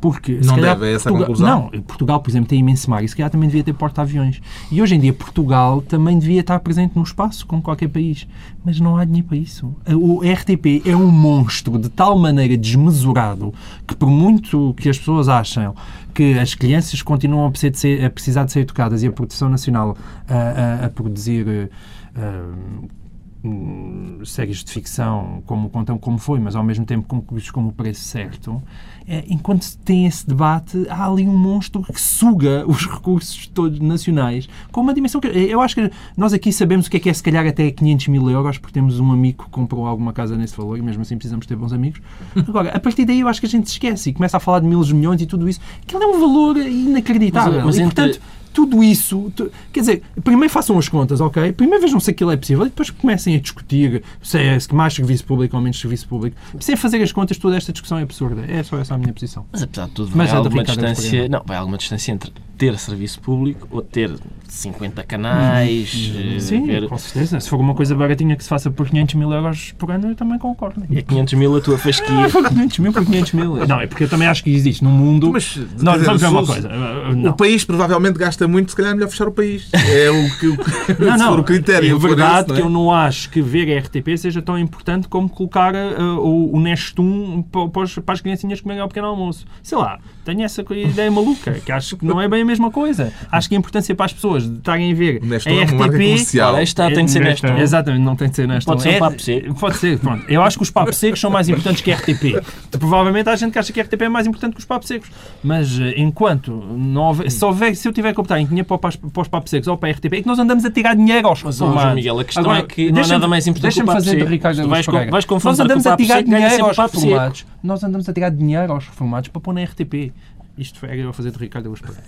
Porque, 0.02 0.40
não 0.44 0.56
calhar, 0.56 0.74
deve, 0.74 0.90
é 0.90 0.94
essa 0.96 1.08
Portugal, 1.08 1.22
a 1.22 1.26
conclusão? 1.26 1.70
Não, 1.72 1.82
Portugal, 1.82 2.20
por 2.20 2.28
exemplo, 2.28 2.48
tem 2.48 2.58
imenso 2.58 2.90
mar 2.90 3.04
e 3.04 3.08
se 3.08 3.14
calhar 3.14 3.30
também 3.30 3.48
devia 3.48 3.62
ter 3.62 3.72
porta-aviões. 3.72 4.42
E 4.68 4.82
hoje 4.82 4.96
em 4.96 4.98
dia 4.98 5.12
Portugal 5.12 5.80
também 5.80 6.18
devia 6.18 6.40
estar 6.40 6.58
presente 6.58 6.96
no 6.96 7.04
espaço, 7.04 7.46
como 7.46 7.62
qualquer 7.62 7.88
país. 7.88 8.26
Mas 8.64 8.80
não 8.80 8.96
há 8.96 9.04
dinheiro 9.04 9.28
para 9.28 9.37
isso. 9.37 9.72
O 9.94 10.20
RTP 10.20 10.85
é 10.85 10.96
um 10.96 11.08
monstro 11.08 11.78
de 11.78 11.88
tal 11.88 12.18
maneira 12.18 12.56
desmesurado 12.56 13.54
que, 13.87 13.94
por 13.94 14.11
muito 14.11 14.74
que 14.76 14.88
as 14.88 14.98
pessoas 14.98 15.28
acham 15.28 15.72
que 16.12 16.37
as 16.37 16.52
crianças 16.56 17.00
continuam 17.00 17.46
a 17.46 17.50
precisar 17.50 18.44
de 18.44 18.50
ser, 18.50 18.58
a 18.58 18.61
educadas 18.61 19.04
e 19.04 19.06
a 19.06 19.12
Proteção 19.12 19.48
Nacional 19.48 19.96
a, 20.28 20.82
a, 20.82 20.87
a 20.87 20.90
produzir. 20.90 21.70
uh, 22.16 23.02
hum, 23.44 24.18
séries 24.24 24.62
de 24.64 24.70
ficção 24.72 25.42
como 25.46 25.68
contam 25.68 25.98
como 25.98 26.18
foi, 26.18 26.38
mas 26.38 26.55
ao 26.55 26.62
mesmo 26.62 26.85
tempo 26.85 27.07
concluídos 27.07 27.50
como 27.50 27.68
o 27.68 27.72
preço 27.72 28.02
certo, 28.05 28.62
é, 29.07 29.24
enquanto 29.28 29.62
se 29.62 29.76
tem 29.78 30.07
esse 30.07 30.26
debate, 30.26 30.87
há 30.88 31.07
ali 31.11 31.26
um 31.26 31.37
monstro 31.37 31.83
que 31.83 32.00
suga 32.00 32.64
os 32.68 32.87
recursos 32.87 33.46
todos 33.48 33.81
nacionais 33.81 34.48
com 34.70 34.81
uma 34.81 34.94
dimensão 34.94 35.20
que 35.20 35.26
eu 35.28 35.61
acho 35.61 35.74
que 35.74 35.90
nós 36.16 36.33
aqui 36.33 36.52
sabemos 36.52 36.87
o 36.87 36.90
que 36.90 36.96
é 36.98 37.00
que 37.00 37.11
é 37.11 37.12
se 37.12 37.22
calhar 37.22 37.46
até 37.46 37.70
500 37.70 38.09
mil 38.09 38.31
euros 38.31 38.59
porque 38.59 38.72
temos 38.74 39.00
um 39.00 39.11
amigo 39.11 39.44
que 39.44 39.50
comprou 39.50 39.87
alguma 39.87 40.12
casa 40.12 40.37
nesse 40.37 40.57
valor 40.57 40.78
e 40.78 40.83
mesmo 40.83 41.02
assim 41.02 41.16
precisamos 41.16 41.46
ter 41.46 41.57
bons 41.57 41.72
amigos. 41.72 42.00
Agora, 42.48 42.70
a 42.70 42.78
partir 42.81 43.05
daí 43.05 43.20
eu 43.20 43.28
acho 43.28 43.40
que 43.40 43.46
a 43.46 43.48
gente 43.50 43.66
se 43.68 43.72
esquece 43.74 44.11
e 44.11 44.12
começa 44.12 44.37
a 44.37 44.40
falar 44.40 44.61
de 44.61 44.66
mil 44.66 44.81
milhões 44.92 45.20
e 45.20 45.26
tudo 45.26 45.48
isso. 45.48 45.61
Aquilo 45.83 46.02
é 46.02 46.07
um 46.07 46.20
valor 46.20 46.57
inacreditável. 46.59 47.55
Mas- 47.57 47.64
mas 47.64 47.76
e, 47.78 47.83
entre- 47.83 47.94
portanto, 47.94 48.20
tudo 48.53 48.83
isso, 48.83 49.33
tu- 49.35 49.51
quer 49.73 49.81
dizer, 49.81 50.03
primeiro 50.23 50.53
façam 50.53 50.79
as 50.79 50.88
contas, 50.88 51.21
ok? 51.21 51.53
Primeiro 51.53 51.83
vejam 51.83 51.99
se 52.01 52.11
aquilo 52.11 52.31
é 52.31 52.37
possível 52.37 52.67
e 52.67 52.69
depois 52.69 52.91
comecem 52.91 53.35
a 53.37 53.41
discutir 53.41 54.03
se 54.23 54.38
é 54.38 54.59
mais 54.73 54.95
serviço 54.95 55.25
público 55.25 55.57
ou 55.57 55.62
menos 55.62 55.79
serviço 55.81 56.07
público. 56.09 56.37
Sem 56.61 56.77
fazer 56.77 57.03
as 57.03 57.12
contas, 57.12 57.37
toda 57.38 57.57
esta 57.57 57.73
discussão 57.73 57.99
é 57.99 58.03
absurda. 58.03 58.45
É 58.49 58.62
só 58.62 58.79
essa 58.79 58.95
a 58.95 58.99
minha 58.99 59.12
posição. 59.12 59.47
Mas 59.51 59.62
apesar 59.62 59.87
de 59.87 59.93
tudo, 59.93 60.11
Mas 60.15 60.29
vai 60.31 60.37
é 60.37 60.38
alguma 60.45 60.65
distância. 60.65 61.29
Não, 61.29 61.43
vai 61.47 61.57
alguma 61.57 61.79
distância 61.79 62.12
entre 62.12 62.33
ter 62.59 62.79
serviço 62.79 63.21
público 63.21 63.67
ou 63.71 63.83
ter 63.83 64.11
50 64.57 65.03
canais. 65.05 66.12
eh, 66.15 66.38
Sim, 66.38 66.67
ver- 66.67 66.87
com 66.87 66.99
certeza. 66.99 67.41
Se 67.41 67.49
for 67.49 67.59
uma 67.59 67.75
coisa 67.75 67.95
baratinha 67.95 68.37
que 68.37 68.43
se 68.45 68.49
faça 68.51 68.71
por 68.71 68.87
500 68.88 69.15
mil 69.15 69.33
euros 69.33 69.73
por 69.79 69.91
ano, 69.91 70.11
eu 70.11 70.15
também 70.15 70.38
concordo. 70.38 70.83
E 70.91 70.99
a 70.99 71.03
500 71.03 71.35
mil 71.35 71.57
a 71.57 71.61
tua 71.61 71.79
fasquia. 71.79 72.29
Por 72.31 72.47
500 72.49 72.79
mil 72.79 72.93
por 72.93 73.05
500 73.05 73.33
mil. 73.33 73.67
Não, 73.67 73.81
é 73.81 73.87
porque 73.87 74.05
eu 74.05 74.09
também 74.09 74.29
acho 74.29 74.45
que 74.45 74.51
existe 74.51 74.85
num 74.85 74.91
mundo. 74.91 75.31
Mas, 75.33 75.57
Não, 75.81 75.95
dizer, 75.95 76.05
vamos 76.05 76.21
ver 76.21 76.29
uma 76.29 76.47
coisa. 76.47 76.69
Uh, 76.69 77.12
O 77.12 77.17
Não. 77.17 77.33
país 77.33 77.65
provavelmente 77.65 78.19
gasta 78.19 78.47
muito, 78.47 78.71
se 78.71 78.77
calhar 78.77 78.93
é 78.93 78.95
melhor 78.95 79.09
fechar 79.09 79.27
o 79.27 79.33
país. 79.33 79.71
É 79.73 80.11
o 80.11 80.38
que, 80.38 80.47
o 80.49 80.57
Não, 81.05 81.12
se 81.12 81.19
não. 81.19 81.29
for 81.31 81.41
o 81.41 81.45
critério. 81.45 81.97
É 81.97 81.99
verdade 81.99 82.41
esse, 82.41 82.49
não 82.51 82.55
é? 82.57 82.61
que 82.61 82.67
eu 82.67 82.71
não 82.71 82.93
acho 82.93 83.31
que 83.31 83.41
ver 83.41 83.75
a 83.75 83.81
RTP 83.81 84.17
seja 84.19 84.43
tão 84.43 84.59
importante 84.59 85.09
como 85.09 85.29
colocar 85.31 85.75
uh, 85.75 86.19
o, 86.21 86.55
o 86.57 86.61
Nestum 86.61 87.43
pa- 87.51 87.69
para, 87.69 88.12
as 88.12 88.21
criancinhas 88.21 88.61
comerem 88.61 88.83
ao 88.83 88.88
pequeno 88.88 89.07
almoço. 89.07 89.47
Sei 89.62 89.79
lá, 89.79 89.99
tenho 90.25 90.43
essa 90.43 90.62
ideia 90.71 91.11
maluca, 91.11 91.53
que 91.65 91.73
acho 91.73 91.97
que 91.97 92.05
não 92.05 92.21
é 92.21 92.29
bem 92.29 92.43
a 92.43 92.45
mesma 92.45 92.71
coisa. 92.71 93.12
Acho 93.31 93.49
que 93.49 93.55
a 93.55 93.59
importância 93.59 93.95
para 93.95 94.07
as 94.07 94.12
pessoas 94.12 94.41
de 94.48 94.59
estarem 94.59 94.92
a 94.92 94.94
ver 94.94 95.20
O 95.22 95.26
Nestum 95.26 95.50
a 95.50 95.52
é 95.52 95.57
uma 95.57 95.64
marca 95.74 95.85
RTP... 95.85 95.92
comercial. 96.05 96.62
Está, 96.62 96.90
tem 96.90 97.05
de 97.05 97.11
ser 97.11 97.20
Nesta- 97.20 97.46
nesta. 97.48 97.62
Exatamente, 97.62 98.02
não 98.02 98.16
tem 98.16 98.28
de 98.28 98.37
ser 98.37 98.48
Nestum. 98.48 98.70
Pode 98.72 98.83
ser 98.83 98.88
um 98.88 98.92
É- 98.92 98.98
papo 98.98 99.20
seco. 99.22 99.55
Pode 99.55 99.76
ser, 99.76 99.98
pronto. 99.98 100.24
Eu 100.28 100.42
acho 100.42 100.57
que 100.57 100.62
os 100.62 100.70
papos 100.70 100.96
secos 100.96 101.20
são 101.20 101.31
mais 101.31 101.48
importantes 101.48 101.81
que 101.83 101.90
a 101.92 101.96
RTP. 101.96 102.40
Provavelmente 102.78 103.28
há 103.28 103.37
gente 103.37 103.52
que 103.52 103.59
acha 103.59 103.72
que 103.72 103.81
a 103.81 103.83
RTP 103.85 104.02
é 104.02 104.09
mais 104.09 104.26
importante 104.26 104.55
que 104.55 104.59
os 104.61 104.64
papos 104.64 104.88
secos. 104.88 105.11
Mas 105.42 105.78
eh, 105.81 105.94
enquanto 105.96 106.50
não 106.52 107.02
houver, 107.09 107.31
se, 107.31 107.44
houver, 107.44 107.74
se 107.76 107.87
eu 107.88 107.92
tiver 107.92 108.12
que 108.14 108.20
optar 108.20 108.38
em 108.40 108.46
dinheiro 108.46 108.66
para, 108.66 108.88
os- 108.88 108.96
para 108.96 109.22
os 109.22 109.28
papos 109.28 109.50
secos 109.50 109.68
ou 109.68 109.76
para 109.76 109.88
a 109.88 109.92
RTP, 109.92 110.12
é 110.14 110.22
que 110.22 110.26
nós 110.26 110.38
andamos 110.38 110.64
a 110.64 110.70
tirar 110.70 110.94
dinheiro 110.96 111.26
aos 111.28 111.42
Mas. 111.42 111.57
João 111.57 111.94
Miguel, 111.94 112.18
a 112.18 112.24
questão 112.24 112.42
Agora, 112.44 112.59
é 112.61 112.62
que 112.62 112.85
não 112.87 112.90
há 112.90 112.94
deixa-me- 112.94 113.12
nada 113.14 113.28
mais 113.28 113.46
importante 113.46 113.74
que 113.74 113.81
o 113.81 113.85
deixa-me 113.85 113.87
papo 113.87 113.98
fazer 113.98 114.11
de 114.12 114.18
seco. 114.20 114.31
Ricardo 114.31 114.68
vais, 114.68 114.87
com- 114.87 114.92
vais 114.92 115.11
Nós 115.11 115.24
confrontar 115.24 115.64
andamos 115.66 115.85
com 115.85 115.90
o 115.90 115.92
a 115.92 115.96
tirar 115.96 116.22
dinheiro 116.22 116.64
aos 116.66 116.76
reformados. 116.78 117.46
Nós 117.62 117.85
andamos 117.85 118.09
a 118.09 118.12
tirar 118.12 118.31
dinheiro 118.31 118.72
aos 118.72 118.87
reformados 118.87 119.28
para 119.28 119.40
pôr 119.40 119.52
na 119.55 119.62
RTP. 119.62 120.12
Isto 120.57 120.79
foi 120.81 121.01
eu 121.01 121.09
a 121.09 121.12
fazer 121.12 121.31
de 121.31 121.38
Ricardo 121.38 121.73
Pereira. 121.73 122.03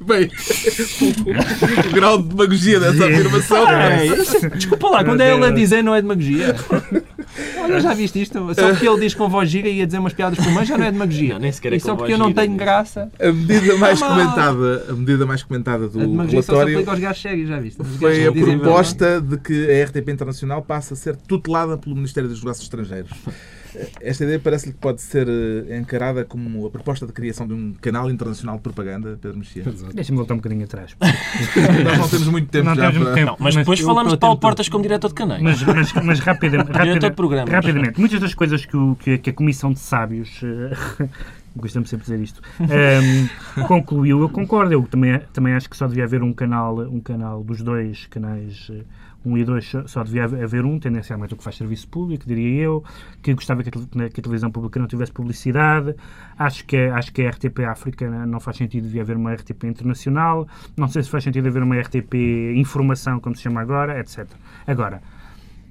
Bem, 0.06 0.30
o, 1.00 1.88
o 1.88 1.92
grau 1.92 2.22
de 2.22 2.28
demagogia 2.28 2.80
dessa 2.80 3.04
afirmação. 3.06 3.66
Ei, 3.70 4.08
eu 4.10 4.24
sei- 4.24 4.50
Desculpa 4.50 4.88
lá, 4.88 5.04
quando 5.04 5.20
é 5.20 5.34
ele 5.34 5.44
a 5.44 5.50
dizer 5.50 5.82
não 5.82 5.94
é 5.94 6.00
demagogia. 6.00 6.56
Olha, 7.62 7.80
já 7.80 7.94
viste 7.94 8.20
isto? 8.22 8.54
Só 8.54 8.68
porque 8.70 8.88
ele 8.88 9.00
diz 9.00 9.14
com 9.14 9.28
voz 9.28 9.48
gira 9.50 9.68
e 9.68 9.76
ia 9.78 9.86
dizer 9.86 9.98
umas 9.98 10.12
piadas 10.12 10.38
por 10.38 10.50
mãe 10.50 10.64
já 10.64 10.76
não 10.76 10.86
é 10.86 10.92
demagogia. 10.92 11.34
Não, 11.34 11.40
nem 11.40 11.52
sequer 11.52 11.72
é 11.74 11.76
e 11.76 11.80
só 11.80 11.94
porque 11.94 12.12
eu 12.14 12.18
não 12.18 12.32
tenho 12.32 12.56
graça. 12.56 13.10
A 13.20 13.32
medida 13.32 13.76
mais 13.76 14.00
on. 14.00 14.06
comentada, 14.08 14.86
a 14.88 14.92
medida 14.94 15.26
mais 15.26 15.42
comentada 15.42 15.88
do 15.88 16.00
A 16.00 16.02
demagogia 16.06 16.42
só 16.42 16.46
se 16.46 16.50
relatório 16.52 16.74
aplica 16.76 16.90
aos 16.90 17.00
gajos 17.00 17.22
sérios, 17.22 17.48
já 17.48 17.60
viste? 17.60 17.82
Os 17.82 17.96
foi 17.96 18.26
a 18.26 18.30
dizem 18.30 18.58
proposta 18.58 19.20
de 19.20 19.36
que 19.36 19.70
a 19.70 19.84
RTP 19.84 20.08
Internacional 20.08 20.62
passe 20.62 20.94
a 20.94 20.96
ser 20.96 21.16
tutelada 21.16 21.76
pelo 21.76 21.94
Ministério 21.94 22.28
dos 22.28 22.38
Negócios 22.40 22.64
Estrangeiros. 22.64 23.10
Esta 24.00 24.24
ideia 24.24 24.38
parece-lhe 24.38 24.72
que 24.72 24.78
pode 24.78 25.00
ser 25.00 25.26
eh, 25.28 25.78
encarada 25.78 26.24
como 26.24 26.66
a 26.66 26.70
proposta 26.70 27.06
de 27.06 27.12
criação 27.12 27.46
de 27.46 27.54
um 27.54 27.72
canal 27.80 28.10
internacional 28.10 28.56
de 28.56 28.62
propaganda, 28.62 29.18
Pedro 29.20 29.38
Mexia. 29.38 29.64
Deixa-me 29.94 30.16
voltar 30.16 30.34
um 30.34 30.38
bocadinho 30.38 30.64
atrás. 30.64 30.94
Nós 31.00 31.98
não 31.98 32.08
temos 32.08 32.28
muito 32.28 32.48
tempo 32.50 32.64
Não 32.66 32.74
já 32.74 32.90
muito 32.90 33.04
para... 33.04 33.14
tempo. 33.14 33.26
Não, 33.26 33.36
mas 33.38 33.54
Mas 33.54 33.64
depois 33.64 33.80
falamos 33.80 34.12
de 34.12 34.18
Paulo. 34.18 34.38
Portas 34.38 34.68
como 34.68 34.82
diretor 34.82 35.08
de 35.08 35.14
canais. 35.14 35.42
Mas, 35.42 35.62
mas, 35.62 35.92
mas 36.04 36.20
rapidamente, 36.20 36.70
rapida- 36.72 37.10
de 37.10 37.16
programas. 37.16 37.52
rapidamente, 37.52 37.98
muitas 38.00 38.20
das 38.20 38.34
coisas 38.34 38.64
que, 38.66 38.76
o- 38.76 38.96
que 38.96 39.14
a- 39.14 39.18
que 39.18 39.30
a 39.30 39.32
Comissão 39.32 39.72
de 39.72 39.78
Sábios, 39.78 40.40
eh, 40.42 41.08
gostamos 41.56 41.88
sempre 41.90 42.06
de 42.06 42.12
dizer 42.12 42.22
isto, 42.24 42.40
ehm, 42.60 43.28
concluiu, 43.68 44.20
eu 44.20 44.28
concordo. 44.28 44.72
Eu 44.72 44.82
também, 44.82 45.20
também 45.32 45.54
acho 45.54 45.68
que 45.68 45.76
só 45.76 45.86
devia 45.86 46.04
haver 46.04 46.22
um 46.22 46.32
canal, 46.32 46.78
um 46.78 47.00
canal 47.00 47.42
dos 47.44 47.62
dois 47.62 48.06
canais. 48.06 48.70
Um 49.24 49.36
e 49.36 49.44
dois 49.44 49.72
só- 49.86 50.02
devia 50.02 50.24
haver 50.24 50.64
um, 50.64 50.78
tendencialmente 50.78 51.34
o 51.34 51.36
que 51.36 51.44
faz 51.44 51.56
serviço 51.56 51.88
público, 51.88 52.26
diria 52.26 52.62
eu, 52.62 52.84
que 53.22 53.32
gostava 53.34 53.62
que 53.62 53.68
a, 53.68 54.08
televisão 54.10 54.50
pública 54.50 54.80
não 54.80 54.86
tivesse 54.86 55.12
publicidade. 55.12 55.94
Acho 56.38 56.64
que, 56.64 56.76
acho 56.76 57.12
que 57.12 57.22
a 57.22 57.30
RTP 57.30 57.60
África 57.64 58.08
não 58.26 58.40
faz 58.40 58.56
sentido, 58.56 58.84
devia 58.84 59.02
haver 59.02 59.16
uma 59.16 59.32
RTP 59.32 59.64
internacional. 59.64 60.46
Não 60.76 60.88
sei 60.88 61.02
se 61.02 61.10
faz 61.10 61.24
sentido 61.24 61.48
haver 61.48 61.62
uma 61.62 61.78
RTP 61.78 62.14
Informação, 62.56 63.20
como 63.20 63.36
se 63.36 63.42
chama 63.42 63.60
agora, 63.60 63.98
etc. 64.00 64.26
Agora, 64.66 65.00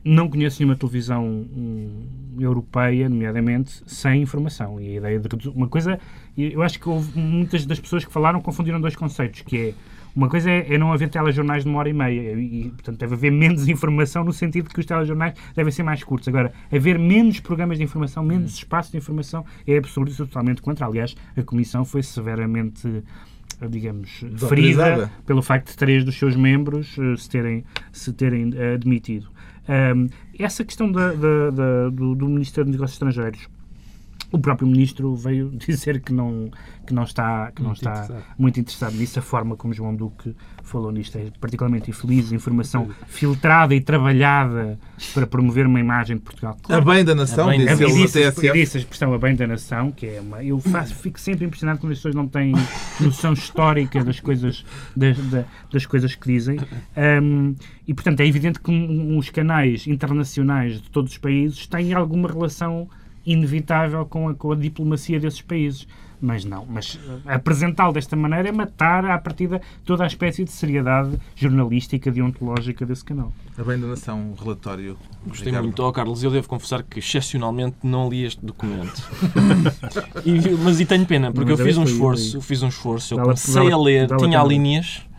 não 0.03 0.27
conheço 0.27 0.59
nenhuma 0.59 0.75
televisão 0.75 1.25
hum, 1.25 2.07
europeia, 2.39 3.07
nomeadamente, 3.07 3.83
sem 3.85 4.21
informação. 4.23 4.79
E 4.79 4.95
a 4.95 4.97
ideia 4.97 5.19
de 5.19 5.49
uma 5.49 5.67
coisa, 5.67 5.99
eu 6.37 6.61
acho 6.63 6.79
que 6.79 6.89
houve 6.89 7.17
muitas 7.19 7.65
das 7.65 7.79
pessoas 7.79 8.03
que 8.03 8.11
falaram 8.11 8.41
confundiram 8.41 8.81
dois 8.81 8.95
conceitos, 8.95 9.41
que 9.41 9.57
é 9.57 9.73
uma 10.15 10.27
coisa 10.29 10.49
é, 10.49 10.73
é 10.73 10.77
não 10.77 10.91
haver 10.91 11.09
telejornais 11.09 11.63
de 11.63 11.69
uma 11.69 11.79
hora 11.79 11.89
e 11.89 11.93
meia 11.93 12.33
e, 12.33 12.69
portanto, 12.71 12.97
deve 12.99 13.13
haver 13.15 13.31
menos 13.31 13.67
informação 13.69 14.23
no 14.23 14.33
sentido 14.33 14.69
que 14.69 14.79
os 14.79 14.85
telejornais 14.85 15.33
devem 15.55 15.71
ser 15.71 15.83
mais 15.83 16.03
curtos. 16.03 16.27
Agora, 16.27 16.51
haver 16.71 16.97
menos 16.99 17.39
programas 17.39 17.77
de 17.77 17.83
informação, 17.83 18.23
menos 18.23 18.53
espaço 18.55 18.91
de 18.91 18.97
informação, 18.97 19.45
é 19.67 19.77
absurdo 19.77 20.11
e 20.11 20.13
sou 20.13 20.25
totalmente 20.27 20.61
contra. 20.61 20.85
Aliás, 20.85 21.15
a 21.37 21.41
Comissão 21.43 21.85
foi 21.85 22.03
severamente, 22.03 22.87
eh, 23.61 23.67
digamos, 23.67 24.23
ferida 24.49 25.11
pelo 25.25 25.41
facto 25.41 25.69
de 25.71 25.77
três 25.77 26.03
dos 26.03 26.17
seus 26.17 26.35
membros 26.35 26.95
eh, 26.99 27.15
se 27.17 27.29
terem, 27.29 27.63
se 27.91 28.11
terem 28.13 28.51
eh, 28.55 28.73
admitido. 28.73 29.27
Ahm, 29.67 30.07
essa 30.37 30.65
questão 30.65 30.91
da- 30.91 31.13
da- 31.13 31.49
da- 31.51 31.89
do, 31.89 32.15
do 32.15 32.27
Ministério 32.27 32.65
dos 32.65 32.73
Negócios 32.73 32.95
Estrangeiros, 32.95 33.47
o 34.31 34.39
próprio 34.39 34.67
Ministro 34.67 35.15
veio 35.15 35.49
dizer 35.57 36.01
que 36.01 36.13
não, 36.13 36.49
que 36.87 36.93
não 36.93 37.03
está, 37.03 37.51
que 37.51 37.61
não 37.61 37.69
Muito 37.69 37.77
está 37.79 37.91
interessado. 37.91 38.23
muito 38.37 38.59
interessado 38.59 38.95
nisso. 38.95 39.19
A 39.19 39.21
forma 39.21 39.55
como 39.55 39.73
João 39.73 39.95
Duque 39.95 40.35
falou 40.63 40.91
nisto 40.91 41.17
é 41.17 41.27
particularmente 41.39 41.89
infeliz, 41.89 42.31
informação 42.31 42.89
filtrada 43.07 43.75
e 43.75 43.81
trabalhada 43.81 44.79
para 45.13 45.27
promover 45.27 45.65
uma 45.67 45.79
imagem 45.79 46.15
de 46.17 46.21
Portugal. 46.21 46.57
A 46.69 46.79
bem 46.81 47.03
da 47.03 47.13
nação, 47.13 47.47
A 47.49 47.51
bem 47.51 47.59
disse 47.65 47.83
ele 47.83 47.93
disse, 47.93 48.19
TSF. 48.31 48.53
disse 48.53 48.77
a 48.77 48.79
expressão 48.79 49.13
a 49.13 49.17
bem 49.17 49.35
da 49.35 49.45
nação, 49.47 49.91
que 49.91 50.05
é 50.05 50.21
uma. 50.21 50.43
Eu 50.43 50.59
faço, 50.59 50.95
fico 50.95 51.19
sempre 51.19 51.45
impressionado 51.45 51.79
quando 51.79 51.91
as 51.91 51.97
pessoas 51.97 52.15
não 52.15 52.27
têm 52.27 52.53
noção 53.01 53.33
histórica 53.33 54.03
das 54.03 54.19
coisas, 54.19 54.63
das, 54.95 55.17
da- 55.29 55.45
das 55.71 55.85
coisas 55.85 56.15
que 56.15 56.27
dizem. 56.31 56.57
Ahm, 56.95 57.53
e, 57.87 57.93
portanto, 57.93 58.19
é 58.21 58.25
evidente 58.27 58.59
que 58.59 58.71
um- 58.71 59.17
os 59.17 59.29
canais 59.29 59.87
internacionais 59.87 60.81
de 60.81 60.89
todos 60.89 61.11
os 61.11 61.17
países 61.17 61.67
têm 61.67 61.93
alguma 61.93 62.29
relação 62.29 62.89
inevitável 63.25 64.05
com 64.05 64.29
a, 64.29 64.35
com 64.35 64.51
a 64.51 64.55
diplomacia 64.55 65.19
desses 65.19 65.41
países. 65.41 65.87
Mas 66.23 66.45
não, 66.45 66.67
mas 66.69 66.99
eh, 67.25 67.33
apresentá-lo 67.33 67.93
desta 67.93 68.15
maneira 68.15 68.47
é 68.47 68.51
matar 68.51 69.03
à 69.05 69.17
partida 69.17 69.59
toda 69.83 70.03
a 70.03 70.07
espécie 70.07 70.43
de 70.43 70.51
seriedade 70.51 71.17
jornalística, 71.35 72.11
deontológica 72.11 72.85
desse 72.85 73.03
canal. 73.03 73.33
A 73.57 73.63
bem 73.63 73.79
da 73.79 73.87
nação, 73.87 74.31
o 74.31 74.35
relatório. 74.43 74.95
Gostei 75.25 75.47
Ricardo. 75.47 75.65
muito, 75.65 75.83
oh, 75.83 75.91
Carlos. 75.91 76.23
Eu 76.23 76.29
devo 76.29 76.47
confessar 76.47 76.83
que 76.83 76.99
excepcionalmente 76.99 77.77
não 77.81 78.07
li 78.07 78.23
este 78.23 78.45
documento. 78.45 79.01
E- 80.23 80.51
mas 80.63 80.79
e 80.79 80.85
tenho 80.85 81.05
pena, 81.05 81.31
porque 81.31 81.51
Mas 81.51 81.59
eu 81.59 81.65
fiz 81.65 81.77
um 81.77 81.83
esforço, 81.83 82.37
eu 82.37 82.41
fiz 82.41 82.61
um 82.61 82.67
esforço, 82.67 83.15
eu 83.15 83.19
comecei 83.23 83.71
a 83.71 83.77
ler, 83.77 84.07
tinha 84.17 84.39
pena. 84.39 85.10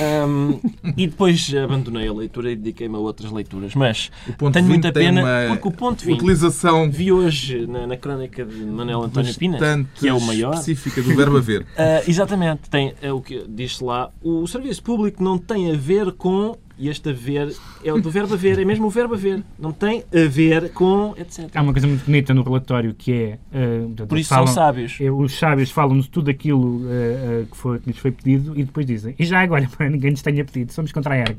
Ahm, 0.00 0.58
e 0.96 1.06
depois 1.06 1.52
abandonei 1.54 2.08
a 2.08 2.12
leitura 2.12 2.50
e 2.50 2.56
dediquei-me 2.56 2.96
a 2.96 2.98
outras 2.98 3.30
leituras. 3.30 3.74
Mas 3.74 4.10
tenho 4.38 4.52
20 4.52 4.66
muita 4.66 4.92
pena, 4.92 5.22
porque 5.48 5.68
o 5.68 5.70
ponto 5.70 6.04
20 6.04 6.16
utilização 6.16 6.90
vi 6.90 7.12
hoje 7.12 7.66
na, 7.66 7.86
na 7.86 7.96
crónica 7.96 8.44
de 8.44 8.64
Manuel 8.64 9.02
António 9.02 9.34
Pina, 9.34 9.58
que 9.94 10.08
é 10.08 10.12
o 10.12 10.20
maior. 10.20 10.54
específica 10.54 11.02
do 11.02 11.14
verbo 11.14 11.36
haver. 11.36 11.66
Ah, 11.76 12.02
exatamente, 12.06 12.70
tem 12.70 12.94
é 13.02 13.12
o 13.12 13.20
que 13.20 13.44
diz-se 13.48 13.82
lá. 13.82 14.10
O 14.22 14.46
serviço 14.46 14.82
público 14.82 15.22
não 15.22 15.36
tem 15.38 15.70
a 15.72 15.76
ver 15.76 16.12
com. 16.12 16.56
E 16.76 16.88
este 16.88 17.08
haver 17.10 17.54
é 17.84 17.92
o 17.92 18.00
do 18.00 18.10
verbo 18.10 18.34
haver, 18.34 18.58
é 18.58 18.64
mesmo 18.64 18.86
o 18.86 18.90
verbo 18.90 19.14
haver. 19.14 19.42
Não 19.58 19.70
tem 19.72 20.02
a 20.12 20.28
ver 20.28 20.70
com, 20.70 21.14
etc. 21.16 21.48
Há 21.54 21.62
uma 21.62 21.72
coisa 21.72 21.86
muito 21.86 22.04
bonita 22.04 22.34
no 22.34 22.42
relatório 22.42 22.92
que 22.94 23.12
é. 23.12 23.38
portanto, 23.86 24.08
Por 24.08 24.18
isso 24.18 24.28
falam- 24.30 24.46
são 24.48 24.54
sábios. 24.56 24.96
eh, 25.00 25.10
Os 25.10 25.38
sábios 25.38 25.70
falam 25.70 25.98
de 26.00 26.08
tudo 26.10 26.30
aquilo 26.30 26.82
eh, 26.88 27.42
eh, 27.42 27.44
que, 27.50 27.56
foi, 27.56 27.78
que 27.78 27.90
lhes 27.90 27.98
foi 27.98 28.10
pedido 28.10 28.52
e 28.58 28.64
depois 28.64 28.84
dizem, 28.86 29.14
e 29.18 29.24
já 29.24 29.40
agora, 29.40 29.68
para 29.76 29.88
ninguém 29.88 30.10
lhes 30.10 30.22
tenha 30.22 30.44
pedido, 30.44 30.72
somos 30.72 30.90
contra 30.90 31.14
a 31.14 31.18
ERC. 31.18 31.36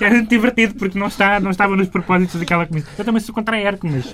é 0.00 0.10
muito 0.10 0.30
divertido 0.30 0.74
porque 0.74 0.98
não, 0.98 1.06
está, 1.08 1.38
não 1.40 1.50
estava 1.50 1.76
nos 1.76 1.88
propósitos 1.88 2.38
daquela 2.40 2.66
comissão. 2.66 2.90
Eu 2.98 3.04
também 3.04 3.20
sou 3.20 3.34
contra 3.34 3.56
a 3.56 3.60
ERC, 3.60 3.80
mas, 3.84 4.04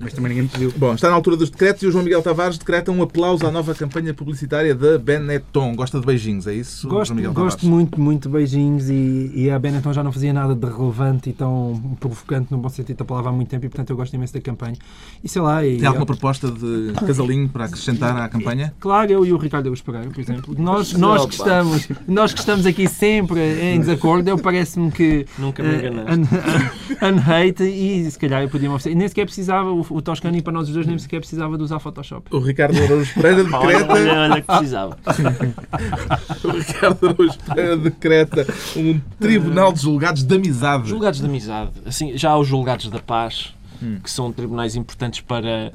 mas 0.00 0.12
também 0.12 0.28
ninguém 0.30 0.42
me 0.44 0.48
pediu. 0.48 0.72
Bom, 0.76 0.94
está 0.94 1.08
na 1.08 1.14
altura 1.16 1.36
dos 1.36 1.50
decretos 1.50 1.82
e 1.82 1.86
o 1.86 1.90
João 1.92 2.04
Miguel 2.04 2.22
Tavares 2.22 2.58
decreta 2.58 2.90
um 2.92 3.02
aplauso 3.02 3.46
à 3.46 3.50
nova 3.50 3.74
campanha 3.74 4.14
publicitária 4.14 4.74
da 4.74 4.98
Benetton. 4.98 5.74
Gosta 5.74 5.98
de 6.00 6.06
beijinhos, 6.06 6.46
é 6.46 6.54
isso, 6.54 6.88
Gosto, 6.88 7.08
João 7.08 7.16
Miguel 7.16 7.32
gosto 7.32 7.66
muito, 7.66 8.00
muito 8.00 8.28
de 8.28 8.32
beijinhos 8.34 8.88
e, 8.90 9.32
e 9.40 9.50
a 9.50 9.58
Benetton 9.58 9.92
já 9.92 10.02
não 10.02 10.12
fazia 10.12 10.32
nada 10.32 10.54
de 10.54 10.66
relevante 10.66 11.30
e 11.30 11.32
tão 11.32 11.96
provocante 11.98 12.48
no 12.52 12.58
bom 12.58 12.68
sentido 12.68 12.98
da 12.98 13.04
palavra 13.04 13.30
há 13.30 13.32
muito 13.32 13.48
tempo 13.48 13.64
e 13.64 13.68
portanto 13.68 13.90
eu 13.90 13.96
gosto 13.96 14.12
imenso 14.14 14.32
da 14.34 14.40
campanha. 14.40 14.76
E 15.24 15.28
sei 15.28 15.40
lá, 15.42 15.64
e, 15.64 15.78
Tem 15.78 15.86
alguma 15.86 16.04
proposta 16.06 16.50
de 16.50 16.92
casalinho 17.06 17.48
para 17.48 17.64
acrescentar 17.64 18.16
à 18.16 18.28
campanha? 18.28 18.74
Claro, 18.80 19.10
eu 19.12 19.24
e 19.26 19.32
o 19.32 19.36
Ricardo 19.36 19.66
Augusto 19.66 19.84
Pereira, 19.84 20.10
por 20.10 20.20
exemplo, 20.20 20.54
nós, 20.58 20.92
nós, 20.94 21.24
que 21.26 21.34
estamos, 21.34 21.88
nós 22.08 22.32
que 22.32 22.40
estamos 22.40 22.66
aqui 22.66 22.88
sempre 22.88 23.40
em 23.62 23.78
desacordo, 23.80 24.28
eu 24.28 24.38
parece-me 24.38 24.90
que 24.90 25.26
Nunca 25.38 25.62
me 25.62 25.68
eh, 25.70 25.78
enganaste. 25.88 26.12
un- 26.12 27.06
un- 27.06 27.18
unhate 27.18 27.62
e 27.64 28.10
se 28.10 28.18
calhar 28.18 28.42
eu 28.42 28.48
podia 28.48 28.68
me 28.68 28.74
oferecer. 28.74 28.90
E 28.90 28.94
nem 28.94 29.06
sequer 29.08 29.24
precisava, 29.26 29.70
o, 29.70 29.80
o 29.90 30.02
Toscani 30.02 30.42
para 30.42 30.52
nós 30.52 30.68
os 30.68 30.74
dois 30.74 30.86
nem 30.86 30.98
sequer 30.98 31.20
precisava 31.20 31.56
de 31.56 31.62
usar 31.62 31.78
Photoshop. 31.78 32.34
O 32.34 32.38
Ricardo 32.40 32.76
Araújo 32.82 33.14
Pereira 33.14 33.44
decreta, 33.44 33.92
olha, 33.92 34.12
olha 34.20 34.40
que 34.40 34.46
precisava. 34.46 34.98
o 36.44 36.48
Ricardo 36.50 37.08
Araújo 37.08 37.38
Pereira 37.46 37.76
decreta 37.76 38.46
um 38.76 39.00
tribunal 39.38 39.72
de 39.72 39.80
julgados 39.80 40.22
de 40.22 40.34
amizade. 40.34 40.88
Julgados 40.88 41.20
de 41.20 41.26
amizade. 41.26 41.70
Assim, 41.86 42.16
já 42.16 42.30
há 42.30 42.38
os 42.38 42.46
julgados 42.48 42.88
da 42.88 42.98
paz, 42.98 43.54
Hum. 43.82 43.98
que 44.02 44.10
são 44.10 44.30
tribunais 44.32 44.76
importantes 44.76 45.20
para. 45.20 45.72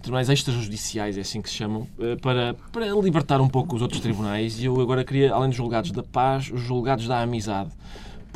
Tribunais 0.00 0.28
extrajudiciais, 0.30 1.18
é 1.18 1.20
assim 1.20 1.42
que 1.42 1.50
se 1.50 1.54
chamam, 1.54 1.86
eh, 2.00 2.16
para, 2.16 2.54
para 2.72 2.86
libertar 2.94 3.40
um 3.42 3.48
pouco 3.48 3.76
os 3.76 3.82
outros 3.82 4.00
tribunais. 4.00 4.58
E 4.58 4.64
eu 4.64 4.80
agora 4.80 5.04
queria, 5.04 5.34
além 5.34 5.48
dos 5.50 5.56
julgados 5.56 5.90
da 5.90 6.02
paz, 6.02 6.50
os 6.50 6.62
julgados 6.62 7.06
da 7.06 7.20
amizade. 7.20 7.70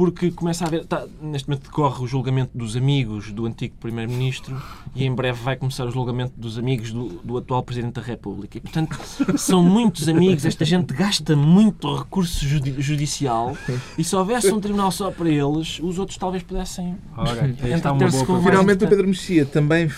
Porque 0.00 0.30
começa 0.30 0.64
a 0.64 0.66
haver. 0.66 0.86
tá, 0.86 1.04
neste 1.20 1.46
momento 1.46 1.64
decorre 1.64 2.02
o 2.02 2.06
julgamento 2.06 2.56
dos 2.56 2.74
amigos 2.74 3.30
do 3.32 3.44
antigo 3.44 3.74
Primeiro-Ministro 3.78 4.56
e 4.96 5.04
em 5.04 5.14
breve 5.14 5.42
vai 5.42 5.56
começar 5.56 5.84
o 5.84 5.90
julgamento 5.90 6.32
dos 6.38 6.56
amigos 6.58 6.90
do, 6.90 7.20
do 7.22 7.36
atual 7.36 7.62
Presidente 7.62 7.92
da 7.96 8.00
República. 8.00 8.56
E, 8.56 8.62
portanto, 8.62 8.98
são 9.36 9.62
muitos 9.62 10.08
amigos, 10.08 10.46
esta 10.46 10.64
gente 10.64 10.94
gasta 10.94 11.36
muito 11.36 11.94
recurso 11.94 12.46
judi- 12.46 12.80
judicial 12.80 13.54
e 13.98 14.02
se 14.02 14.16
houvesse 14.16 14.50
um 14.50 14.58
tribunal 14.58 14.90
só 14.90 15.10
para 15.10 15.28
eles, 15.28 15.78
os 15.82 15.98
outros 15.98 16.16
talvez 16.16 16.42
pudessem 16.42 16.96
Ora, 17.14 17.54
esta 17.68 17.90
é 17.90 17.92
uma 17.92 18.08
boa. 18.08 18.42
Finalmente, 18.42 18.84
o. 18.86 18.88
Pedro 18.88 19.06
Mexia 19.06 19.44
também 19.44 19.90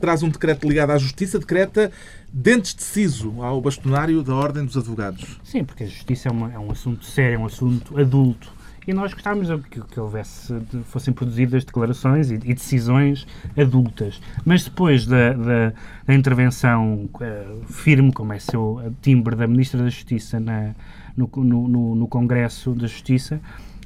traz 0.00 0.22
um 0.22 0.30
decreto 0.30 0.66
ligado 0.66 0.88
à 0.92 0.96
justiça, 0.96 1.38
decreta 1.38 1.92
dentes 2.32 2.74
de 2.74 2.82
siso 2.82 3.42
ao 3.42 3.60
bastonário 3.60 4.22
da 4.22 4.34
Ordem 4.34 4.64
dos 4.64 4.78
Advogados. 4.78 5.38
Sim, 5.44 5.64
porque 5.64 5.84
a 5.84 5.86
justiça 5.86 6.30
é, 6.30 6.32
uma- 6.32 6.50
é 6.50 6.58
um 6.58 6.70
assunto 6.70 7.04
sério, 7.04 7.34
é 7.34 7.38
um 7.38 7.44
assunto 7.44 8.00
adulto. 8.00 8.58
E 8.90 8.92
nós 8.92 9.14
gostávamos 9.14 9.46
que, 9.70 9.80
que 9.82 10.00
houvesse, 10.00 10.52
de- 10.52 10.82
fossem 10.82 11.14
produzidas 11.14 11.64
declarações 11.64 12.28
e, 12.32 12.34
e 12.34 12.38
decisões 12.54 13.24
adultas. 13.56 14.20
Mas 14.44 14.64
depois 14.64 15.06
da, 15.06 15.32
da- 15.32 15.72
da 16.08 16.12
intervenção 16.12 17.08
eh, 17.20 17.46
firme, 17.68 18.12
como 18.12 18.32
é 18.32 18.40
seu 18.40 18.92
timbre 19.00 19.36
da 19.36 19.46
Ministra 19.46 19.80
da 19.80 19.88
Justiça 19.88 20.40
na- 20.40 20.74
no, 21.16 21.30
no- 21.36 21.68
no- 21.68 21.94
no 21.94 22.08
Congresso 22.08 22.72
da 22.74 22.88
Justiça, 22.88 23.40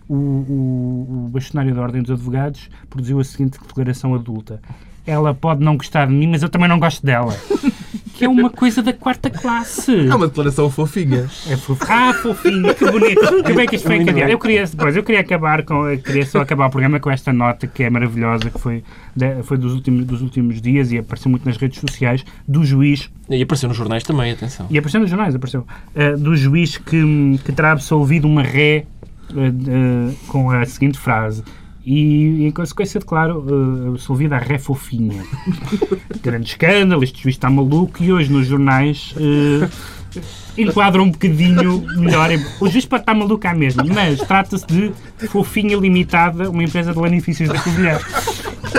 o, 0.08 0.14
o, 0.14 1.24
o 1.26 1.28
bastonário 1.30 1.74
da 1.74 1.82
Ordem 1.82 2.00
dos 2.00 2.10
Advogados 2.12 2.70
produziu 2.88 3.20
a 3.20 3.24
seguinte 3.24 3.58
declaração 3.60 4.14
adulta. 4.14 4.62
Ela 5.06 5.34
pode 5.34 5.62
não 5.62 5.76
gostar 5.76 6.06
de 6.06 6.14
mim, 6.14 6.28
mas 6.28 6.42
eu 6.42 6.48
também 6.48 6.66
não 6.68 6.78
gosto 6.80 7.04
dela. 7.04 7.36
Que 8.16 8.24
é 8.24 8.28
uma 8.28 8.48
coisa 8.48 8.80
da 8.82 8.92
quarta 8.92 9.28
classe. 9.28 10.08
É 10.08 10.14
uma 10.14 10.28
declaração 10.28 10.70
fofinha. 10.70 11.28
É 11.48 11.56
fofo. 11.56 11.84
Ah, 11.88 12.14
fofinho, 12.14 12.72
que 12.74 12.84
bonito. 12.90 13.20
Que 13.44 13.52
bem 13.52 13.66
que 13.66 13.76
isto 13.76 13.86
foi 13.86 13.96
encadeado. 13.96 14.30
Eu 14.30 14.38
queria, 14.38 14.64
pois, 14.78 14.96
eu 14.96 15.02
queria 15.02 15.20
acabar 15.20 15.64
com, 15.64 15.88
eu 15.88 15.98
queria 15.98 16.24
só 16.24 16.40
acabar 16.40 16.66
o 16.66 16.70
programa 16.70 17.00
com 17.00 17.10
esta 17.10 17.32
nota 17.32 17.66
que 17.66 17.82
é 17.82 17.90
maravilhosa, 17.90 18.50
que 18.50 18.58
foi, 18.60 18.84
da- 19.16 19.42
foi 19.42 19.58
dos, 19.58 19.72
últimos, 19.74 20.04
dos 20.06 20.22
últimos 20.22 20.60
dias 20.62 20.92
e 20.92 20.98
apareceu 20.98 21.30
muito 21.30 21.44
nas 21.44 21.56
redes 21.56 21.80
sociais, 21.80 22.24
do 22.46 22.64
juiz, 22.64 23.10
E 23.28 23.42
apareceu 23.42 23.68
nos 23.68 23.76
jornais 23.76 24.02
também, 24.04 24.30
atenção. 24.32 24.66
e 24.70 24.78
apareceu 24.78 25.00
nos 25.00 25.10
jornais, 25.10 25.34
apareceu, 25.34 25.66
eh, 25.94 26.16
do 26.16 26.36
juiz 26.36 26.76
que, 26.78 27.38
que 27.44 27.52
terá 27.52 27.72
absolvido 27.72 28.26
uma 28.28 28.42
ré 28.42 28.84
eh, 29.36 29.50
de- 29.50 30.14
com 30.28 30.50
a 30.50 30.64
seguinte 30.64 30.98
frase. 30.98 31.42
E, 31.86 32.46
em 32.46 32.50
consequência, 32.50 32.98
declaro 32.98 33.40
uh, 33.40 33.90
absolvida 33.90 34.36
a 34.36 34.38
ré 34.38 34.58
fofinha. 34.58 35.22
Grande 36.22 36.48
escândalo, 36.48 37.04
este 37.04 37.22
juiz 37.22 37.34
está 37.34 37.50
maluco 37.50 38.02
e 38.02 38.10
hoje 38.10 38.32
nos 38.32 38.46
jornais 38.46 39.14
eh, 39.18 39.68
enquadra 40.56 41.02
um 41.02 41.10
bocadinho 41.10 41.84
melhor. 41.96 42.30
O 42.58 42.70
juiz 42.70 42.86
pode 42.86 43.02
estar 43.02 43.14
maluco 43.14 43.46
à 43.46 43.54
mesma, 43.54 43.84
mas 43.84 44.18
trata-se 44.20 44.66
de 44.66 44.92
Fofinha 45.28 45.76
Limitada, 45.76 46.48
uma 46.48 46.64
empresa 46.64 46.92
de 46.92 46.98
lanifícios 46.98 47.50
da 47.50 47.60
Covilhã. 47.60 47.98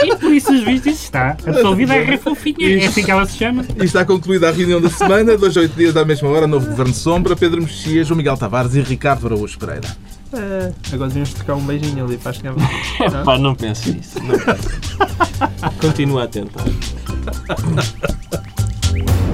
E 0.03 0.15
por 0.17 0.33
isso 0.33 0.51
o 0.51 0.57
juiz 0.57 0.81
diz 0.81 1.03
está 1.03 1.37
absolvida 1.45 1.93
a 1.93 2.01
ré 2.01 2.17
fofinha. 2.17 2.83
É 2.83 2.87
assim 2.87 3.03
que 3.03 3.11
ela 3.11 3.25
se 3.25 3.37
chama. 3.37 3.63
E 3.79 3.85
está 3.85 4.03
concluída 4.03 4.49
a 4.49 4.51
reunião 4.51 4.81
da 4.81 4.89
semana, 4.89 5.37
dois 5.37 5.55
a 5.55 5.61
oito 5.61 5.75
dias 5.75 5.95
à 5.95 6.03
mesma 6.03 6.27
hora, 6.29 6.47
novo 6.47 6.67
Governo 6.67 6.93
Sombra, 6.93 7.35
Pedro 7.35 7.61
Mexia, 7.61 8.03
João 8.03 8.17
Miguel 8.17 8.35
Tavares 8.35 8.75
e 8.75 8.81
Ricardo 8.81 9.27
Araújo 9.27 9.57
Pereira. 9.57 9.87
Agora 10.91 11.07
devíamos 11.09 11.33
trocar 11.33 11.55
um 11.55 11.65
beijinho 11.65 12.05
ali 12.05 12.17
para 12.17 12.31
as 12.31 12.37
câmeras. 12.39 12.69
não? 13.11 13.23
Pá, 13.25 13.37
não 13.37 13.55
penso 13.55 13.91
nisso. 13.91 14.17
Continua 15.79 16.23
a 16.23 16.27
tentar. 16.27 16.63